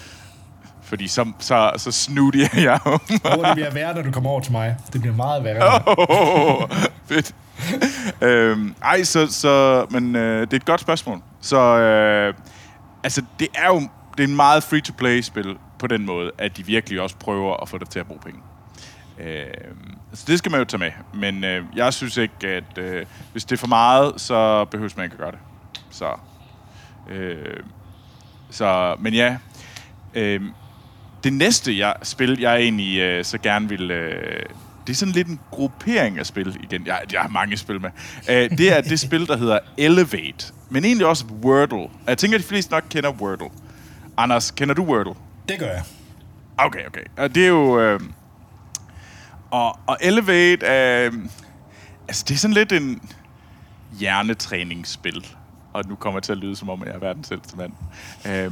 Fordi 0.83 1.07
så, 1.07 1.31
så, 1.39 1.71
så 1.77 1.91
snooty 1.91 2.37
er 2.37 2.61
jeg 2.61 2.79
jo. 2.85 2.99
Hvor 3.35 3.43
det 3.43 3.53
bliver 3.53 3.71
værre, 3.71 3.93
når 3.95 4.01
du 4.01 4.11
kommer 4.11 4.29
over 4.29 4.41
til 4.41 4.51
mig. 4.51 4.77
Det 4.93 5.01
bliver 5.01 5.15
meget 5.15 5.43
værre. 5.43 5.81
oh, 5.97 6.69
fedt. 7.05 7.35
øhm, 8.21 8.75
ej, 8.83 9.03
så, 9.03 9.27
så 9.27 9.85
men 9.89 10.15
øh, 10.15 10.41
det 10.41 10.53
er 10.53 10.57
et 10.57 10.65
godt 10.65 10.81
spørgsmål. 10.81 11.21
Så 11.41 11.57
øh, 11.57 12.33
altså, 13.03 13.21
det 13.39 13.47
er 13.55 13.67
jo 13.67 13.81
det 14.17 14.23
er 14.23 14.27
en 14.27 14.35
meget 14.35 14.63
free-to-play-spil 14.63 15.57
på 15.81 15.87
den 15.87 16.05
måde, 16.05 16.31
at 16.37 16.57
de 16.57 16.65
virkelig 16.65 17.01
også 17.01 17.15
prøver 17.15 17.57
at 17.57 17.69
få 17.69 17.77
dig 17.77 17.89
til 17.89 17.99
at 17.99 18.07
bruge 18.07 18.19
penge. 18.19 18.41
Øh, 19.19 19.45
så 20.13 20.23
det 20.27 20.37
skal 20.37 20.51
man 20.51 20.59
jo 20.59 20.65
tage 20.65 20.79
med. 20.79 20.91
Men 21.13 21.43
øh, 21.43 21.65
jeg 21.75 21.93
synes 21.93 22.17
ikke, 22.17 22.47
at 22.47 22.77
øh, 22.77 23.05
hvis 23.31 23.45
det 23.45 23.51
er 23.55 23.59
for 23.59 23.67
meget, 23.67 24.21
så 24.21 24.65
behøver 24.65 24.91
man 24.95 25.03
ikke 25.03 25.13
at 25.13 25.19
gøre 25.19 25.31
det. 25.31 25.39
Så, 25.89 26.11
øh, 27.09 27.63
så 28.49 28.95
men 28.99 29.13
ja, 29.13 29.37
øh, 30.13 30.41
det 31.23 31.33
næste 31.33 31.77
jeg, 31.77 31.95
spil, 32.03 32.39
jeg 32.39 32.59
egentlig 32.59 32.99
øh, 32.99 33.25
så 33.25 33.37
gerne 33.37 33.69
vil... 33.69 33.91
Øh, 33.91 34.43
det 34.87 34.93
er 34.93 34.97
sådan 34.97 35.13
lidt 35.13 35.27
en 35.27 35.39
gruppering 35.51 36.19
af 36.19 36.25
spil 36.25 36.57
igen. 36.63 36.87
Jeg, 36.87 37.01
jeg 37.13 37.21
har 37.21 37.29
mange 37.29 37.57
spil 37.57 37.81
med. 37.81 37.89
Øh, 38.29 38.57
det 38.57 38.77
er 38.77 38.81
det 38.81 38.99
spil, 38.99 39.27
der 39.27 39.37
hedder 39.37 39.59
Elevate. 39.77 40.53
Men 40.69 40.85
egentlig 40.85 41.07
også 41.07 41.25
Wordle. 41.25 41.89
Jeg 42.07 42.17
tænker, 42.17 42.37
at 42.37 42.43
de 42.43 42.47
fleste 42.47 42.71
nok 42.71 42.83
kender 42.89 43.11
Wordle. 43.11 43.49
Anders, 44.17 44.51
kender 44.51 44.75
du 44.75 44.83
Wordle? 44.83 45.13
Det 45.49 45.59
gør 45.59 45.71
jeg. 45.71 45.83
Okay, 46.57 46.87
okay. 46.87 47.03
Og 47.17 47.35
det 47.35 47.43
er 47.43 47.49
jo... 47.49 47.79
Øh, 47.79 47.99
og, 49.51 49.79
og 49.87 49.97
Elevate 50.01 50.65
er... 50.65 51.05
Øh, 51.05 51.13
altså, 52.07 52.25
det 52.27 52.33
er 52.33 52.37
sådan 52.37 52.53
lidt 52.53 52.71
en 52.71 53.09
hjernetræningsspil. 53.99 55.27
Og 55.73 55.83
nu 55.87 55.95
kommer 55.95 56.17
jeg 56.17 56.23
til 56.23 56.31
at 56.31 56.37
lyde, 56.37 56.55
som 56.55 56.69
om 56.69 56.83
jeg 56.85 56.93
er 56.93 56.99
verdens 56.99 57.31
ældste 57.31 57.57
mand. 57.57 57.71
Øh, 58.27 58.51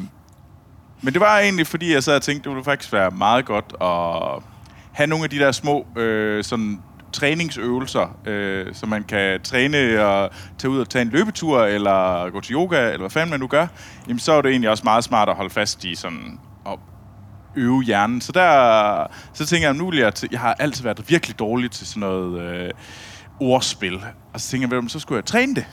men 1.02 1.14
det 1.14 1.22
var 1.22 1.40
egentlig, 1.40 1.68
fordi 1.68 1.94
jeg 1.94 2.04
så 2.04 2.16
og 2.16 2.22
tænkte, 2.22 2.50
det 2.50 2.56
ville 2.56 2.64
faktisk 2.64 2.94
være 2.94 3.12
meget 3.12 3.46
godt 3.46 3.76
at 3.82 4.44
have 4.92 5.08
nogle 5.08 5.24
af 5.24 5.30
de 5.30 5.40
der 5.40 5.52
små 5.52 5.88
øh, 5.96 6.44
sådan 6.44 6.82
træningsøvelser, 7.14 8.20
øh, 8.26 8.74
så 8.74 8.86
man 8.86 9.04
kan 9.04 9.42
træne 9.42 10.06
og 10.06 10.30
tage 10.58 10.72
ud 10.72 10.80
og 10.80 10.90
tage 10.90 11.02
en 11.02 11.10
løbetur, 11.10 11.64
eller 11.64 12.30
gå 12.30 12.42
til 12.42 12.56
yoga, 12.56 12.86
eller 12.86 13.00
hvad 13.00 13.10
fanden 13.10 13.30
man 13.30 13.40
nu 13.40 13.48
gør, 13.48 13.68
jamen 14.08 14.20
så 14.20 14.34
er 14.34 14.42
det 14.42 14.52
egentlig 14.52 14.70
også 14.70 14.84
meget 14.84 15.04
smart 15.04 15.30
at 15.30 15.36
holde 15.36 15.50
fast 15.50 15.84
i 15.84 15.96
sådan 15.96 16.40
at 16.66 16.80
øve 17.56 17.84
hjernen. 17.84 18.22
Så 18.22 18.32
der, 18.32 19.08
så 19.34 19.46
tænker 19.46 19.68
jeg, 19.68 19.74
nu 19.76 19.90
vil 19.90 20.00
jeg, 20.00 20.14
til, 20.16 20.30
jeg 20.32 20.40
har 20.40 20.54
altid 20.60 20.84
været 20.84 21.10
virkelig 21.10 21.40
dårlig 21.40 21.72
til 21.72 21.88
sådan 21.88 22.00
noget 22.00 22.42
øh, 22.42 22.70
ordspil, 23.40 23.96
og 24.34 24.42
så 24.42 24.50
tænker 24.50 24.68
jeg, 24.72 24.78
"Vel, 24.78 24.90
så 24.90 25.00
skulle 25.00 25.18
jeg 25.18 25.26
træne 25.26 25.56
det. 25.56 25.66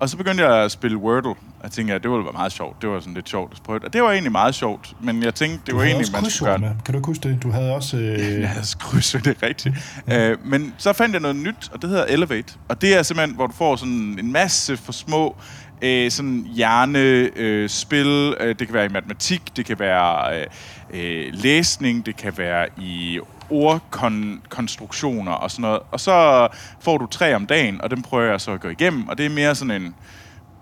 Og 0.00 0.08
så 0.08 0.16
begyndte 0.16 0.44
jeg 0.44 0.64
at 0.64 0.70
spille 0.70 0.96
Wordle. 0.96 1.34
Jeg 1.62 1.70
tænkte, 1.70 1.94
at 1.94 2.02
det 2.02 2.10
ville 2.10 2.24
være 2.24 2.32
meget 2.32 2.52
sjovt. 2.52 2.82
Det 2.82 2.90
var 2.90 3.00
sådan 3.00 3.14
lidt 3.14 3.28
sjovt 3.28 3.52
at 3.56 3.62
prøve. 3.62 3.80
Og 3.84 3.92
det 3.92 4.02
var 4.02 4.10
egentlig 4.10 4.32
meget 4.32 4.54
sjovt. 4.54 4.94
Men 5.00 5.22
jeg 5.22 5.34
tænkte, 5.34 5.58
det 5.58 5.66
Du 5.66 5.76
var 5.76 5.82
havde 5.82 5.94
egentlig, 5.94 6.14
også 6.14 6.22
man 6.22 6.30
skulle 6.30 6.58
gøre. 6.58 6.76
Kan 6.84 6.94
du 6.94 7.00
huske 7.06 7.28
det? 7.28 7.42
Du 7.42 7.50
havde 7.50 7.74
også... 7.74 7.96
Øh, 7.96 8.40
Ja, 8.40 8.50
kryds, 8.78 9.12
det 9.12 9.26
er 9.26 9.46
rigtigt. 9.46 9.74
Øh, 10.12 10.36
men 10.44 10.74
så 10.78 10.92
fandt 10.92 11.12
jeg 11.12 11.20
noget 11.20 11.36
nyt, 11.36 11.70
og 11.72 11.82
det 11.82 11.90
hedder 11.90 12.04
Elevate. 12.04 12.54
Og 12.68 12.80
det 12.80 12.96
er 12.98 13.02
simpelthen, 13.02 13.36
hvor 13.36 13.46
du 13.46 13.52
får 13.52 13.76
sådan 13.76 14.16
en 14.18 14.32
masse 14.32 14.76
for 14.76 14.92
små 14.92 15.36
øh, 15.82 16.10
sådan 16.10 16.46
hjernespil. 16.54 17.42
Øh, 17.42 17.68
spil. 17.68 18.34
øh, 18.40 18.58
det 18.58 18.66
kan 18.68 18.74
være 18.74 18.84
i 18.84 18.88
matematik, 18.88 19.56
det 19.56 19.66
kan 19.66 19.78
være 19.78 20.40
øh, 20.40 20.46
øh, 20.90 21.26
læsning, 21.32 22.06
det 22.06 22.16
kan 22.16 22.38
være 22.38 22.68
i 22.78 23.20
ordkonstruktioner 23.50 25.32
og 25.32 25.50
sådan 25.50 25.62
noget. 25.62 25.80
Og 25.90 26.00
så 26.00 26.48
får 26.80 26.98
du 26.98 27.06
tre 27.06 27.34
om 27.34 27.46
dagen, 27.46 27.80
og 27.80 27.90
dem 27.90 28.02
prøver 28.02 28.30
jeg 28.30 28.40
så 28.40 28.52
at 28.52 28.60
gå 28.60 28.68
igennem. 28.68 29.08
Og 29.08 29.18
det 29.18 29.26
er 29.26 29.30
mere 29.30 29.54
sådan 29.54 29.82
en, 29.82 29.94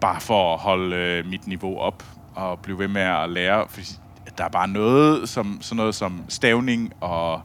bare 0.00 0.20
for 0.20 0.55
at 0.55 0.61
holde 0.61 0.96
øh, 0.96 1.27
mit 1.27 1.46
niveau 1.46 1.79
op 1.79 2.05
og 2.35 2.59
blive 2.59 2.79
ved 2.79 2.88
med 2.88 3.03
at 3.03 3.31
lære. 3.31 3.64
Fordi 3.68 3.87
der 4.38 4.44
er 4.44 4.48
bare 4.48 4.68
noget, 4.68 5.29
som, 5.29 5.59
sådan 5.61 5.77
noget 5.77 5.94
som 5.94 6.24
stavning 6.29 6.92
og 7.00 7.40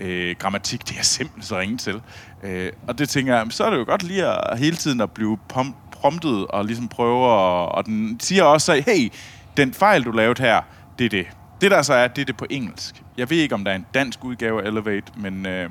øh, 0.00 0.36
grammatik, 0.38 0.88
det 0.88 0.98
er 0.98 1.02
simpelthen 1.02 1.42
så 1.42 1.58
ringe 1.58 1.76
til. 1.76 2.00
Øh, 2.42 2.72
og 2.86 2.98
det 2.98 3.08
tænker 3.08 3.36
jeg, 3.36 3.46
så 3.50 3.64
er 3.64 3.70
det 3.70 3.78
jo 3.78 3.84
godt 3.84 4.02
lige 4.02 4.26
at 4.26 4.58
hele 4.58 4.76
tiden 4.76 5.00
at 5.00 5.10
blive 5.10 5.38
pump, 5.48 5.76
promptet 6.00 6.46
og 6.46 6.64
ligesom 6.64 6.88
prøver, 6.88 7.28
at, 7.28 7.74
og 7.74 7.86
den 7.86 8.20
siger 8.20 8.44
også, 8.44 8.72
at 8.72 8.84
hey, 8.84 9.12
den 9.56 9.74
fejl, 9.74 10.04
du 10.04 10.10
lavede 10.10 10.42
her, 10.42 10.60
det 10.98 11.04
er 11.04 11.08
det. 11.08 11.26
Det 11.60 11.70
der 11.70 11.82
så 11.82 11.94
er, 11.94 12.08
det 12.08 12.22
er 12.22 12.26
det 12.26 12.36
på 12.36 12.46
engelsk. 12.50 13.02
Jeg 13.16 13.30
ved 13.30 13.36
ikke, 13.36 13.54
om 13.54 13.64
der 13.64 13.70
er 13.70 13.76
en 13.76 13.86
dansk 13.94 14.24
udgave 14.24 14.62
af 14.62 14.66
Elevate, 14.66 15.12
men 15.16 15.46
øh, 15.46 15.70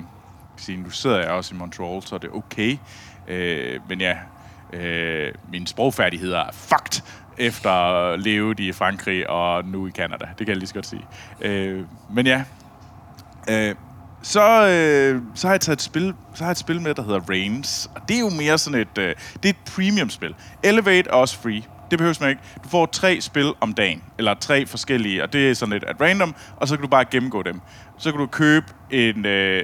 jeg 0.67 0.77
nu 0.77 0.89
sidder 0.89 1.19
jeg 1.19 1.29
også 1.29 1.55
i 1.55 1.57
Montreal, 1.57 2.03
så 2.03 2.15
er 2.15 2.19
det 2.19 2.29
okay. 2.33 2.77
Øh, 3.27 3.79
men 3.89 4.01
ja, 4.01 4.17
øh, 4.73 5.33
mine 5.51 5.67
sprogfærdigheder 5.67 6.39
er 6.39 6.51
fucked 6.51 7.01
efter 7.37 7.71
at 7.71 8.19
leve 8.19 8.55
i 8.57 8.71
Frankrig 8.71 9.29
og 9.29 9.65
nu 9.65 9.87
i 9.87 9.91
Canada. 9.91 10.25
Det 10.25 10.37
kan 10.37 10.47
jeg 10.47 10.57
lige 10.57 10.67
så 10.67 10.73
godt 10.73 10.85
sige. 10.85 11.05
Øh, 11.41 11.85
men 12.09 12.27
ja, 12.27 12.43
øh, 13.49 13.75
så, 14.21 14.67
øh, 14.67 15.21
så 15.35 15.47
har 15.47 15.53
jeg 15.53 15.61
taget 15.61 15.77
et 15.77 15.81
spil, 15.81 16.13
så 16.33 16.43
har 16.43 16.49
jeg 16.49 16.51
et 16.51 16.57
spil 16.57 16.81
med, 16.81 16.95
der 16.95 17.03
hedder 17.03 17.29
Reigns. 17.29 17.89
Og 17.95 18.01
det 18.07 18.15
er 18.15 18.19
jo 18.19 18.29
mere 18.29 18.57
sådan 18.57 18.79
et, 18.79 18.97
øh, 18.97 19.15
det 19.43 19.45
er 19.45 19.49
et 19.49 19.73
premium-spil. 19.75 20.35
Elevate 20.63 21.09
er 21.09 21.13
også 21.13 21.37
free. 21.37 21.63
Det 21.91 21.99
behøves 21.99 22.19
man 22.19 22.29
ikke. 22.29 22.41
Du 22.63 22.69
får 22.69 22.85
tre 22.85 23.21
spil 23.21 23.53
om 23.61 23.73
dagen, 23.73 24.03
eller 24.17 24.33
tre 24.33 24.65
forskellige, 24.65 25.23
og 25.23 25.33
det 25.33 25.49
er 25.49 25.53
sådan 25.53 25.73
lidt 25.73 25.83
at 25.83 26.01
random, 26.01 26.35
og 26.57 26.67
så 26.67 26.75
kan 26.75 26.81
du 26.81 26.87
bare 26.87 27.05
gennemgå 27.05 27.43
dem. 27.43 27.61
Så 27.97 28.11
kan 28.11 28.19
du 28.19 28.27
købe 28.27 28.65
en, 28.91 29.25
øh, 29.25 29.63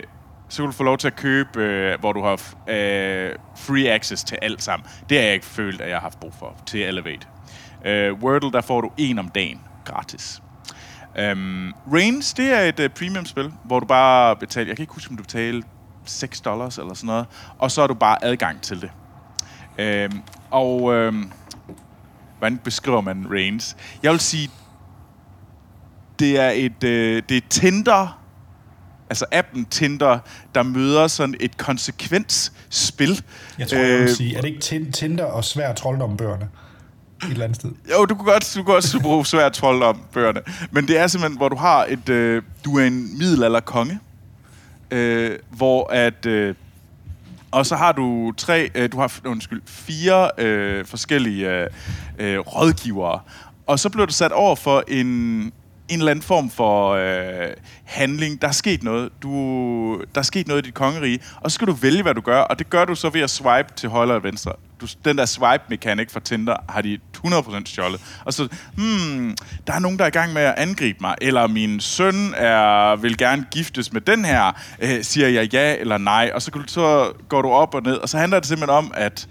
så 0.49 0.57
kan 0.57 0.65
du 0.65 0.71
få 0.71 0.83
lov 0.83 0.97
til 0.97 1.07
at 1.07 1.15
købe, 1.15 1.61
øh, 1.61 1.99
hvor 1.99 2.13
du 2.13 2.21
har 2.23 2.33
øh, 2.67 3.35
free 3.57 3.91
access 3.91 4.23
til 4.23 4.37
alt 4.41 4.63
sammen. 4.63 4.87
Det 5.09 5.17
har 5.17 5.25
jeg 5.25 5.33
ikke 5.33 5.45
følt, 5.45 5.81
at 5.81 5.89
jeg 5.89 5.95
har 5.95 6.01
haft 6.01 6.19
brug 6.19 6.33
for 6.39 6.55
til 6.65 6.81
Elevate. 6.83 7.27
Øh, 7.85 8.13
Wordle, 8.13 8.51
der 8.51 8.61
får 8.61 8.81
du 8.81 8.91
en 8.97 9.19
om 9.19 9.29
dagen 9.29 9.61
gratis. 9.85 10.41
Um, 11.19 11.73
Reigns, 11.93 12.33
det 12.33 12.45
er 12.53 12.59
et 12.61 12.79
uh, 12.79 12.85
premium-spil, 12.89 13.51
hvor 13.65 13.79
du 13.79 13.85
bare 13.85 14.35
betaler, 14.35 14.67
jeg 14.67 14.75
kan 14.77 14.83
ikke 14.83 14.93
huske, 14.93 15.11
om 15.11 15.17
du 15.17 15.23
betaler 15.23 15.61
6 16.05 16.41
dollars 16.41 16.77
eller 16.77 16.93
sådan 16.93 17.07
noget, 17.07 17.25
og 17.59 17.71
så 17.71 17.81
er 17.81 17.87
du 17.87 17.93
bare 17.93 18.23
adgang 18.23 18.61
til 18.61 18.81
det. 18.81 18.91
Um, 20.11 20.23
og 20.51 20.81
um, 20.83 21.31
hvordan 22.37 22.57
beskriver 22.57 23.01
man 23.01 23.27
Reigns? 23.31 23.75
Jeg 24.03 24.11
vil 24.11 24.19
sige, 24.19 24.49
det 26.19 26.39
er 26.39 26.49
et, 26.49 26.83
uh, 26.83 27.23
det 27.29 27.31
er 27.31 27.41
Tinder, 27.49 28.19
altså 29.09 29.25
appen 29.31 29.65
Tinder, 29.65 30.19
der 30.55 30.63
møder 30.63 31.07
sådan 31.07 31.35
et 31.39 31.57
konsekvensspil. 31.57 33.23
jeg 33.59 33.67
tror, 33.67 33.77
jeg 33.77 33.87
vil 33.99 34.01
Øh, 34.03 34.09
sige, 34.09 34.37
er 34.37 34.41
det 34.41 34.47
ikke 34.47 34.61
Tin- 34.65 34.91
Tinder 34.91 35.25
og 35.25 35.43
svær 35.43 35.73
trolddombøgerne? 35.73 36.49
Et 37.25 37.31
eller 37.31 37.43
andet 37.43 37.55
sted. 37.55 37.71
Jo, 37.91 38.05
du 38.05 38.15
kunne 38.15 38.31
godt, 38.31 38.51
du 38.55 38.63
kunne 38.63 38.75
også 38.75 38.99
bruge 38.99 39.25
svært 39.25 39.53
trold 39.53 39.83
om 39.83 40.01
bøgerne. 40.13 40.41
Men 40.71 40.87
det 40.87 40.97
er 40.97 41.07
simpelthen, 41.07 41.37
hvor 41.37 41.49
du 41.49 41.55
har 41.55 41.85
et... 41.89 42.09
Øh, 42.09 42.41
du 42.65 42.77
er 42.77 42.85
en 42.85 43.17
middelalder 43.17 43.59
konge, 43.59 43.99
øh, 44.91 45.39
hvor 45.49 45.91
at... 45.91 46.25
Øh, 46.25 46.55
og 47.51 47.65
så 47.65 47.75
har 47.75 47.91
du 47.91 48.33
tre, 48.37 48.69
øh, 48.75 48.91
du 48.91 48.99
har 48.99 49.19
undskyld, 49.25 49.61
fire 49.65 50.29
øh, 50.37 50.85
forskellige 50.85 51.49
øh, 51.49 51.67
øh, 52.19 52.39
rådgivere. 52.39 53.19
Og 53.67 53.79
så 53.79 53.89
blev 53.89 54.07
du 54.07 54.13
sat 54.13 54.31
over 54.31 54.55
for 54.55 54.83
en, 54.87 55.51
en 55.89 55.99
eller 55.99 56.11
anden 56.11 56.23
form 56.23 56.49
for 56.49 56.89
øh, 56.91 57.49
handling. 57.83 58.41
Der 58.41 58.47
er 58.47 58.51
sket 58.51 58.83
noget. 58.83 59.09
Du, 59.21 60.01
der 60.15 60.19
er 60.19 60.23
sket 60.23 60.47
noget 60.47 60.63
i 60.63 60.65
dit 60.65 60.73
kongerige, 60.73 61.19
og 61.41 61.51
så 61.51 61.55
skal 61.55 61.67
du 61.67 61.73
vælge, 61.73 62.01
hvad 62.01 62.13
du 62.13 62.21
gør, 62.21 62.39
og 62.41 62.59
det 62.59 62.69
gør 62.69 62.85
du 62.85 62.95
så 62.95 63.09
ved 63.09 63.21
at 63.21 63.29
swipe 63.29 63.69
til 63.75 63.89
højre 63.89 64.13
og 64.13 64.23
venstre. 64.23 64.51
Du, 64.81 64.87
den 65.05 65.17
der 65.17 65.25
swipe-mekanik 65.25 66.09
fra 66.09 66.19
Tinder 66.19 66.55
har 66.69 66.81
de 66.81 66.99
100% 67.25 67.65
stjålet. 67.65 68.01
Og 68.25 68.33
så, 68.33 68.47
hmm, 68.75 69.35
der 69.67 69.73
er 69.73 69.79
nogen, 69.79 69.97
der 69.97 70.03
er 70.03 70.07
i 70.07 70.11
gang 70.11 70.33
med 70.33 70.41
at 70.41 70.53
angribe 70.57 70.97
mig, 71.01 71.15
eller 71.21 71.47
min 71.47 71.79
søn 71.79 72.33
er, 72.37 72.95
vil 72.95 73.17
gerne 73.17 73.45
giftes 73.51 73.93
med 73.93 74.01
den 74.01 74.25
her, 74.25 74.51
øh, 74.79 75.03
siger 75.03 75.27
jeg 75.27 75.53
ja 75.53 75.75
eller 75.79 75.97
nej, 75.97 76.31
og 76.35 76.41
så, 76.41 76.63
så 76.67 77.13
går 77.29 77.41
du 77.41 77.49
op 77.49 77.75
og 77.75 77.81
ned, 77.83 77.95
og 77.95 78.09
så 78.09 78.17
handler 78.17 78.39
det 78.39 78.47
simpelthen 78.47 78.77
om 78.77 78.91
at 78.95 79.27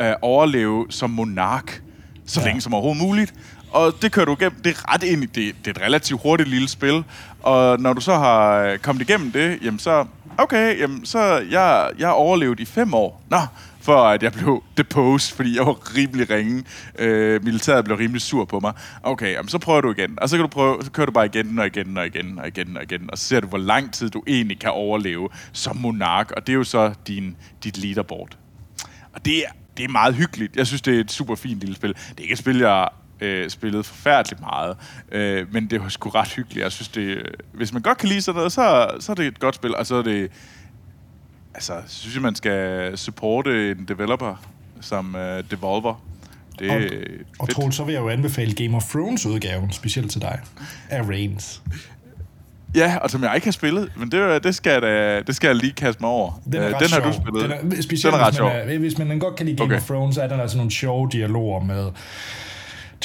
øh, 0.00 0.12
overleve 0.22 0.86
som 0.90 1.10
monark, 1.10 1.82
så 2.26 2.40
ja. 2.40 2.46
længe 2.46 2.60
som 2.60 2.74
overhovedet 2.74 3.02
muligt 3.02 3.34
og 3.76 4.02
det 4.02 4.12
kører 4.12 4.26
du 4.26 4.36
igennem. 4.40 4.62
Det 4.62 4.76
er 4.76 4.94
ret 4.94 5.02
ind 5.02 5.22
i 5.22 5.26
det. 5.26 5.54
Det 5.64 5.66
er 5.66 5.70
et 5.70 5.80
relativt 5.80 6.22
hurtigt 6.22 6.48
lille 6.48 6.68
spil. 6.68 7.04
Og 7.42 7.80
når 7.80 7.92
du 7.92 8.00
så 8.00 8.14
har 8.14 8.58
øh, 8.58 8.78
kommet 8.78 9.08
igennem 9.08 9.32
det, 9.32 9.58
jamen 9.62 9.78
så... 9.78 10.04
Okay, 10.38 10.80
jamen 10.80 11.06
så... 11.06 11.18
Jeg, 11.50 11.90
jeg 11.98 12.10
overlevede 12.10 12.62
i 12.62 12.64
fem 12.64 12.94
år. 12.94 13.22
Nå, 13.30 13.38
for 13.80 13.96
at 13.96 14.22
jeg 14.22 14.32
blev 14.32 14.62
deposed, 14.76 15.36
fordi 15.36 15.56
jeg 15.56 15.66
var 15.66 15.96
rimelig 15.96 16.30
ringe. 16.30 16.64
Øh, 16.98 17.44
militæret 17.44 17.84
blev 17.84 17.96
rimelig 17.96 18.22
sur 18.22 18.44
på 18.44 18.60
mig. 18.60 18.72
Okay, 19.02 19.32
jamen, 19.32 19.48
så 19.48 19.58
prøver 19.58 19.80
du 19.80 19.92
igen. 19.92 20.18
Og 20.20 20.28
så, 20.28 20.36
kan 20.36 20.42
du 20.42 20.48
prøve, 20.48 20.78
så 20.82 20.90
kører 20.90 21.06
du 21.06 21.12
bare 21.12 21.26
igen 21.26 21.58
og 21.58 21.66
igen 21.66 21.98
og 21.98 22.06
igen 22.06 22.38
og 22.38 22.48
igen 22.48 22.76
og 22.76 22.82
igen. 22.82 23.10
Og 23.10 23.18
så 23.18 23.24
ser 23.24 23.40
du, 23.40 23.46
hvor 23.46 23.58
lang 23.58 23.92
tid 23.92 24.10
du 24.10 24.22
egentlig 24.26 24.58
kan 24.58 24.70
overleve 24.70 25.28
som 25.52 25.76
monark. 25.76 26.30
Og 26.30 26.46
det 26.46 26.52
er 26.52 26.56
jo 26.56 26.64
så 26.64 26.92
din, 27.06 27.36
dit 27.64 27.78
leaderboard. 27.78 28.36
Og 29.12 29.24
det 29.24 29.38
er, 29.38 29.50
det 29.76 29.84
er 29.84 29.88
meget 29.88 30.14
hyggeligt. 30.14 30.56
Jeg 30.56 30.66
synes, 30.66 30.82
det 30.82 30.96
er 30.96 31.00
et 31.00 31.12
super 31.12 31.34
fint 31.34 31.60
lille 31.60 31.74
spil. 31.74 31.94
Det 31.94 32.18
er 32.18 32.22
ikke 32.22 32.32
et 32.32 32.38
spil, 32.38 32.58
jeg 32.58 32.88
øh, 33.20 33.50
spillet 33.50 33.86
forfærdeligt 33.86 34.40
meget. 34.40 34.76
Øh, 35.12 35.52
men 35.52 35.70
det 35.70 35.82
var 35.82 35.88
sgu 35.88 36.08
ret 36.08 36.28
hyggeligt. 36.28 36.62
Jeg 36.62 36.72
synes, 36.72 36.88
det, 36.88 37.22
hvis 37.52 37.72
man 37.72 37.82
godt 37.82 37.98
kan 37.98 38.08
lide 38.08 38.22
sådan 38.22 38.36
noget, 38.36 38.52
så, 38.52 38.90
så 39.00 39.12
er 39.12 39.16
det 39.16 39.26
et 39.26 39.38
godt 39.38 39.54
spil. 39.54 39.76
Og 39.76 39.86
så 39.86 39.94
er 39.94 40.02
det... 40.02 40.30
Altså, 41.54 41.72
synes 41.86 42.14
jeg, 42.14 42.22
man 42.22 42.34
skal 42.34 42.98
supporte 42.98 43.70
en 43.70 43.84
developer 43.88 44.42
som 44.80 45.14
uh, 45.14 45.20
Devolver. 45.50 46.02
Det 46.58 46.70
og, 46.70 46.80
og 47.38 47.48
Troel, 47.48 47.72
så 47.72 47.84
vil 47.84 47.92
jeg 47.92 48.00
jo 48.00 48.08
anbefale 48.08 48.54
Game 48.54 48.76
of 48.76 48.84
Thrones 48.84 49.26
udgaven, 49.26 49.72
specielt 49.72 50.10
til 50.10 50.20
dig, 50.20 50.40
af 50.90 51.08
Reigns. 51.08 51.62
Ja, 52.74 52.96
og 52.96 53.10
som 53.10 53.22
jeg 53.22 53.34
ikke 53.34 53.46
har 53.46 53.52
spillet, 53.52 53.92
men 53.96 54.10
det, 54.10 54.44
det, 54.44 54.54
skal, 54.54 54.72
jeg 54.72 54.82
da, 54.82 55.20
det 55.20 55.36
skal 55.36 55.48
jeg 55.48 55.56
lige 55.56 55.72
kaste 55.72 56.00
mig 56.02 56.10
over. 56.10 56.40
Den, 56.44 56.54
er 56.54 56.58
uh, 56.58 56.66
den 56.66 56.72
har 56.72 56.86
sjov. 56.86 57.02
du 57.02 57.12
spillet. 57.12 57.42
Den 57.42 57.72
er, 57.72 57.82
specielt, 57.82 58.14
den 58.14 58.20
er 58.20 58.26
ret 58.26 58.34
hvis, 58.34 58.40
man 58.40 58.74
er, 58.74 58.78
hvis 58.78 58.98
man 58.98 59.18
godt 59.18 59.36
kan 59.36 59.46
lide 59.46 59.56
Game 59.56 59.66
okay. 59.66 59.76
of 59.76 59.86
Thrones, 59.86 60.16
er 60.16 60.26
der 60.26 60.40
altså 60.40 60.56
nogle 60.56 60.72
sjove 60.72 61.08
dialoger 61.12 61.64
med 61.64 61.90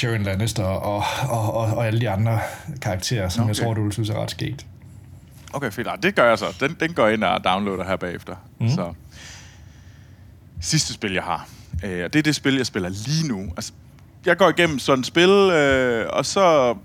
Tyrion 0.02 0.24
Lannister 0.24 0.64
og, 0.64 1.04
og, 1.30 1.54
og, 1.54 1.78
og 1.78 1.88
alle 1.88 2.02
de 2.02 2.10
andre 2.10 2.40
karakterer, 2.82 3.30
som 3.30 3.44
okay. 3.44 3.48
jeg 3.50 3.66
tror, 3.66 3.74
du 3.74 3.84
vil 3.84 3.92
synes 3.92 4.10
er 4.10 4.22
ret 4.22 4.32
skægt. 4.32 4.66
Okay, 5.54 5.72
fedt. 5.72 5.88
Det 6.04 6.16
gør 6.16 6.30
jeg 6.30 6.40
så. 6.40 6.46
Den, 6.60 6.78
den 6.80 6.94
går 6.94 7.08
ind 7.08 7.24
og 7.24 7.44
downloader 7.44 7.84
her 7.84 7.96
bagefter. 7.96 8.36
Mm. 8.60 8.70
Så. 8.70 8.94
Sidste 10.62 10.94
spil, 10.94 11.14
jeg 11.14 11.24
har. 11.24 11.48
Øh, 11.84 12.04
det 12.04 12.16
er 12.16 12.22
det 12.22 12.36
spil, 12.36 12.56
jeg 12.56 12.66
spiller 12.66 12.90
lige 12.90 13.28
nu. 13.28 13.44
Altså, 13.58 13.74
jeg 14.26 14.38
går 14.38 14.50
igennem 14.50 14.80
sådan 14.80 15.00
et 15.00 15.06
spil, 15.06 15.30
øh, 15.30 16.08
og 16.10 16.26
så, 16.26 16.76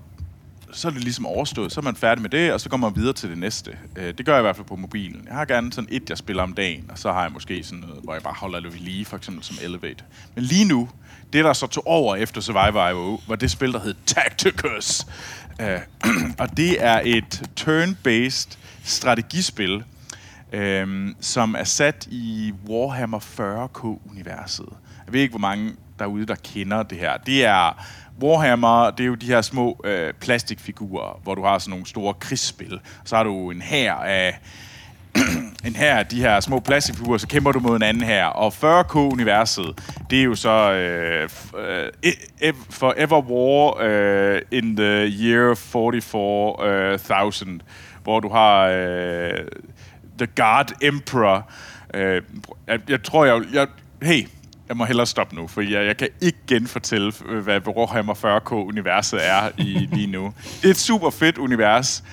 så 0.76 0.88
er 0.88 0.92
det 0.92 1.02
ligesom 1.02 1.26
overstået. 1.26 1.72
Så 1.72 1.80
er 1.80 1.84
man 1.84 1.96
færdig 1.96 2.22
med 2.22 2.30
det, 2.30 2.52
og 2.52 2.60
så 2.60 2.68
går 2.68 2.76
man 2.76 2.96
videre 2.96 3.12
til 3.12 3.30
det 3.30 3.38
næste. 3.38 3.78
Øh, 3.96 4.14
det 4.18 4.26
gør 4.26 4.32
jeg 4.32 4.40
i 4.40 4.42
hvert 4.42 4.56
fald 4.56 4.66
på 4.66 4.76
mobilen. 4.76 5.22
Jeg 5.26 5.34
har 5.34 5.44
gerne 5.44 5.72
sådan 5.72 5.88
et, 5.92 6.10
jeg 6.10 6.18
spiller 6.18 6.42
om 6.42 6.52
dagen, 6.52 6.90
og 6.90 6.98
så 6.98 7.12
har 7.12 7.22
jeg 7.22 7.32
måske 7.32 7.64
sådan 7.64 7.78
noget, 7.78 8.00
hvor 8.04 8.12
jeg 8.12 8.22
bare 8.22 8.34
holder 8.34 8.60
det 8.60 8.72
ved 8.72 8.80
lige, 8.80 9.04
for 9.04 9.16
eksempel 9.16 9.44
som 9.44 9.56
Elevate. 9.62 10.04
Men 10.34 10.44
lige 10.44 10.64
nu, 10.64 10.88
det, 11.32 11.44
der 11.44 11.52
så 11.52 11.66
tog 11.66 11.86
over 11.86 12.16
efter 12.16 12.40
Survivor 12.40 12.88
IO, 12.88 13.20
var 13.28 13.36
det 13.36 13.50
spil, 13.50 13.72
der 13.72 13.80
hed 13.80 13.94
Tacticus. 14.06 15.06
Uh, 15.60 15.66
og 16.40 16.56
det 16.56 16.84
er 16.84 17.00
et 17.04 17.42
turn-based 17.60 18.58
strategispil, 18.84 19.84
um, 20.82 21.16
som 21.20 21.54
er 21.58 21.64
sat 21.64 22.08
i 22.10 22.52
Warhammer 22.68 23.18
40k-universet. 23.18 24.68
Jeg 25.06 25.12
ved 25.12 25.20
ikke, 25.20 25.32
hvor 25.32 25.38
mange 25.38 25.72
derude, 25.98 26.26
der 26.26 26.34
kender 26.34 26.82
det 26.82 26.98
her. 26.98 27.16
Det 27.16 27.44
er 27.44 27.86
Warhammer, 28.22 28.90
det 28.90 29.04
er 29.04 29.08
jo 29.08 29.14
de 29.14 29.26
her 29.26 29.42
små 29.42 29.80
øh, 29.84 30.12
plastikfigurer, 30.12 31.20
hvor 31.22 31.34
du 31.34 31.44
har 31.44 31.58
sådan 31.58 31.70
nogle 31.70 31.86
store 31.86 32.14
krigsspil. 32.14 32.80
Så 33.04 33.16
har 33.16 33.24
du 33.24 33.50
en 33.50 33.62
her 33.62 33.94
af 33.94 34.38
en 35.66 35.76
her 35.76 36.02
de 36.02 36.20
her 36.20 36.40
små 36.40 36.60
plastikfigurer, 36.60 37.18
så 37.18 37.28
kæmper 37.28 37.52
du 37.52 37.60
mod 37.60 37.76
en 37.76 37.82
anden 37.82 38.02
her. 38.02 38.24
Og 38.24 38.52
40K-universet, 38.52 39.78
det 40.10 40.20
er 40.20 40.24
jo 40.24 40.34
så 40.34 40.72
øh, 40.72 41.28
øh, 41.58 41.88
e, 42.02 42.48
e, 42.48 42.52
Forever 42.70 43.20
War 43.20 43.76
øh, 43.80 44.42
in 44.50 44.76
the 44.76 45.06
year 45.06 45.54
44.000, 45.54 47.50
øh, 47.50 47.60
hvor 48.02 48.20
du 48.20 48.28
har 48.28 48.66
øh, 48.66 49.30
The 50.18 50.26
God 50.36 50.74
Emperor. 50.82 51.50
Øh, 51.94 52.22
jeg, 52.66 52.80
jeg 52.88 53.02
tror, 53.02 53.24
jeg, 53.24 53.42
jeg... 53.52 53.66
Hey, 54.02 54.26
jeg 54.68 54.76
må 54.76 54.84
hellere 54.84 55.06
stoppe 55.06 55.34
nu, 55.36 55.46
for 55.46 55.60
jeg, 55.60 55.86
jeg 55.86 55.96
kan 55.96 56.08
ikke 56.20 56.38
genfortælle, 56.46 57.12
hvad 57.42 57.68
Warhammer 57.68 58.14
40K-universet 58.14 59.26
er 59.28 59.50
i 59.58 59.62
lige 59.96 60.06
nu. 60.06 60.32
Det 60.62 60.64
er 60.64 60.70
et 60.70 60.76
super 60.76 61.10
fedt 61.10 61.38
univers. 61.38 62.04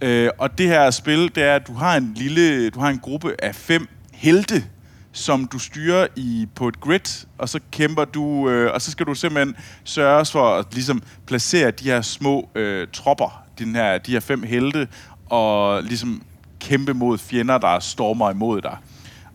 Øh, 0.00 0.30
og 0.38 0.58
det 0.58 0.68
her 0.68 0.90
spil, 0.90 1.34
det 1.34 1.42
er, 1.42 1.54
at 1.54 1.66
du 1.66 1.74
har 1.74 1.96
en 1.96 2.12
lille, 2.14 2.70
du 2.70 2.80
har 2.80 2.88
en 2.88 2.98
gruppe 2.98 3.34
af 3.38 3.54
fem 3.54 3.88
helte, 4.12 4.64
som 5.12 5.46
du 5.46 5.58
styrer 5.58 6.06
i 6.16 6.48
på 6.54 6.68
et 6.68 6.80
grid, 6.80 7.26
og 7.38 7.48
så 7.48 7.60
kæmper 7.72 8.04
du, 8.04 8.48
øh, 8.48 8.74
og 8.74 8.82
så 8.82 8.90
skal 8.90 9.06
du 9.06 9.14
simpelthen 9.14 9.56
sørge 9.84 10.24
for 10.24 10.54
at 10.54 10.66
ligesom 10.72 11.02
placere 11.26 11.70
de 11.70 11.84
her 11.84 12.02
små 12.02 12.48
øh, 12.54 12.88
tropper, 12.92 13.44
den 13.58 13.74
her, 13.74 13.98
de 13.98 14.12
her 14.12 14.20
fem 14.20 14.42
helte, 14.42 14.88
og 15.26 15.82
ligesom 15.82 16.22
kæmpe 16.60 16.94
mod 16.94 17.18
fjender, 17.18 17.58
der 17.58 17.78
stormer 17.78 18.30
imod 18.30 18.60
dig. 18.60 18.76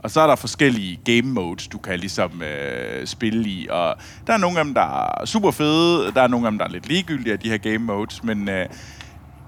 Og 0.03 0.11
så 0.11 0.21
er 0.21 0.27
der 0.27 0.35
forskellige 0.35 0.99
game 1.05 1.33
modes, 1.33 1.67
du 1.67 1.77
kan 1.77 1.99
ligesom 1.99 2.41
øh, 2.41 3.07
spille 3.07 3.49
i, 3.49 3.67
og 3.69 3.95
der 4.27 4.33
er 4.33 4.37
nogle 4.37 4.59
af 4.59 4.65
dem, 4.65 4.73
der 4.73 4.81
er 4.81 5.25
super 5.25 5.51
fede, 5.51 6.11
der 6.11 6.21
er 6.21 6.27
nogle 6.27 6.47
af 6.47 6.51
dem, 6.51 6.57
der 6.57 6.65
er 6.65 6.69
lidt 6.69 6.87
ligegyldige 6.87 7.33
af 7.33 7.39
de 7.39 7.49
her 7.49 7.57
game 7.57 7.77
modes, 7.77 8.23
men 8.23 8.49
øh, 8.49 8.65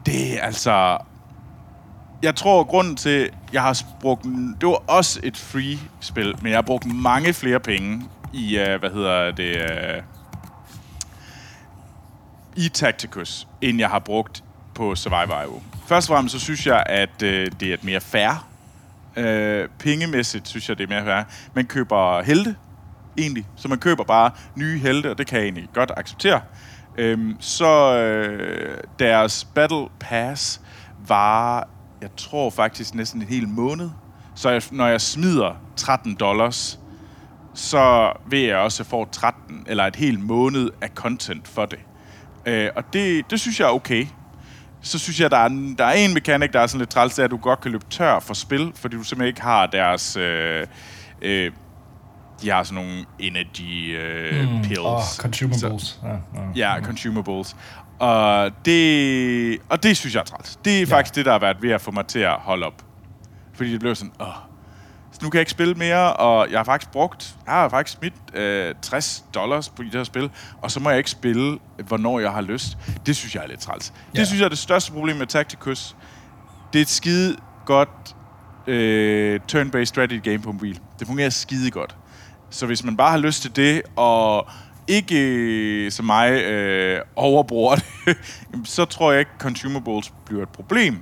det 0.05 0.37
er 0.37 0.41
altså 0.41 0.97
jeg 2.23 2.35
tror, 2.35 2.63
grunden 2.63 2.95
til, 2.95 3.29
jeg 3.53 3.61
har 3.61 3.81
brugt... 3.99 4.23
Det 4.61 4.69
var 4.69 4.83
også 4.87 5.19
et 5.23 5.37
free-spil, 5.37 6.35
men 6.41 6.49
jeg 6.49 6.57
har 6.57 6.61
brugt 6.61 6.85
mange 6.85 7.33
flere 7.33 7.59
penge 7.59 8.03
i, 8.33 8.57
øh, 8.57 8.79
hvad 8.79 8.89
hedder 8.89 9.31
det... 9.31 9.55
Øh, 9.55 10.01
i 12.55 12.69
Tacticus, 12.69 13.47
end 13.61 13.79
jeg 13.79 13.89
har 13.89 13.99
brugt 13.99 14.43
på 14.75 14.95
Survivor 14.95 15.61
Først 15.87 16.09
og 16.09 16.15
fremmest 16.15 16.33
så 16.33 16.39
synes 16.39 16.67
jeg, 16.67 16.83
at 16.85 17.23
øh, 17.23 17.51
det 17.59 17.69
er 17.69 17.73
et 17.73 17.83
mere 17.83 18.01
fair. 18.01 18.50
Øh, 19.15 19.67
pengemæssigt 19.79 20.47
synes 20.47 20.69
jeg, 20.69 20.77
det 20.77 20.83
er 20.83 20.87
mere 20.87 21.05
værd. 21.05 21.25
Man 21.55 21.65
køber 21.65 22.21
helte, 22.21 22.55
egentlig. 23.17 23.47
Så 23.55 23.67
man 23.67 23.77
køber 23.77 24.03
bare 24.03 24.31
nye 24.55 24.79
helte, 24.79 25.11
og 25.11 25.17
det 25.17 25.27
kan 25.27 25.37
jeg 25.37 25.43
egentlig 25.43 25.69
godt 25.73 25.91
acceptere. 25.97 26.41
Øhm, 26.97 27.35
så 27.39 27.97
øh, 27.97 28.77
deres 28.99 29.45
Battle 29.55 29.87
Pass 29.99 30.61
var 31.07 31.67
jeg 32.01 32.09
tror 32.17 32.49
faktisk 32.49 32.95
næsten 32.95 33.21
en 33.21 33.27
hel 33.27 33.47
måned. 33.47 33.89
Så 34.35 34.49
jeg, 34.49 34.61
når 34.71 34.87
jeg 34.87 35.01
smider 35.01 35.55
13 35.75 36.15
dollars, 36.15 36.79
så 37.53 38.13
ved 38.25 38.39
jeg 38.39 38.57
også, 38.57 38.83
at 38.83 38.85
jeg 38.85 38.89
får 38.89 39.09
13 39.11 39.65
eller 39.67 39.83
et 39.83 39.95
helt 39.95 40.19
måned 40.19 40.69
af 40.81 40.89
content 40.95 41.47
for 41.47 41.65
det. 41.65 41.79
Øh, 42.45 42.69
og 42.75 42.93
det, 42.93 43.31
det 43.31 43.39
synes 43.39 43.59
jeg 43.59 43.65
er 43.65 43.71
okay. 43.71 44.07
Så 44.81 44.99
synes 44.99 45.19
jeg, 45.19 45.31
der 45.31 45.37
er, 45.37 45.75
der 45.77 45.85
er 45.85 45.93
en 45.93 46.13
mekanik, 46.13 46.53
der 46.53 46.59
er 46.59 46.67
sådan 46.67 46.79
lidt 46.79 46.89
træls, 46.89 47.19
at 47.19 47.31
du 47.31 47.37
godt 47.37 47.61
kan 47.61 47.71
løbe 47.71 47.85
tør 47.89 48.19
for 48.19 48.33
spil, 48.33 48.71
fordi 48.75 48.95
du 48.95 49.03
simpelthen 49.03 49.27
ikke 49.27 49.41
har 49.41 49.67
deres... 49.67 50.17
Øh, 50.17 50.67
øh, 51.21 51.51
de 52.41 52.49
har 52.49 52.63
sådan 52.63 52.83
nogle 52.83 53.05
energy 53.19 53.97
øh, 53.97 54.49
mm, 54.49 54.61
pills. 54.61 54.79
Oh, 54.79 55.01
consumables. 55.17 55.83
Så, 55.83 56.17
ja, 56.55 56.75
ja, 56.75 56.81
consumables. 56.83 57.55
Og 57.99 58.51
det, 58.65 59.57
og 59.69 59.83
det 59.83 59.97
synes 59.97 60.15
jeg 60.15 60.21
er 60.21 60.25
træls. 60.25 60.59
Det 60.65 60.75
er 60.75 60.79
ja. 60.79 60.95
faktisk 60.95 61.15
det, 61.15 61.25
der 61.25 61.31
har 61.31 61.39
været 61.39 61.57
ved 61.61 61.71
at 61.71 61.81
få 61.81 61.91
mig 61.91 62.05
til 62.05 62.19
at 62.19 62.33
holde 62.33 62.65
op. 62.65 62.85
Fordi 63.53 63.71
det 63.71 63.79
blev 63.79 63.95
sådan, 63.95 64.13
åh, 64.21 64.27
nu 65.21 65.29
kan 65.29 65.37
jeg 65.37 65.41
ikke 65.41 65.51
spille 65.51 65.73
mere, 65.73 66.13
og 66.13 66.51
jeg 66.51 66.59
har 66.59 66.63
faktisk 66.63 66.91
brugt, 66.91 67.35
jeg 67.45 67.53
har 67.53 67.69
faktisk 67.69 67.97
smidt 67.97 68.13
øh, 68.33 68.75
60 68.81 69.25
dollars 69.33 69.69
på 69.69 69.83
det 69.83 69.91
her 69.91 70.03
spil, 70.03 70.29
og 70.61 70.71
så 70.71 70.79
må 70.79 70.89
jeg 70.89 70.97
ikke 70.97 71.09
spille, 71.09 71.59
hvornår 71.87 72.19
jeg 72.19 72.31
har 72.31 72.41
lyst. 72.41 72.77
Det 73.05 73.15
synes 73.15 73.35
jeg 73.35 73.43
er 73.43 73.47
lidt 73.47 73.59
træls. 73.59 73.93
Ja. 74.15 74.19
Det 74.19 74.27
synes 74.27 74.39
jeg 74.39 74.45
er 74.45 74.49
det 74.49 74.57
største 74.57 74.91
problem 74.91 75.17
med 75.17 75.27
Tacticus. 75.27 75.95
Det 76.73 76.79
er 76.79 76.83
et 76.83 76.89
skide 76.89 77.37
godt 77.65 78.15
øh, 78.67 79.39
turn-based 79.51 79.85
strategy 79.85 80.23
game 80.23 80.39
på 80.39 80.51
mobil. 80.51 80.79
Det 80.99 81.07
fungerer 81.07 81.29
skide 81.29 81.71
godt. 81.71 81.95
Så 82.49 82.65
hvis 82.65 82.83
man 82.83 82.97
bare 82.97 83.11
har 83.11 83.17
lyst 83.17 83.41
til 83.41 83.55
det, 83.55 83.81
og 83.95 84.47
ikke 84.87 85.15
øh, 85.19 85.91
som 85.91 86.05
mig 86.05 86.31
øh, 86.31 87.01
overbruger 87.15 87.75
det, 87.75 88.17
så 88.65 88.85
tror 88.85 89.11
jeg 89.11 89.19
ikke, 89.19 89.31
consumables 89.39 90.13
bliver 90.25 90.43
et 90.43 90.49
problem. 90.49 90.97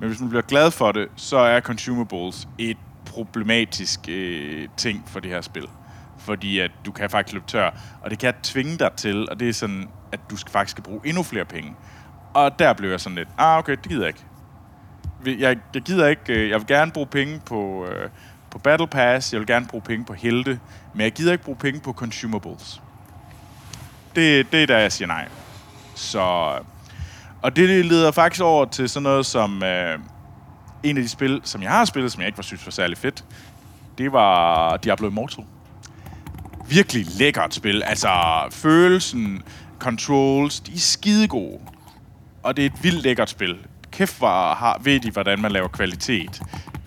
Men 0.00 0.08
hvis 0.08 0.20
man 0.20 0.28
bliver 0.28 0.42
glad 0.42 0.70
for 0.70 0.92
det, 0.92 1.08
så 1.16 1.36
er 1.36 1.60
consumables 1.60 2.48
et 2.58 2.76
problematisk 3.16 4.00
øh, 4.08 4.68
ting 4.76 5.04
for 5.06 5.20
det 5.20 5.30
her 5.30 5.40
spil. 5.40 5.68
Fordi 6.18 6.58
at 6.58 6.70
du 6.86 6.92
kan 6.92 7.10
faktisk 7.10 7.32
løbe 7.32 7.46
tør, 7.46 7.70
og 8.02 8.10
det 8.10 8.18
kan 8.18 8.34
tvinge 8.42 8.78
dig 8.78 8.90
til, 8.96 9.30
og 9.30 9.40
det 9.40 9.48
er 9.48 9.52
sådan, 9.52 9.88
at 10.12 10.20
du 10.30 10.36
skal 10.36 10.52
faktisk 10.52 10.70
skal 10.70 10.84
bruge 10.84 11.00
endnu 11.04 11.22
flere 11.22 11.44
penge. 11.44 11.74
Og 12.34 12.58
der 12.58 12.72
blev 12.72 12.90
jeg 12.90 13.00
sådan 13.00 13.16
lidt, 13.16 13.28
ah 13.38 13.58
okay, 13.58 13.72
det 13.72 13.88
gider 13.88 14.06
jeg 14.06 14.08
ikke. 14.08 15.40
Jeg, 15.42 15.58
jeg 15.74 15.82
gider 15.82 16.06
ikke, 16.06 16.32
øh, 16.32 16.50
jeg 16.50 16.58
vil 16.58 16.66
gerne 16.66 16.92
bruge 16.92 17.06
penge 17.06 17.40
på, 17.46 17.86
øh, 17.86 18.08
på 18.50 18.58
Battle 18.58 18.86
Pass, 18.86 19.32
jeg 19.32 19.40
vil 19.40 19.46
gerne 19.46 19.66
bruge 19.66 19.82
penge 19.82 20.04
på 20.04 20.12
helte, 20.12 20.60
men 20.94 21.00
jeg 21.00 21.12
gider 21.12 21.32
ikke 21.32 21.44
bruge 21.44 21.58
penge 21.58 21.80
på 21.80 21.92
consumables. 21.92 22.82
Det, 24.16 24.52
det 24.52 24.62
er 24.62 24.66
der, 24.66 24.78
jeg 24.78 24.92
siger 24.92 25.08
nej. 25.08 25.28
Så, 25.94 26.52
og 27.42 27.56
det 27.56 27.86
leder 27.86 28.10
faktisk 28.10 28.42
over 28.42 28.64
til 28.64 28.88
sådan 28.88 29.02
noget 29.02 29.26
som 29.26 29.62
øh, 29.62 29.98
en 30.90 30.96
af 30.96 31.02
de 31.02 31.08
spil, 31.08 31.40
som 31.44 31.62
jeg 31.62 31.70
har 31.70 31.84
spillet, 31.84 32.12
som 32.12 32.20
jeg 32.20 32.26
ikke 32.26 32.38
var 32.38 32.42
synes 32.42 32.66
var 32.66 32.70
særlig 32.70 32.98
fedt. 32.98 33.24
Det 33.98 34.12
var 34.12 34.76
Diablo 34.76 35.08
Immortal. 35.08 35.44
Virkelig 36.68 37.06
lækkert 37.18 37.54
spil. 37.54 37.82
Altså, 37.82 38.10
følelsen, 38.50 39.42
controls, 39.78 40.60
de 40.60 40.72
er 40.72 40.78
skide 40.78 41.28
gode. 41.28 41.60
Og 42.42 42.56
det 42.56 42.62
er 42.62 42.66
et 42.66 42.82
vildt 42.84 43.02
lækkert 43.02 43.30
spil. 43.30 43.56
Kæft, 43.90 44.20
var, 44.20 44.54
har, 44.54 44.80
ved 44.84 45.00
de, 45.00 45.10
hvordan 45.10 45.40
man 45.40 45.52
laver 45.52 45.68
kvalitet. 45.68 46.42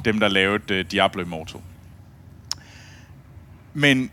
Dem, 0.06 0.20
der 0.20 0.28
lavede 0.28 0.80
uh, 0.80 0.92
Diablo 0.92 1.22
Immortal. 1.22 1.62
Men 3.74 4.12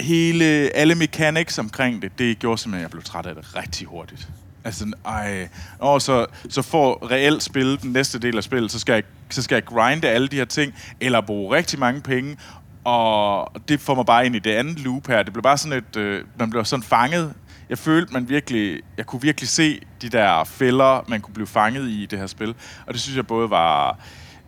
hele, 0.00 0.44
alle 0.74 0.94
mechanics 0.94 1.58
omkring 1.58 2.02
det, 2.02 2.18
det 2.18 2.38
gjorde 2.38 2.58
simpelthen, 2.58 2.80
at 2.80 2.82
jeg 2.82 2.90
blev 2.90 3.02
træt 3.02 3.26
af 3.26 3.34
det 3.34 3.56
rigtig 3.56 3.86
hurtigt. 3.86 4.28
Altså 4.64 4.92
ej, 5.04 5.48
og 5.78 6.02
så, 6.02 6.26
så 6.48 6.62
får 6.62 7.10
reelt 7.10 7.42
spil 7.42 7.82
den 7.82 7.92
næste 7.92 8.18
del 8.18 8.36
af 8.36 8.44
spillet, 8.44 8.70
så 8.70 8.78
skal, 8.78 8.92
jeg, 8.92 9.02
så 9.30 9.42
skal 9.42 9.56
jeg 9.56 9.64
grinde 9.64 10.08
alle 10.08 10.28
de 10.28 10.36
her 10.36 10.44
ting, 10.44 10.74
eller 11.00 11.20
bruge 11.20 11.56
rigtig 11.56 11.78
mange 11.78 12.00
penge, 12.00 12.36
og 12.84 13.52
det 13.68 13.80
får 13.80 13.94
mig 13.94 14.06
bare 14.06 14.26
ind 14.26 14.36
i 14.36 14.38
det 14.38 14.50
andet 14.50 14.80
loop 14.80 15.06
her. 15.06 15.22
Det 15.22 15.32
blev 15.32 15.42
bare 15.42 15.58
sådan 15.58 15.78
et, 15.78 15.96
øh, 15.96 16.24
man 16.38 16.50
blev 16.50 16.64
sådan 16.64 16.82
fanget. 16.82 17.34
Jeg 17.68 17.78
følte, 17.78 18.12
man 18.12 18.28
virkelig, 18.28 18.80
jeg 18.96 19.06
kunne 19.06 19.22
virkelig 19.22 19.48
se 19.48 19.80
de 20.02 20.08
der 20.08 20.44
fælder, 20.44 21.04
man 21.08 21.20
kunne 21.20 21.34
blive 21.34 21.46
fanget 21.46 21.88
i 21.88 22.02
i 22.02 22.06
det 22.06 22.18
her 22.18 22.26
spil. 22.26 22.54
Og 22.86 22.92
det 22.94 23.00
synes 23.00 23.16
jeg 23.16 23.26
både 23.26 23.50
var 23.50 23.98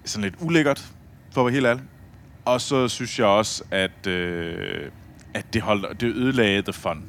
sådan 0.04 0.22
lidt 0.22 0.34
ulækkert, 0.40 0.84
for 1.32 1.40
at 1.40 1.44
være 1.46 1.52
helt 1.52 1.66
ærlig. 1.66 1.82
Og 2.44 2.60
så 2.60 2.88
synes 2.88 3.18
jeg 3.18 3.26
også, 3.26 3.62
at, 3.70 4.06
øh, 4.06 4.90
at 5.34 5.54
det, 5.54 5.62
holdt, 5.62 6.00
det 6.00 6.06
ødelagde 6.06 6.62
the 6.62 6.72
fun 6.72 7.02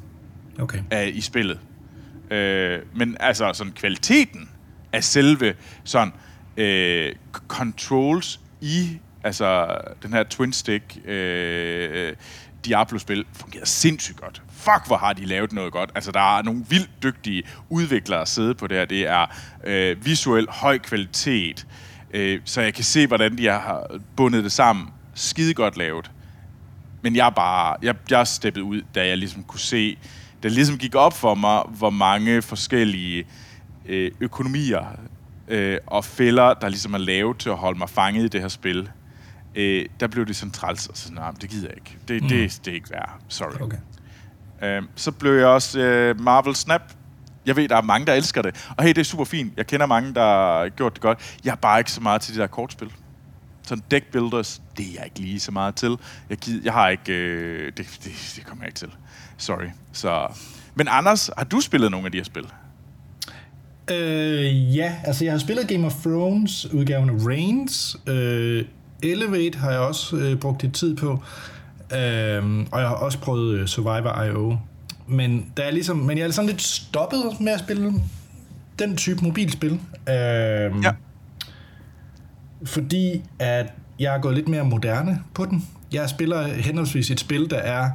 Okay. 0.60 0.78
af, 0.90 1.10
i 1.14 1.20
spillet. 1.20 1.58
Øh, 2.30 2.78
men 2.94 3.16
altså 3.20 3.52
sådan 3.52 3.72
kvaliteten 3.72 4.50
af 4.92 5.04
selve 5.04 5.54
sådan 5.84 6.12
øh, 6.56 7.14
controls 7.48 8.40
i 8.60 8.98
altså 9.24 9.78
den 10.02 10.12
her 10.12 10.22
twin 10.22 10.52
stick 10.52 10.98
øh, 11.04 12.12
Diablo-spil 12.64 13.24
fungerer 13.32 13.64
sindssygt 13.64 14.20
godt. 14.20 14.42
Fuck, 14.52 14.86
hvor 14.86 14.96
har 14.96 15.12
de 15.12 15.24
lavet 15.24 15.52
noget 15.52 15.72
godt. 15.72 15.90
Altså, 15.94 16.12
der 16.12 16.38
er 16.38 16.42
nogle 16.42 16.64
vildt 16.68 16.90
dygtige 17.02 17.42
udviklere 17.68 18.20
at 18.20 18.28
sidde 18.28 18.54
på 18.54 18.66
det 18.66 18.76
her. 18.76 18.84
Det 18.84 19.06
er 19.06 19.26
øh, 19.64 20.04
visuel 20.04 20.46
høj 20.50 20.78
kvalitet, 20.78 21.66
øh, 22.10 22.40
så 22.44 22.60
jeg 22.60 22.74
kan 22.74 22.84
se, 22.84 23.06
hvordan 23.06 23.38
de 23.38 23.46
har 23.46 23.98
bundet 24.16 24.44
det 24.44 24.52
sammen. 24.52 24.86
Skide 25.14 25.54
godt 25.54 25.76
lavet. 25.76 26.10
Men 27.02 27.16
jeg 27.16 27.26
er 27.26 27.30
bare, 27.30 27.76
jeg, 27.82 27.94
jeg 28.10 28.26
steppet 28.26 28.60
ud, 28.60 28.82
da 28.94 29.06
jeg 29.06 29.18
ligesom 29.18 29.42
kunne 29.42 29.60
se, 29.60 29.98
det 30.42 30.52
ligesom 30.52 30.78
gik 30.78 30.94
op 30.94 31.12
for 31.12 31.34
mig, 31.34 31.62
hvor 31.68 31.90
mange 31.90 32.42
forskellige 32.42 33.24
øh, 33.86 34.10
økonomier 34.20 34.84
øh, 35.48 35.78
og 35.86 36.04
fælder, 36.04 36.54
der 36.54 36.68
ligesom 36.68 36.94
er 36.94 36.98
lavet 36.98 37.38
til 37.38 37.50
at 37.50 37.56
holde 37.56 37.78
mig 37.78 37.90
fanget 37.90 38.24
i 38.24 38.28
det 38.28 38.40
her 38.40 38.48
spil. 38.48 38.90
Øh, 39.54 39.86
der 40.00 40.06
blev 40.06 40.26
det 40.26 40.36
sådan 40.36 40.52
træls, 40.52 40.86
og 40.86 40.96
sådan, 40.96 41.14
nej, 41.14 41.30
det 41.30 41.50
gider 41.50 41.68
jeg 41.68 41.76
ikke. 41.76 41.98
Det, 42.08 42.22
mm. 42.22 42.28
det, 42.28 42.60
det 42.64 42.70
er 42.70 42.74
ikke 42.74 42.90
værd. 42.90 43.20
Sorry. 43.28 43.60
Okay. 43.60 43.78
Øh, 44.62 44.82
så 44.94 45.12
blev 45.12 45.32
jeg 45.32 45.46
også 45.46 45.80
øh, 45.80 46.20
Marvel 46.20 46.56
Snap. 46.56 46.82
Jeg 47.46 47.56
ved, 47.56 47.68
der 47.68 47.76
er 47.76 47.82
mange, 47.82 48.06
der 48.06 48.14
elsker 48.14 48.42
det. 48.42 48.68
Og 48.76 48.84
hey, 48.84 48.88
det 48.88 48.98
er 48.98 49.04
super 49.04 49.24
fint. 49.24 49.52
Jeg 49.56 49.66
kender 49.66 49.86
mange, 49.86 50.14
der 50.14 50.20
har 50.20 50.68
gjort 50.68 50.94
det 50.94 51.02
godt. 51.02 51.38
Jeg 51.44 51.50
er 51.50 51.56
bare 51.56 51.80
ikke 51.80 51.92
så 51.92 52.00
meget 52.00 52.20
til 52.20 52.34
de 52.34 52.40
der 52.40 52.46
kortspil. 52.46 52.92
Sådan 53.62 53.84
deck 53.90 54.12
builders, 54.12 54.62
det 54.76 54.86
er 54.88 54.92
jeg 54.94 55.04
ikke 55.04 55.20
lige 55.20 55.40
så 55.40 55.52
meget 55.52 55.74
til. 55.74 55.98
Jeg, 56.30 56.38
gider, 56.38 56.60
jeg 56.64 56.72
har 56.72 56.88
ikke... 56.88 57.12
Øh, 57.12 57.72
det, 57.76 57.98
det, 58.04 58.32
det 58.36 58.46
kommer 58.46 58.64
jeg 58.64 58.68
ikke 58.68 58.78
til. 58.78 58.90
Sorry. 59.38 59.66
Så, 59.92 60.26
men 60.74 60.88
Anders, 60.90 61.30
har 61.38 61.44
du 61.44 61.60
spillet 61.60 61.90
nogle 61.90 62.06
af 62.06 62.12
de 62.12 62.18
her 62.18 62.24
spil? 62.24 62.44
Øh, 63.90 64.76
ja, 64.76 64.94
altså 65.04 65.24
jeg 65.24 65.32
har 65.32 65.38
spillet 65.38 65.68
Game 65.68 65.86
of 65.86 65.94
Thrones 66.02 66.66
udgaven 66.72 67.10
af 67.10 67.26
Reigns. 67.26 67.96
Øh, 68.06 68.64
Elevate 69.02 69.58
har 69.58 69.70
jeg 69.70 69.80
også 69.80 70.16
øh, 70.16 70.36
brugt 70.36 70.62
lidt 70.62 70.74
tid 70.74 70.96
på. 70.96 71.10
Øh, 71.92 72.66
og 72.72 72.80
jeg 72.80 72.88
har 72.88 72.94
også 72.94 73.18
prøvet 73.18 73.58
øh, 73.58 73.66
Survivor 73.66 74.22
I.O. 74.22 74.56
Men, 75.06 75.52
der 75.56 75.62
er 75.62 75.70
ligesom, 75.70 75.96
men 75.96 76.18
jeg 76.18 76.26
er 76.26 76.30
sådan 76.30 76.50
lidt 76.50 76.62
stoppet 76.62 77.40
med 77.40 77.52
at 77.52 77.60
spille 77.60 77.92
den 78.78 78.96
type 78.96 79.24
mobilspil. 79.24 79.72
Øh, 79.72 79.78
Ja. 80.08 80.90
Fordi 82.64 83.22
at 83.38 83.66
jeg 83.98 84.14
er 84.14 84.20
gået 84.20 84.34
lidt 84.34 84.48
mere 84.48 84.64
moderne 84.64 85.22
på 85.34 85.44
den. 85.44 85.66
Jeg 85.92 86.08
spiller 86.08 86.46
henholdsvis 86.54 87.10
et 87.10 87.20
spil, 87.20 87.50
der 87.50 87.56
er... 87.56 87.90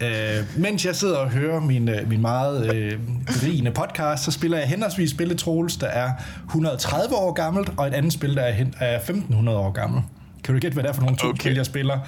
Øh, 0.00 0.44
mens 0.56 0.84
jeg 0.84 0.96
sidder 0.96 1.16
og 1.16 1.30
hører 1.30 1.60
min, 1.60 1.88
øh, 1.88 2.08
min 2.08 2.20
meget 2.20 2.74
øh, 2.74 2.98
berigende 3.26 3.70
podcast, 3.70 4.24
så 4.24 4.30
spiller 4.30 4.58
jeg 4.58 4.68
henholdsvis 4.68 5.10
spillet 5.10 5.38
Troels, 5.38 5.76
der 5.76 5.86
er 5.86 6.10
130 6.46 7.14
år 7.16 7.32
gammelt, 7.32 7.70
og 7.76 7.86
et 7.86 7.94
andet 7.94 8.12
spil, 8.12 8.34
der 8.36 8.42
er, 8.42 8.52
hen, 8.52 8.74
er 8.80 8.96
1500 8.96 9.58
år 9.58 9.70
gammelt. 9.72 10.04
Kan 10.44 10.54
du 10.54 10.60
gætte, 10.60 10.74
hvad 10.74 10.82
det 10.84 10.88
er 10.90 10.94
for 10.94 11.02
nogle 11.02 11.16
to 11.16 11.28
Okay. 11.28 11.40
spil, 11.40 11.54
jeg 11.54 11.66
spiller? 11.66 11.98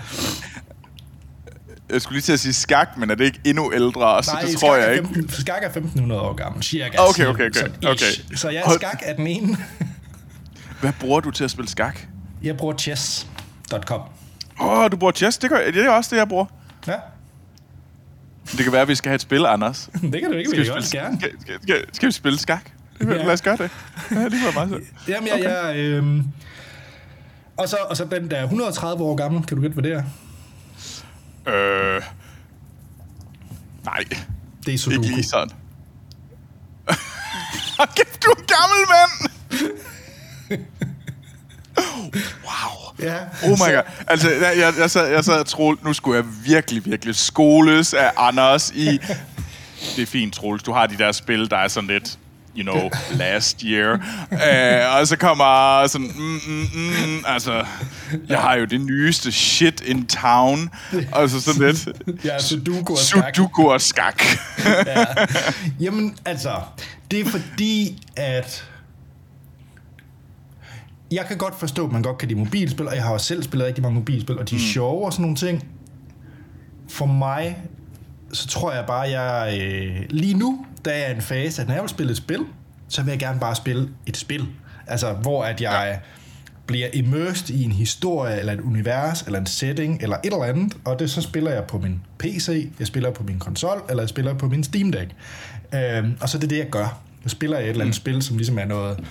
Jeg 1.90 2.02
skulle 2.02 2.14
lige 2.16 2.22
til 2.22 2.32
at 2.32 2.40
sige 2.40 2.52
skak, 2.52 2.88
men 2.96 3.10
er 3.10 3.14
det 3.14 3.24
ikke 3.24 3.40
endnu 3.44 3.72
ældre? 3.74 4.22
Så 4.22 4.30
Nej, 4.32 4.40
det 4.40 4.50
skak, 4.50 4.60
tror 4.60 4.76
jeg 4.76 4.86
er 4.88 4.90
ikke. 4.92 5.08
15, 5.14 5.28
skak 5.40 5.62
er 5.62 5.66
1500 5.66 6.20
år 6.20 6.32
gammel, 6.34 6.62
cirka. 6.62 6.96
Okay, 6.98 7.26
okay, 7.26 7.46
okay, 7.46 7.50
Sådan 7.60 7.72
okay. 7.84 8.36
Så 8.36 8.48
jeg 8.48 8.62
Hold- 8.64 8.78
skak 8.78 9.02
er 9.04 9.14
den 9.16 9.26
ene. 9.26 9.56
Hvad 10.80 10.92
bruger 11.00 11.20
du 11.20 11.30
til 11.30 11.44
at 11.44 11.50
spille 11.50 11.68
skak? 11.70 12.00
Jeg 12.42 12.56
bruger 12.56 12.74
chess.com. 12.76 14.00
Åh, 14.60 14.68
oh, 14.78 14.90
du 14.90 14.96
bruger 14.96 15.12
chess. 15.12 15.38
Det, 15.38 15.50
gør, 15.50 15.58
det 15.74 15.84
er 15.84 15.90
også 15.90 16.10
det, 16.14 16.16
jeg 16.20 16.28
bruger. 16.28 16.44
Ja, 16.86 16.92
Det 18.56 18.64
kan 18.64 18.72
være, 18.72 18.82
at 18.82 18.88
vi 18.88 18.94
skal 18.94 19.08
have 19.08 19.14
et 19.14 19.20
spil, 19.20 19.46
Anders. 19.46 19.90
det 20.12 20.20
kan 20.20 20.30
du 20.30 20.36
ikke, 20.36 20.50
Skal 20.50 20.62
vi, 20.62 20.66
jeg 20.66 20.74
også 20.74 20.88
spille, 20.88 21.04
gerne. 21.04 21.20
skal, 21.20 21.32
skal, 21.62 21.84
skal, 21.92 22.06
vi 22.06 22.12
spille 22.12 22.38
skak? 22.38 22.70
Ja. 23.00 23.04
Lad 23.06 23.26
os 23.32 23.42
gøre 23.42 23.56
det. 23.56 23.70
Ja, 24.10 24.24
det 24.24 24.32
var 24.32 24.52
meget 24.52 24.68
sødt. 24.70 25.08
Jamen, 25.08 25.28
jeg, 25.28 25.42
jeg 25.42 25.76
øh, 25.76 26.22
og, 27.56 27.68
så, 27.68 27.76
og 27.90 27.96
så 27.96 28.04
den 28.04 28.30
der 28.30 28.36
er 28.36 28.42
130 28.42 29.04
år 29.04 29.16
gammel. 29.16 29.42
Kan 29.46 29.56
du 29.56 29.60
gætte, 29.62 29.74
hvad 29.74 29.82
det 29.82 29.92
er? 29.92 30.02
Øh, 31.96 32.02
nej, 33.84 34.04
Det 34.66 34.74
er 34.74 34.78
Sudoku. 34.78 35.02
ikke 35.02 35.14
lige 35.14 35.24
sådan. 35.24 35.50
Kæft, 37.96 38.24
du 38.24 38.30
er 38.30 38.44
gammel, 38.56 38.80
mand! 38.92 39.30
Ja. 43.02 43.16
Oh 43.44 43.50
my 43.50 43.74
god. 43.74 43.82
Altså, 44.06 44.30
jeg, 44.30 44.52
jeg, 44.58 44.74
jeg, 44.78 44.90
sad, 44.90 45.08
jeg 45.08 45.24
sad 45.24 45.40
og 45.40 45.46
troede, 45.46 45.78
nu 45.82 45.92
skulle 45.92 46.16
jeg 46.16 46.24
virkelig, 46.44 46.84
virkelig 46.84 47.14
skoles 47.14 47.94
af 47.94 48.10
Anders 48.16 48.70
i... 48.74 48.98
Det 49.96 50.02
er 50.02 50.06
fint, 50.06 50.34
Troels. 50.34 50.62
Du 50.62 50.72
har 50.72 50.86
de 50.86 50.98
der 50.98 51.12
spil, 51.12 51.50
der 51.50 51.56
er 51.56 51.68
sådan 51.68 51.88
lidt 51.88 52.18
you 52.58 52.62
know, 52.62 52.90
last 53.10 53.60
year. 53.60 53.94
Uh, 54.32 55.00
og 55.00 55.08
så 55.08 55.16
kommer 55.16 55.86
sådan, 55.86 56.12
mm, 56.16 56.40
mm, 56.46 56.66
mm, 56.74 57.24
altså, 57.26 57.64
jeg 58.28 58.38
har 58.38 58.54
jo 58.54 58.64
det 58.64 58.80
nyeste 58.80 59.32
shit 59.32 59.80
in 59.80 60.06
town. 60.06 60.70
Og 61.12 61.30
så 61.30 61.40
sådan 61.40 61.62
lidt, 61.62 61.88
Ja, 62.24 62.38
Sudoku 62.38 62.92
og 62.92 62.98
skak. 62.98 63.36
Sudoku 63.36 63.70
og 63.70 63.80
skak. 63.80 64.22
Ja. 64.86 65.04
Jamen, 65.80 66.16
altså, 66.24 66.52
det 67.10 67.20
er 67.20 67.30
fordi, 67.30 68.02
at 68.16 68.64
jeg 71.10 71.24
kan 71.28 71.38
godt 71.38 71.58
forstå, 71.58 71.86
at 71.86 71.92
man 71.92 72.02
godt 72.02 72.18
kan 72.18 72.28
lide 72.28 72.38
mobilspil, 72.38 72.88
og 72.88 72.94
jeg 72.94 73.02
har 73.02 73.12
også 73.12 73.26
selv 73.26 73.42
spillet 73.42 73.66
rigtig 73.66 73.82
mange 73.82 73.98
mobilspil, 73.98 74.38
og 74.38 74.50
de 74.50 74.54
er 74.54 74.58
mm. 74.58 74.64
sjove 74.64 75.04
og 75.04 75.12
sådan 75.12 75.22
nogle 75.22 75.36
ting. 75.36 75.68
For 76.88 77.06
mig, 77.06 77.58
så 78.32 78.48
tror 78.48 78.72
jeg 78.72 78.84
bare, 78.86 79.00
jeg 79.20 79.60
øh, 79.60 79.96
lige 80.10 80.34
nu, 80.34 80.66
er 80.84 80.98
jeg 80.98 81.10
i 81.10 81.14
en 81.14 81.22
fase, 81.22 81.62
at 81.62 81.68
når 81.68 81.74
jeg 81.74 81.82
vil 81.82 81.90
spille 81.90 82.10
et 82.10 82.16
spil, 82.16 82.40
så 82.88 83.02
vil 83.02 83.10
jeg 83.10 83.18
gerne 83.18 83.40
bare 83.40 83.54
spille 83.54 83.88
et 84.06 84.16
spil. 84.16 84.46
Altså, 84.86 85.12
hvor 85.12 85.44
at 85.44 85.60
jeg 85.60 85.88
ja. 85.92 85.98
bliver 86.66 86.88
immersed 86.92 87.50
i 87.50 87.62
en 87.62 87.72
historie, 87.72 88.38
eller 88.38 88.52
et 88.52 88.60
univers, 88.60 89.22
eller 89.22 89.38
en 89.38 89.46
setting, 89.46 90.02
eller 90.02 90.16
et 90.16 90.32
eller 90.32 90.44
andet, 90.44 90.76
og 90.84 90.98
det 90.98 91.10
så 91.10 91.22
spiller 91.22 91.50
jeg 91.50 91.64
på 91.64 91.78
min 91.78 92.00
PC, 92.18 92.70
jeg 92.78 92.86
spiller 92.86 93.10
på 93.10 93.22
min 93.22 93.38
konsol, 93.38 93.82
eller 93.88 94.02
jeg 94.02 94.08
spiller 94.08 94.34
på 94.34 94.48
min 94.48 94.64
Steam 94.64 94.92
Deck. 94.92 95.10
Øhm, 95.74 96.16
og 96.20 96.28
så 96.28 96.38
er 96.38 96.40
det 96.40 96.50
det, 96.50 96.58
jeg 96.58 96.70
gør. 96.70 97.00
Jeg 97.24 97.30
spiller 97.30 97.58
et 97.58 97.68
eller 97.68 97.80
andet 97.80 97.86
mm. 97.86 97.92
spil, 97.92 98.22
som 98.22 98.36
ligesom 98.36 98.58
er 98.58 98.64
noget 98.64 99.04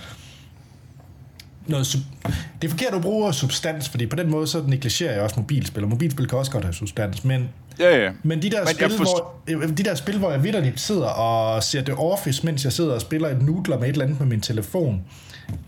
noget 1.68 1.86
sub- 1.86 2.30
det 2.62 2.68
er 2.68 2.70
forkert 2.70 2.94
at 2.94 3.02
bruge 3.02 3.34
substans, 3.34 3.88
fordi 3.88 4.06
på 4.06 4.16
den 4.16 4.30
måde 4.30 4.46
så 4.46 4.62
negligerer 4.66 5.12
jeg 5.12 5.22
også 5.22 5.36
mobilspil, 5.36 5.82
og 5.84 5.88
mobilspil 5.90 6.26
kan 6.28 6.38
også 6.38 6.50
godt 6.52 6.64
have 6.64 6.74
substans, 6.74 7.24
men, 7.24 7.48
Ja, 7.78 7.96
ja. 8.04 8.10
men 8.22 8.42
de 8.42 8.50
der, 8.50 8.64
Men 8.64 8.74
spil, 8.74 8.90
forst- 8.90 8.98
hvor, 8.98 9.34
øh, 9.48 9.68
de 9.68 9.82
der 9.82 9.94
spil, 9.94 10.18
hvor 10.18 10.30
jeg 10.30 10.44
vidderligt 10.44 10.80
sidder 10.80 11.06
og 11.06 11.62
ser 11.62 11.82
The 11.82 11.94
Office, 11.98 12.46
mens 12.46 12.64
jeg 12.64 12.72
sidder 12.72 12.94
og 12.94 13.00
spiller 13.00 13.28
et 13.28 13.42
nudler 13.42 13.78
med 13.78 13.88
et 13.88 13.92
eller 13.92 14.04
andet 14.04 14.20
med 14.20 14.26
min 14.28 14.40
telefon, 14.40 15.02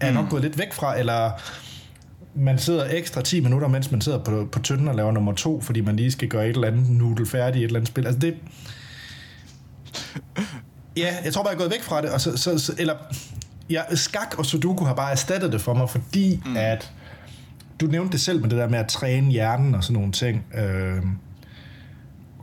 er 0.00 0.06
jeg 0.06 0.14
nok 0.14 0.30
gået 0.30 0.42
lidt 0.42 0.58
væk 0.58 0.72
fra, 0.72 0.98
eller 0.98 1.30
man 2.34 2.58
sidder 2.58 2.84
ekstra 2.90 3.22
10 3.22 3.40
minutter, 3.40 3.68
mens 3.68 3.90
man 3.90 4.00
sidder 4.00 4.18
på, 4.18 4.48
på 4.52 4.58
tynden 4.62 4.88
og 4.88 4.94
laver 4.94 5.12
nummer 5.12 5.32
to, 5.32 5.60
fordi 5.60 5.80
man 5.80 5.96
lige 5.96 6.10
skal 6.12 6.28
gøre 6.28 6.48
et 6.48 6.54
eller 6.54 6.68
andet 6.68 6.90
nudel 6.90 7.26
færdigt 7.26 7.56
i 7.56 7.64
et 7.64 7.66
eller 7.66 7.78
andet 7.80 7.88
spil. 7.88 8.06
Altså 8.06 8.18
det... 8.20 8.34
Ja, 10.96 11.14
jeg 11.24 11.32
tror 11.32 11.42
bare, 11.42 11.50
jeg 11.50 11.54
er 11.56 11.58
gået 11.58 11.70
væk 11.70 11.82
fra 11.82 12.02
det, 12.02 12.10
og 12.10 12.20
så, 12.20 12.36
så, 12.36 12.58
så 12.58 12.72
eller... 12.78 12.94
Ja, 13.70 13.94
skak 13.94 14.38
og 14.38 14.46
sudoku 14.46 14.84
har 14.84 14.94
bare 14.94 15.10
erstattet 15.10 15.52
det 15.52 15.60
for 15.60 15.74
mig, 15.74 15.90
fordi 15.90 16.42
mm. 16.46 16.56
at... 16.56 16.92
Du 17.80 17.86
nævnte 17.86 18.12
det 18.12 18.20
selv 18.20 18.40
med 18.40 18.50
det 18.50 18.58
der 18.58 18.68
med 18.68 18.78
at 18.78 18.88
træne 18.88 19.30
hjernen 19.30 19.74
og 19.74 19.84
sådan 19.84 19.94
nogle 19.94 20.12
ting. 20.12 20.44
Øh, 20.54 21.02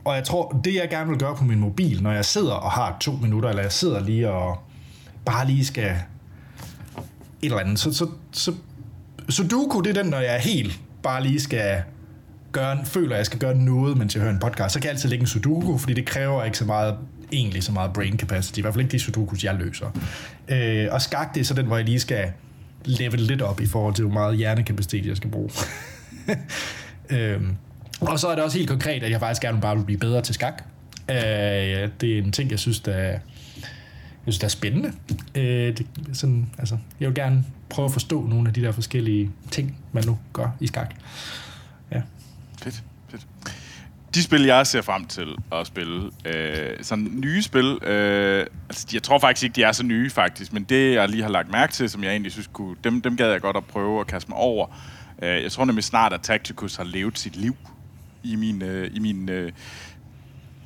og 0.04 0.16
jeg 0.16 0.24
tror, 0.24 0.60
det 0.64 0.74
jeg 0.74 0.88
gerne 0.90 1.10
vil 1.10 1.18
gøre 1.18 1.36
på 1.36 1.44
min 1.44 1.60
mobil, 1.60 2.02
når 2.02 2.12
jeg 2.12 2.24
sidder 2.24 2.52
og 2.52 2.70
har 2.70 2.96
to 3.00 3.12
minutter, 3.12 3.48
eller 3.48 3.62
jeg 3.62 3.72
sidder 3.72 4.00
lige 4.00 4.30
og 4.30 4.58
bare 5.24 5.46
lige 5.46 5.64
skal 5.64 5.90
et 5.90 5.96
eller 7.42 7.58
andet, 7.58 7.78
så, 7.78 7.92
så, 7.92 8.06
så 8.32 8.52
Sudoku, 9.28 9.80
det 9.80 9.96
er 9.96 10.02
den, 10.02 10.10
når 10.10 10.18
jeg 10.18 10.34
er 10.34 10.38
helt 10.38 10.80
bare 11.02 11.22
lige 11.22 11.40
skal 11.40 11.82
gøre, 12.52 12.84
føler, 12.84 13.12
at 13.12 13.18
jeg 13.18 13.26
skal 13.26 13.38
gøre 13.38 13.54
noget, 13.54 13.98
mens 13.98 14.14
jeg 14.14 14.22
hører 14.22 14.32
en 14.32 14.40
podcast, 14.40 14.72
så 14.72 14.80
kan 14.80 14.86
jeg 14.86 14.92
altid 14.94 15.08
lægge 15.08 15.22
en 15.22 15.26
Sudoku, 15.26 15.78
fordi 15.78 15.94
det 15.94 16.06
kræver 16.06 16.44
ikke 16.44 16.58
så 16.58 16.64
meget, 16.64 16.96
egentlig 17.32 17.62
så 17.62 17.72
meget 17.72 17.92
brain 17.92 18.18
capacity, 18.18 18.58
i 18.58 18.60
hvert 18.60 18.74
fald 18.74 18.84
ikke 18.84 18.92
de 18.92 18.98
Sudokus, 18.98 19.44
jeg 19.44 19.54
løser. 19.54 19.86
Øh, 20.48 20.88
og 20.90 21.02
skak, 21.02 21.34
det 21.34 21.40
er 21.40 21.44
så 21.44 21.54
den, 21.54 21.66
hvor 21.66 21.76
jeg 21.76 21.84
lige 21.84 22.00
skal 22.00 22.32
level 22.84 23.20
lidt 23.20 23.42
op 23.42 23.60
i 23.60 23.66
forhold 23.66 23.94
til, 23.94 24.04
hvor 24.04 24.14
meget 24.14 24.36
hjernekapacitet 24.36 25.06
jeg 25.06 25.16
skal 25.16 25.30
bruge. 25.30 25.50
øh, 27.10 27.40
og 28.00 28.18
så 28.18 28.28
er 28.28 28.34
det 28.34 28.44
også 28.44 28.58
helt 28.58 28.70
konkret, 28.70 29.02
at 29.02 29.10
jeg 29.10 29.20
faktisk 29.20 29.42
gerne 29.42 29.60
bare 29.60 29.76
vil 29.76 29.84
blive 29.84 29.98
bedre 29.98 30.22
til 30.22 30.34
skak. 30.34 30.64
Øh, 31.10 31.16
det 32.00 32.02
er 32.02 32.18
en 32.18 32.32
ting, 32.32 32.50
jeg 32.50 32.58
synes, 32.58 32.80
der 32.80 33.18
jeg 34.28 34.34
synes, 34.34 34.38
det 34.38 34.44
er 34.44 34.48
spændende. 34.48 34.92
Øh, 35.34 35.76
det, 35.78 35.86
sådan, 36.12 36.50
altså, 36.58 36.78
jeg 37.00 37.08
vil 37.08 37.14
gerne 37.14 37.44
prøve 37.70 37.86
at 37.86 37.92
forstå 37.92 38.26
nogle 38.26 38.48
af 38.48 38.54
de 38.54 38.62
der 38.62 38.72
forskellige 38.72 39.30
ting, 39.50 39.78
man 39.92 40.04
nu 40.06 40.18
gør 40.32 40.56
i 40.60 40.66
skak. 40.66 40.94
De 44.18 44.22
spil, 44.22 44.44
jeg 44.44 44.66
ser 44.66 44.82
frem 44.82 45.04
til 45.06 45.36
at 45.52 45.66
spille, 45.66 46.10
øh, 46.24 46.76
sådan 46.82 47.08
nye 47.24 47.42
spil, 47.42 47.78
øh, 47.82 48.46
altså, 48.68 48.86
jeg 48.92 49.02
tror 49.02 49.18
faktisk 49.18 49.44
ikke, 49.44 49.54
de 49.54 49.62
er 49.62 49.72
så 49.72 49.82
nye 49.82 50.10
faktisk, 50.10 50.52
men 50.52 50.64
det, 50.64 50.94
jeg 50.94 51.08
lige 51.08 51.22
har 51.22 51.30
lagt 51.30 51.50
mærke 51.50 51.72
til, 51.72 51.90
som 51.90 52.04
jeg 52.04 52.10
egentlig 52.10 52.32
synes 52.32 52.50
kunne, 52.52 52.76
dem, 52.84 53.00
dem 53.00 53.16
gad 53.16 53.30
jeg 53.30 53.40
godt 53.40 53.56
at 53.56 53.64
prøve 53.64 54.00
at 54.00 54.06
kaste 54.06 54.30
mig 54.30 54.38
over. 54.38 54.66
Øh, 55.22 55.42
jeg 55.42 55.52
tror 55.52 55.64
nemlig 55.64 55.84
snart, 55.84 56.12
at 56.12 56.20
Tacticus 56.20 56.76
har 56.76 56.84
levet 56.84 57.18
sit 57.18 57.36
liv 57.36 57.56
i 58.22 58.36
min, 58.36 58.62
øh, 58.62 58.90
i 58.94 58.98
min 58.98 59.28
øh, 59.28 59.52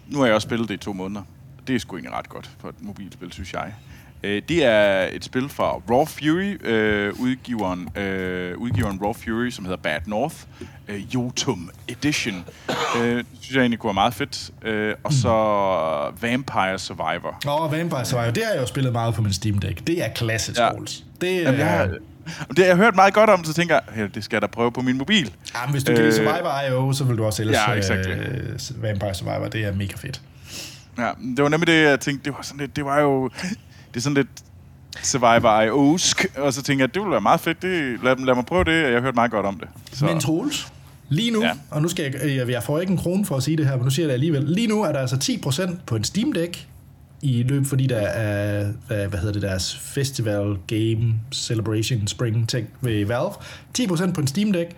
nu 0.07 0.19
har 0.19 0.27
jeg 0.27 0.35
også 0.35 0.47
spillet 0.47 0.69
det 0.69 0.75
i 0.75 0.79
to 0.79 0.93
måneder. 0.93 1.23
Det 1.67 1.75
er 1.75 1.79
sgu 1.79 1.97
egentlig 1.97 2.19
ret 2.19 2.29
godt 2.29 2.51
for 2.59 2.69
et 2.69 2.83
mobilspil, 2.83 3.33
synes 3.33 3.53
jeg. 3.53 3.75
Øh, 4.23 4.43
det 4.49 4.65
er 4.65 5.09
et 5.13 5.25
spil 5.25 5.49
fra 5.49 5.73
Raw 5.91 6.05
Fury, 6.05 6.67
øh, 6.67 7.21
udgiveren, 7.21 7.99
øh, 7.99 8.59
udgiveren 8.59 9.03
Raw 9.03 9.13
Fury, 9.13 9.51
som 9.51 9.65
hedder 9.65 9.83
Bad 9.83 10.01
North, 10.07 10.37
øh, 10.89 11.15
Jotum 11.15 11.71
Edition. 11.89 12.45
Øh, 12.99 13.17
det 13.17 13.27
synes 13.41 13.55
jeg 13.55 13.61
egentlig 13.61 13.79
kunne 13.79 13.89
være 13.89 13.95
meget 13.95 14.15
fedt. 14.15 14.51
Øh, 14.65 14.95
og 15.05 15.13
så 15.13 15.29
Vampire 16.21 16.79
Survivor. 16.79 17.39
Og 17.47 17.73
Vampire 17.73 18.05
Survivor, 18.05 18.31
det 18.31 18.43
har 18.47 18.53
jeg 18.53 18.61
jo 18.61 18.67
spillet 18.67 18.93
meget 18.93 19.15
på 19.15 19.23
min 19.23 19.33
Steam 19.33 19.59
Deck. 19.59 19.87
Det 19.87 20.05
er 20.05 20.09
klassisk, 20.09 20.59
Ja. 20.59 20.65
ja. 20.65 20.71
Det 21.21 21.43
Jamen, 21.43 21.61
jeg, 21.61 21.69
har, 21.71 21.85
det 22.49 22.59
har 22.59 22.65
jeg 22.65 22.77
hørt 22.77 22.95
meget 22.95 23.15
godt 23.15 23.31
om, 23.31 23.45
så 23.45 23.53
tænker 23.55 23.79
jeg, 23.97 24.15
det 24.15 24.25
skal 24.25 24.37
jeg 24.37 24.43
da 24.43 24.47
prøve 24.47 24.73
på 24.73 24.81
min 24.81 24.99
mobil. 24.99 25.33
Ja, 25.55 25.61
men 25.67 25.71
hvis 25.73 25.85
du 25.85 25.93
kan 25.93 26.05
lide 26.05 26.07
Øh, 26.09 26.15
Survivor 26.29 26.61
IO, 26.71 26.93
så 26.93 27.05
vil 27.05 27.19
du 27.19 27.25
også 27.25 27.43
ellers 27.43 27.59
Ja, 27.69 27.73
exactly. 27.73 28.13
øh, 28.13 28.83
Vampire 28.83 29.15
Survivor. 29.15 29.49
Det 29.49 29.65
er 29.65 29.73
mega 29.75 29.95
fedt. 29.97 30.21
Ja, 30.99 31.11
det 31.37 31.43
var 31.43 31.49
nemlig 31.49 31.67
det, 31.67 31.83
jeg 31.83 32.01
tænkte, 32.01 32.25
det 32.25 32.33
var 32.37 32.43
sådan 32.43 32.61
lidt, 32.61 32.77
det 32.77 32.85
var 32.85 33.01
jo, 33.01 33.29
det 33.89 33.97
er 33.97 34.01
sådan 34.01 34.15
lidt 34.15 34.29
Survivor 35.03 35.63
IO'sk, 35.67 36.41
og 36.41 36.53
så 36.53 36.63
tænkte 36.63 36.83
jeg, 36.83 36.95
det 36.95 37.03
ville 37.03 37.11
være 37.13 37.21
meget 37.21 37.41
fedt, 37.41 37.63
det, 37.63 37.99
lad, 38.05 38.17
lad 38.17 38.35
mig 38.35 38.47
prøve 38.47 38.65
det, 38.65 38.85
og 38.87 38.93
jeg 38.93 39.01
hørt 39.01 39.15
meget 39.15 39.31
godt 39.31 39.47
om 39.47 39.59
det. 39.59 39.69
Så, 39.93 40.05
Men 40.05 40.21
Troels, 40.21 40.73
lige 41.09 41.31
nu, 41.31 41.41
Ja. 41.41 41.47
ja. 41.47 41.53
og 41.71 41.83
nu 41.83 41.89
skal 41.89 42.13
jeg, 42.23 42.37
jeg, 42.37 42.49
jeg 42.49 42.63
får 42.63 42.79
ikke 42.81 42.91
en 42.91 42.99
krone 42.99 43.25
for 43.27 43.37
at 43.37 43.43
sige 43.43 43.57
det 43.57 43.67
her, 43.67 43.77
men 43.77 43.85
nu 43.85 43.91
siger 43.91 44.05
jeg 44.05 44.09
det 44.09 44.15
alligevel. 44.15 44.43
Lige 44.45 44.67
nu 44.67 44.83
er 44.83 44.93
der 44.93 44.99
altså 44.99 45.17
10% 45.71 45.75
på 45.87 45.97
en 45.97 46.05
Steam 46.05 46.33
Deck 46.33 46.67
i 47.23 47.43
løb, 47.43 47.67
fordi 47.67 47.87
der 47.87 47.97
er, 47.97 48.69
hvad, 48.87 49.07
hvad 49.09 49.19
hedder 49.19 49.33
det, 49.33 49.43
deres 49.43 49.79
Festival 49.79 50.57
Game 50.67 51.15
Celebration 51.33 52.07
Spring 52.07 52.49
ting 52.49 52.69
ved 52.81 53.07
Valve. 53.07 53.31
10% 53.79 54.13
på 54.13 54.21
en 54.21 54.27
Steam 54.27 54.53
Deck. 54.53 54.71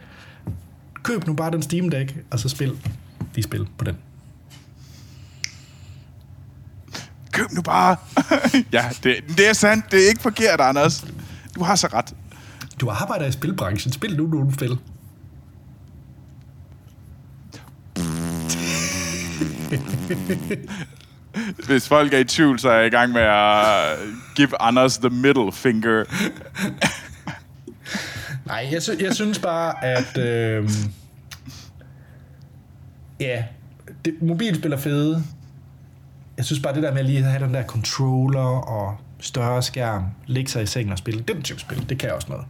Køb 1.03 1.27
nu 1.27 1.33
bare 1.35 1.51
den 1.51 1.63
Steam 1.63 1.89
Deck, 1.89 2.15
og 2.31 2.39
så 2.39 2.49
spil 2.49 2.73
de 3.37 3.43
spil 3.43 3.67
på 3.79 3.85
den. 3.85 3.97
Køb 7.35 7.53
nu 7.53 7.63
bare. 7.63 7.97
ja, 8.73 8.85
det, 9.03 9.17
det 9.29 9.49
er 9.49 9.53
sandt, 9.53 9.93
det 9.93 10.05
er 10.05 10.09
ikke 10.09 10.23
forkert, 10.23 10.61
Anders. 10.61 11.05
Du 11.55 11.63
har 11.65 11.77
så 11.77 11.87
ret. 11.93 12.15
Du 12.81 12.89
arbejder 12.91 13.27
i 13.27 13.33
spilbranchen. 13.33 13.93
Spil 13.93 14.17
nu 14.17 14.27
nogle 14.27 14.55
spil. 14.55 14.77
Hvis 21.67 21.89
folk 21.89 22.15
er 22.15 22.19
i 22.19 22.25
tvivl, 22.25 22.59
så 22.59 22.69
er 22.69 22.77
jeg 22.77 22.87
i 22.87 22.91
gang 22.91 23.13
med 23.13 23.23
at 23.23 23.99
give 24.37 24.63
Anders 24.63 24.99
the 24.99 25.11
middle 25.11 25.53
finger. 25.53 26.05
Nej, 28.47 28.69
jeg, 28.73 28.83
sy- 28.83 29.01
jeg 29.01 29.15
synes 29.15 29.39
bare, 29.39 29.85
at... 29.85 30.19
Øh, 30.19 30.71
ja, 33.21 33.45
det, 34.05 34.15
mobilspil 34.23 34.73
er 34.73 34.77
fede. 34.77 35.25
Jeg 36.37 36.45
synes 36.45 36.63
bare, 36.63 36.75
det 36.75 36.83
der 36.83 36.95
med 36.95 37.05
lige 37.05 37.19
at 37.19 37.25
have 37.25 37.45
den 37.45 37.55
der 37.55 37.65
controller 37.67 38.41
og 38.69 38.97
større 39.21 39.63
skærm, 39.63 40.05
ligge 40.27 40.51
sig 40.51 40.63
i 40.63 40.67
sengen 40.67 40.93
og 40.93 40.99
spille, 40.99 41.21
den 41.21 41.43
type 41.43 41.61
spil, 41.61 41.89
det 41.89 41.99
kan 41.99 42.07
jeg 42.07 42.15
også 42.17 42.29
noget. 42.29 42.47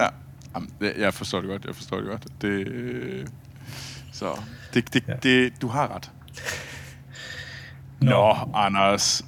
Ja, 0.00 0.06
Jamen, 0.54 0.70
jeg 0.98 1.14
forstår 1.14 1.40
det 1.40 1.50
godt, 1.50 1.64
jeg 1.64 1.74
forstår 1.74 1.96
det 1.96 2.06
godt. 2.06 2.24
Det, 2.42 2.48
øh, 2.48 3.26
så, 4.12 4.26
det, 4.74 4.94
det, 4.94 5.04
Ja. 5.08 5.12
det, 5.22 5.52
du 5.62 5.68
har 5.68 5.94
ret. 5.96 6.10
Nå, 8.00 8.36
Anders. 8.54 9.24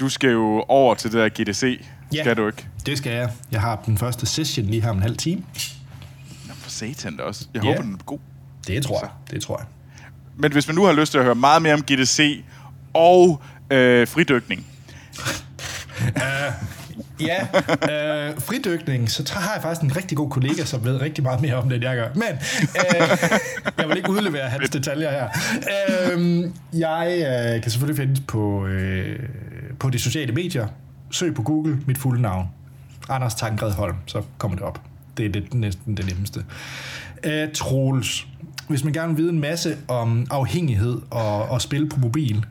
Du 0.00 0.08
skal 0.08 0.30
jo 0.30 0.64
over 0.68 0.94
til 0.94 1.12
det 1.12 1.18
der 1.18 1.42
GDC. 1.44 1.84
Ja. 2.14 2.22
Skal 2.22 2.36
du 2.36 2.46
ikke? 2.46 2.66
Det 2.86 2.98
skal 2.98 3.12
jeg. 3.12 3.30
Jeg 3.50 3.60
har 3.60 3.82
den 3.86 3.98
første 3.98 4.26
session 4.26 4.66
lige 4.66 4.82
her 4.82 4.90
om 4.90 4.96
en 4.96 5.02
halv 5.02 5.16
time. 5.16 5.42
Nå, 6.48 6.54
for 6.54 6.70
satan 6.70 7.16
da 7.16 7.22
også. 7.22 7.46
Jeg 7.54 7.62
Ja. 7.64 7.68
håber, 7.68 7.82
den 7.82 7.94
er 7.94 7.98
god. 8.06 8.18
Det 8.66 8.82
tror 8.82 9.00
jeg. 9.00 9.10
Det 9.30 9.42
tror 9.42 9.58
jeg. 9.58 9.66
Men 10.36 10.52
hvis 10.52 10.66
man 10.68 10.74
nu 10.76 10.84
har 10.84 10.92
lyst 10.92 11.10
til 11.12 11.18
at 11.18 11.24
høre 11.24 11.34
meget 11.34 11.62
mere 11.62 11.74
om 11.74 11.82
GDC 11.82 12.44
og 12.94 13.42
øh, 13.70 14.08
fridykning, 14.08 14.66
øh, 16.16 16.52
Ja, 17.20 17.40
øh, 17.70 18.40
fridykning, 18.40 19.10
så 19.10 19.34
har 19.34 19.52
jeg 19.52 19.62
faktisk 19.62 19.82
en 19.82 19.96
rigtig 19.96 20.16
god 20.16 20.30
kollega, 20.30 20.64
som 20.64 20.84
ved 20.84 21.00
rigtig 21.00 21.24
meget 21.24 21.40
mere 21.40 21.54
om 21.54 21.68
det, 21.68 21.76
end 21.76 21.84
jeg 21.84 21.96
gør. 21.96 22.08
Men 22.14 22.38
øh, 22.62 23.18
jeg 23.78 23.88
vil 23.88 23.96
ikke 23.96 24.10
udlevere 24.10 24.48
hans 24.48 24.70
detaljer 24.70 25.10
her. 25.10 25.28
Øh, 26.12 26.44
jeg 26.72 27.14
øh, 27.16 27.62
kan 27.62 27.70
selvfølgelig 27.70 27.96
finde 27.96 28.20
på, 28.26 28.66
øh, 28.66 29.18
på 29.78 29.90
de 29.90 29.98
sociale 29.98 30.32
medier. 30.32 30.66
Søg 31.10 31.34
på 31.34 31.42
Google 31.42 31.78
mit 31.86 31.98
fulde 31.98 32.22
navn. 32.22 32.48
Anders 33.08 33.34
Tankred 33.34 33.72
Holm, 33.72 33.96
så 34.06 34.22
kommer 34.38 34.56
det 34.56 34.66
op. 34.66 34.80
Det 35.16 35.26
er 35.26 35.30
det, 35.30 35.54
næsten 35.54 35.96
det 35.96 36.06
nemmeste. 36.06 36.44
Øh, 37.24 37.48
Troels. 37.54 38.26
Hvis 38.68 38.84
man 38.84 38.92
gerne 38.92 39.08
vil 39.08 39.22
vide 39.22 39.32
en 39.32 39.40
masse 39.40 39.76
om 39.88 40.26
afhængighed 40.30 41.00
og, 41.10 41.48
og 41.48 41.62
spil 41.62 41.88
på 41.88 42.00
mobil, 42.00 42.44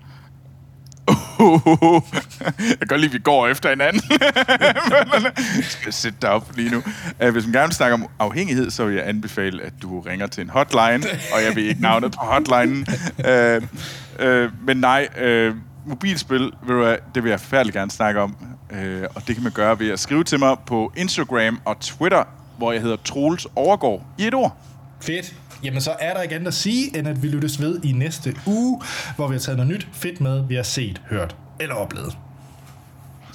jeg 1.40 2.78
kan 2.80 2.88
godt 2.88 3.02
lide, 3.02 3.10
at 3.10 3.14
vi 3.14 3.20
går 3.20 3.48
efter 3.48 3.70
hinanden. 3.70 4.02
jeg 4.10 5.64
skal 5.80 5.94
sætte 5.94 6.18
dig 6.22 6.30
op 6.30 6.52
lige 6.56 6.70
nu. 6.70 6.84
Øh, 7.22 7.32
hvis 7.32 7.46
man 7.46 7.54
gerne 7.54 7.68
vil 7.68 7.76
snakke 7.76 7.94
om 7.94 8.08
afhængighed, 8.20 8.70
så 8.70 8.86
vil 8.86 8.96
jeg 8.96 9.08
anbefale, 9.08 9.64
at 9.64 9.74
du 9.82 10.00
ringer 10.00 10.28
til 10.28 10.42
en 10.42 10.50
hotline, 10.50 11.04
og 11.34 11.44
jeg 11.44 11.56
ved 11.56 11.64
ikke 11.64 11.82
navnet 11.82 12.12
på 12.12 12.20
hotlinen. 12.22 12.88
Uh, 13.20 14.66
men 14.66 14.78
nej, 14.78 15.08
uh, 15.26 15.56
mobilspil, 15.86 16.52
du 16.68 16.96
det 17.16 17.24
vil 17.24 17.30
jeg 17.30 17.40
forfærdeligt 17.40 17.76
gerne 17.76 17.92
snakke 17.92 18.22
om. 18.22 18.36
Uh, 18.72 18.78
og 19.16 19.28
det 19.28 19.36
kan 19.36 19.44
man 19.44 19.52
gøre 19.52 19.80
ved 19.80 19.90
at 19.90 20.00
skrive 20.00 20.24
til 20.24 20.40
mig 20.40 20.58
på 20.66 20.92
Instagram 20.96 21.60
og 21.66 21.80
Twitter, 21.80 22.24
hvor 22.58 22.72
jeg 22.72 22.82
hedder 22.82 22.98
Troels 23.06 23.48
Overgaard 23.56 24.02
i 24.18 24.28
et 24.28 24.34
ord. 24.34 24.58
Fedt. 25.02 25.36
Jamen 25.64 25.82
så 25.82 25.96
er 26.00 26.14
der 26.14 26.22
ikke 26.22 26.36
andet 26.36 26.48
at 26.48 26.54
sige, 26.54 26.98
end 26.98 27.08
at 27.08 27.24
vi 27.24 27.28
lyttes 27.28 27.62
ved 27.62 27.84
i 27.84 27.92
næste 27.92 28.36
uge, 28.46 28.82
hvor 29.16 29.28
vi 29.28 29.34
har 29.34 29.40
taget 29.40 29.58
noget 29.58 29.72
nyt 29.72 29.88
fedt 29.94 30.22
med, 30.22 30.48
vi 30.48 30.56
har 30.56 30.64
set, 30.64 31.02
hørt 31.10 31.36
eller 31.60 31.76
oplevet. 31.76 32.18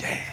Yeah. 0.03 0.32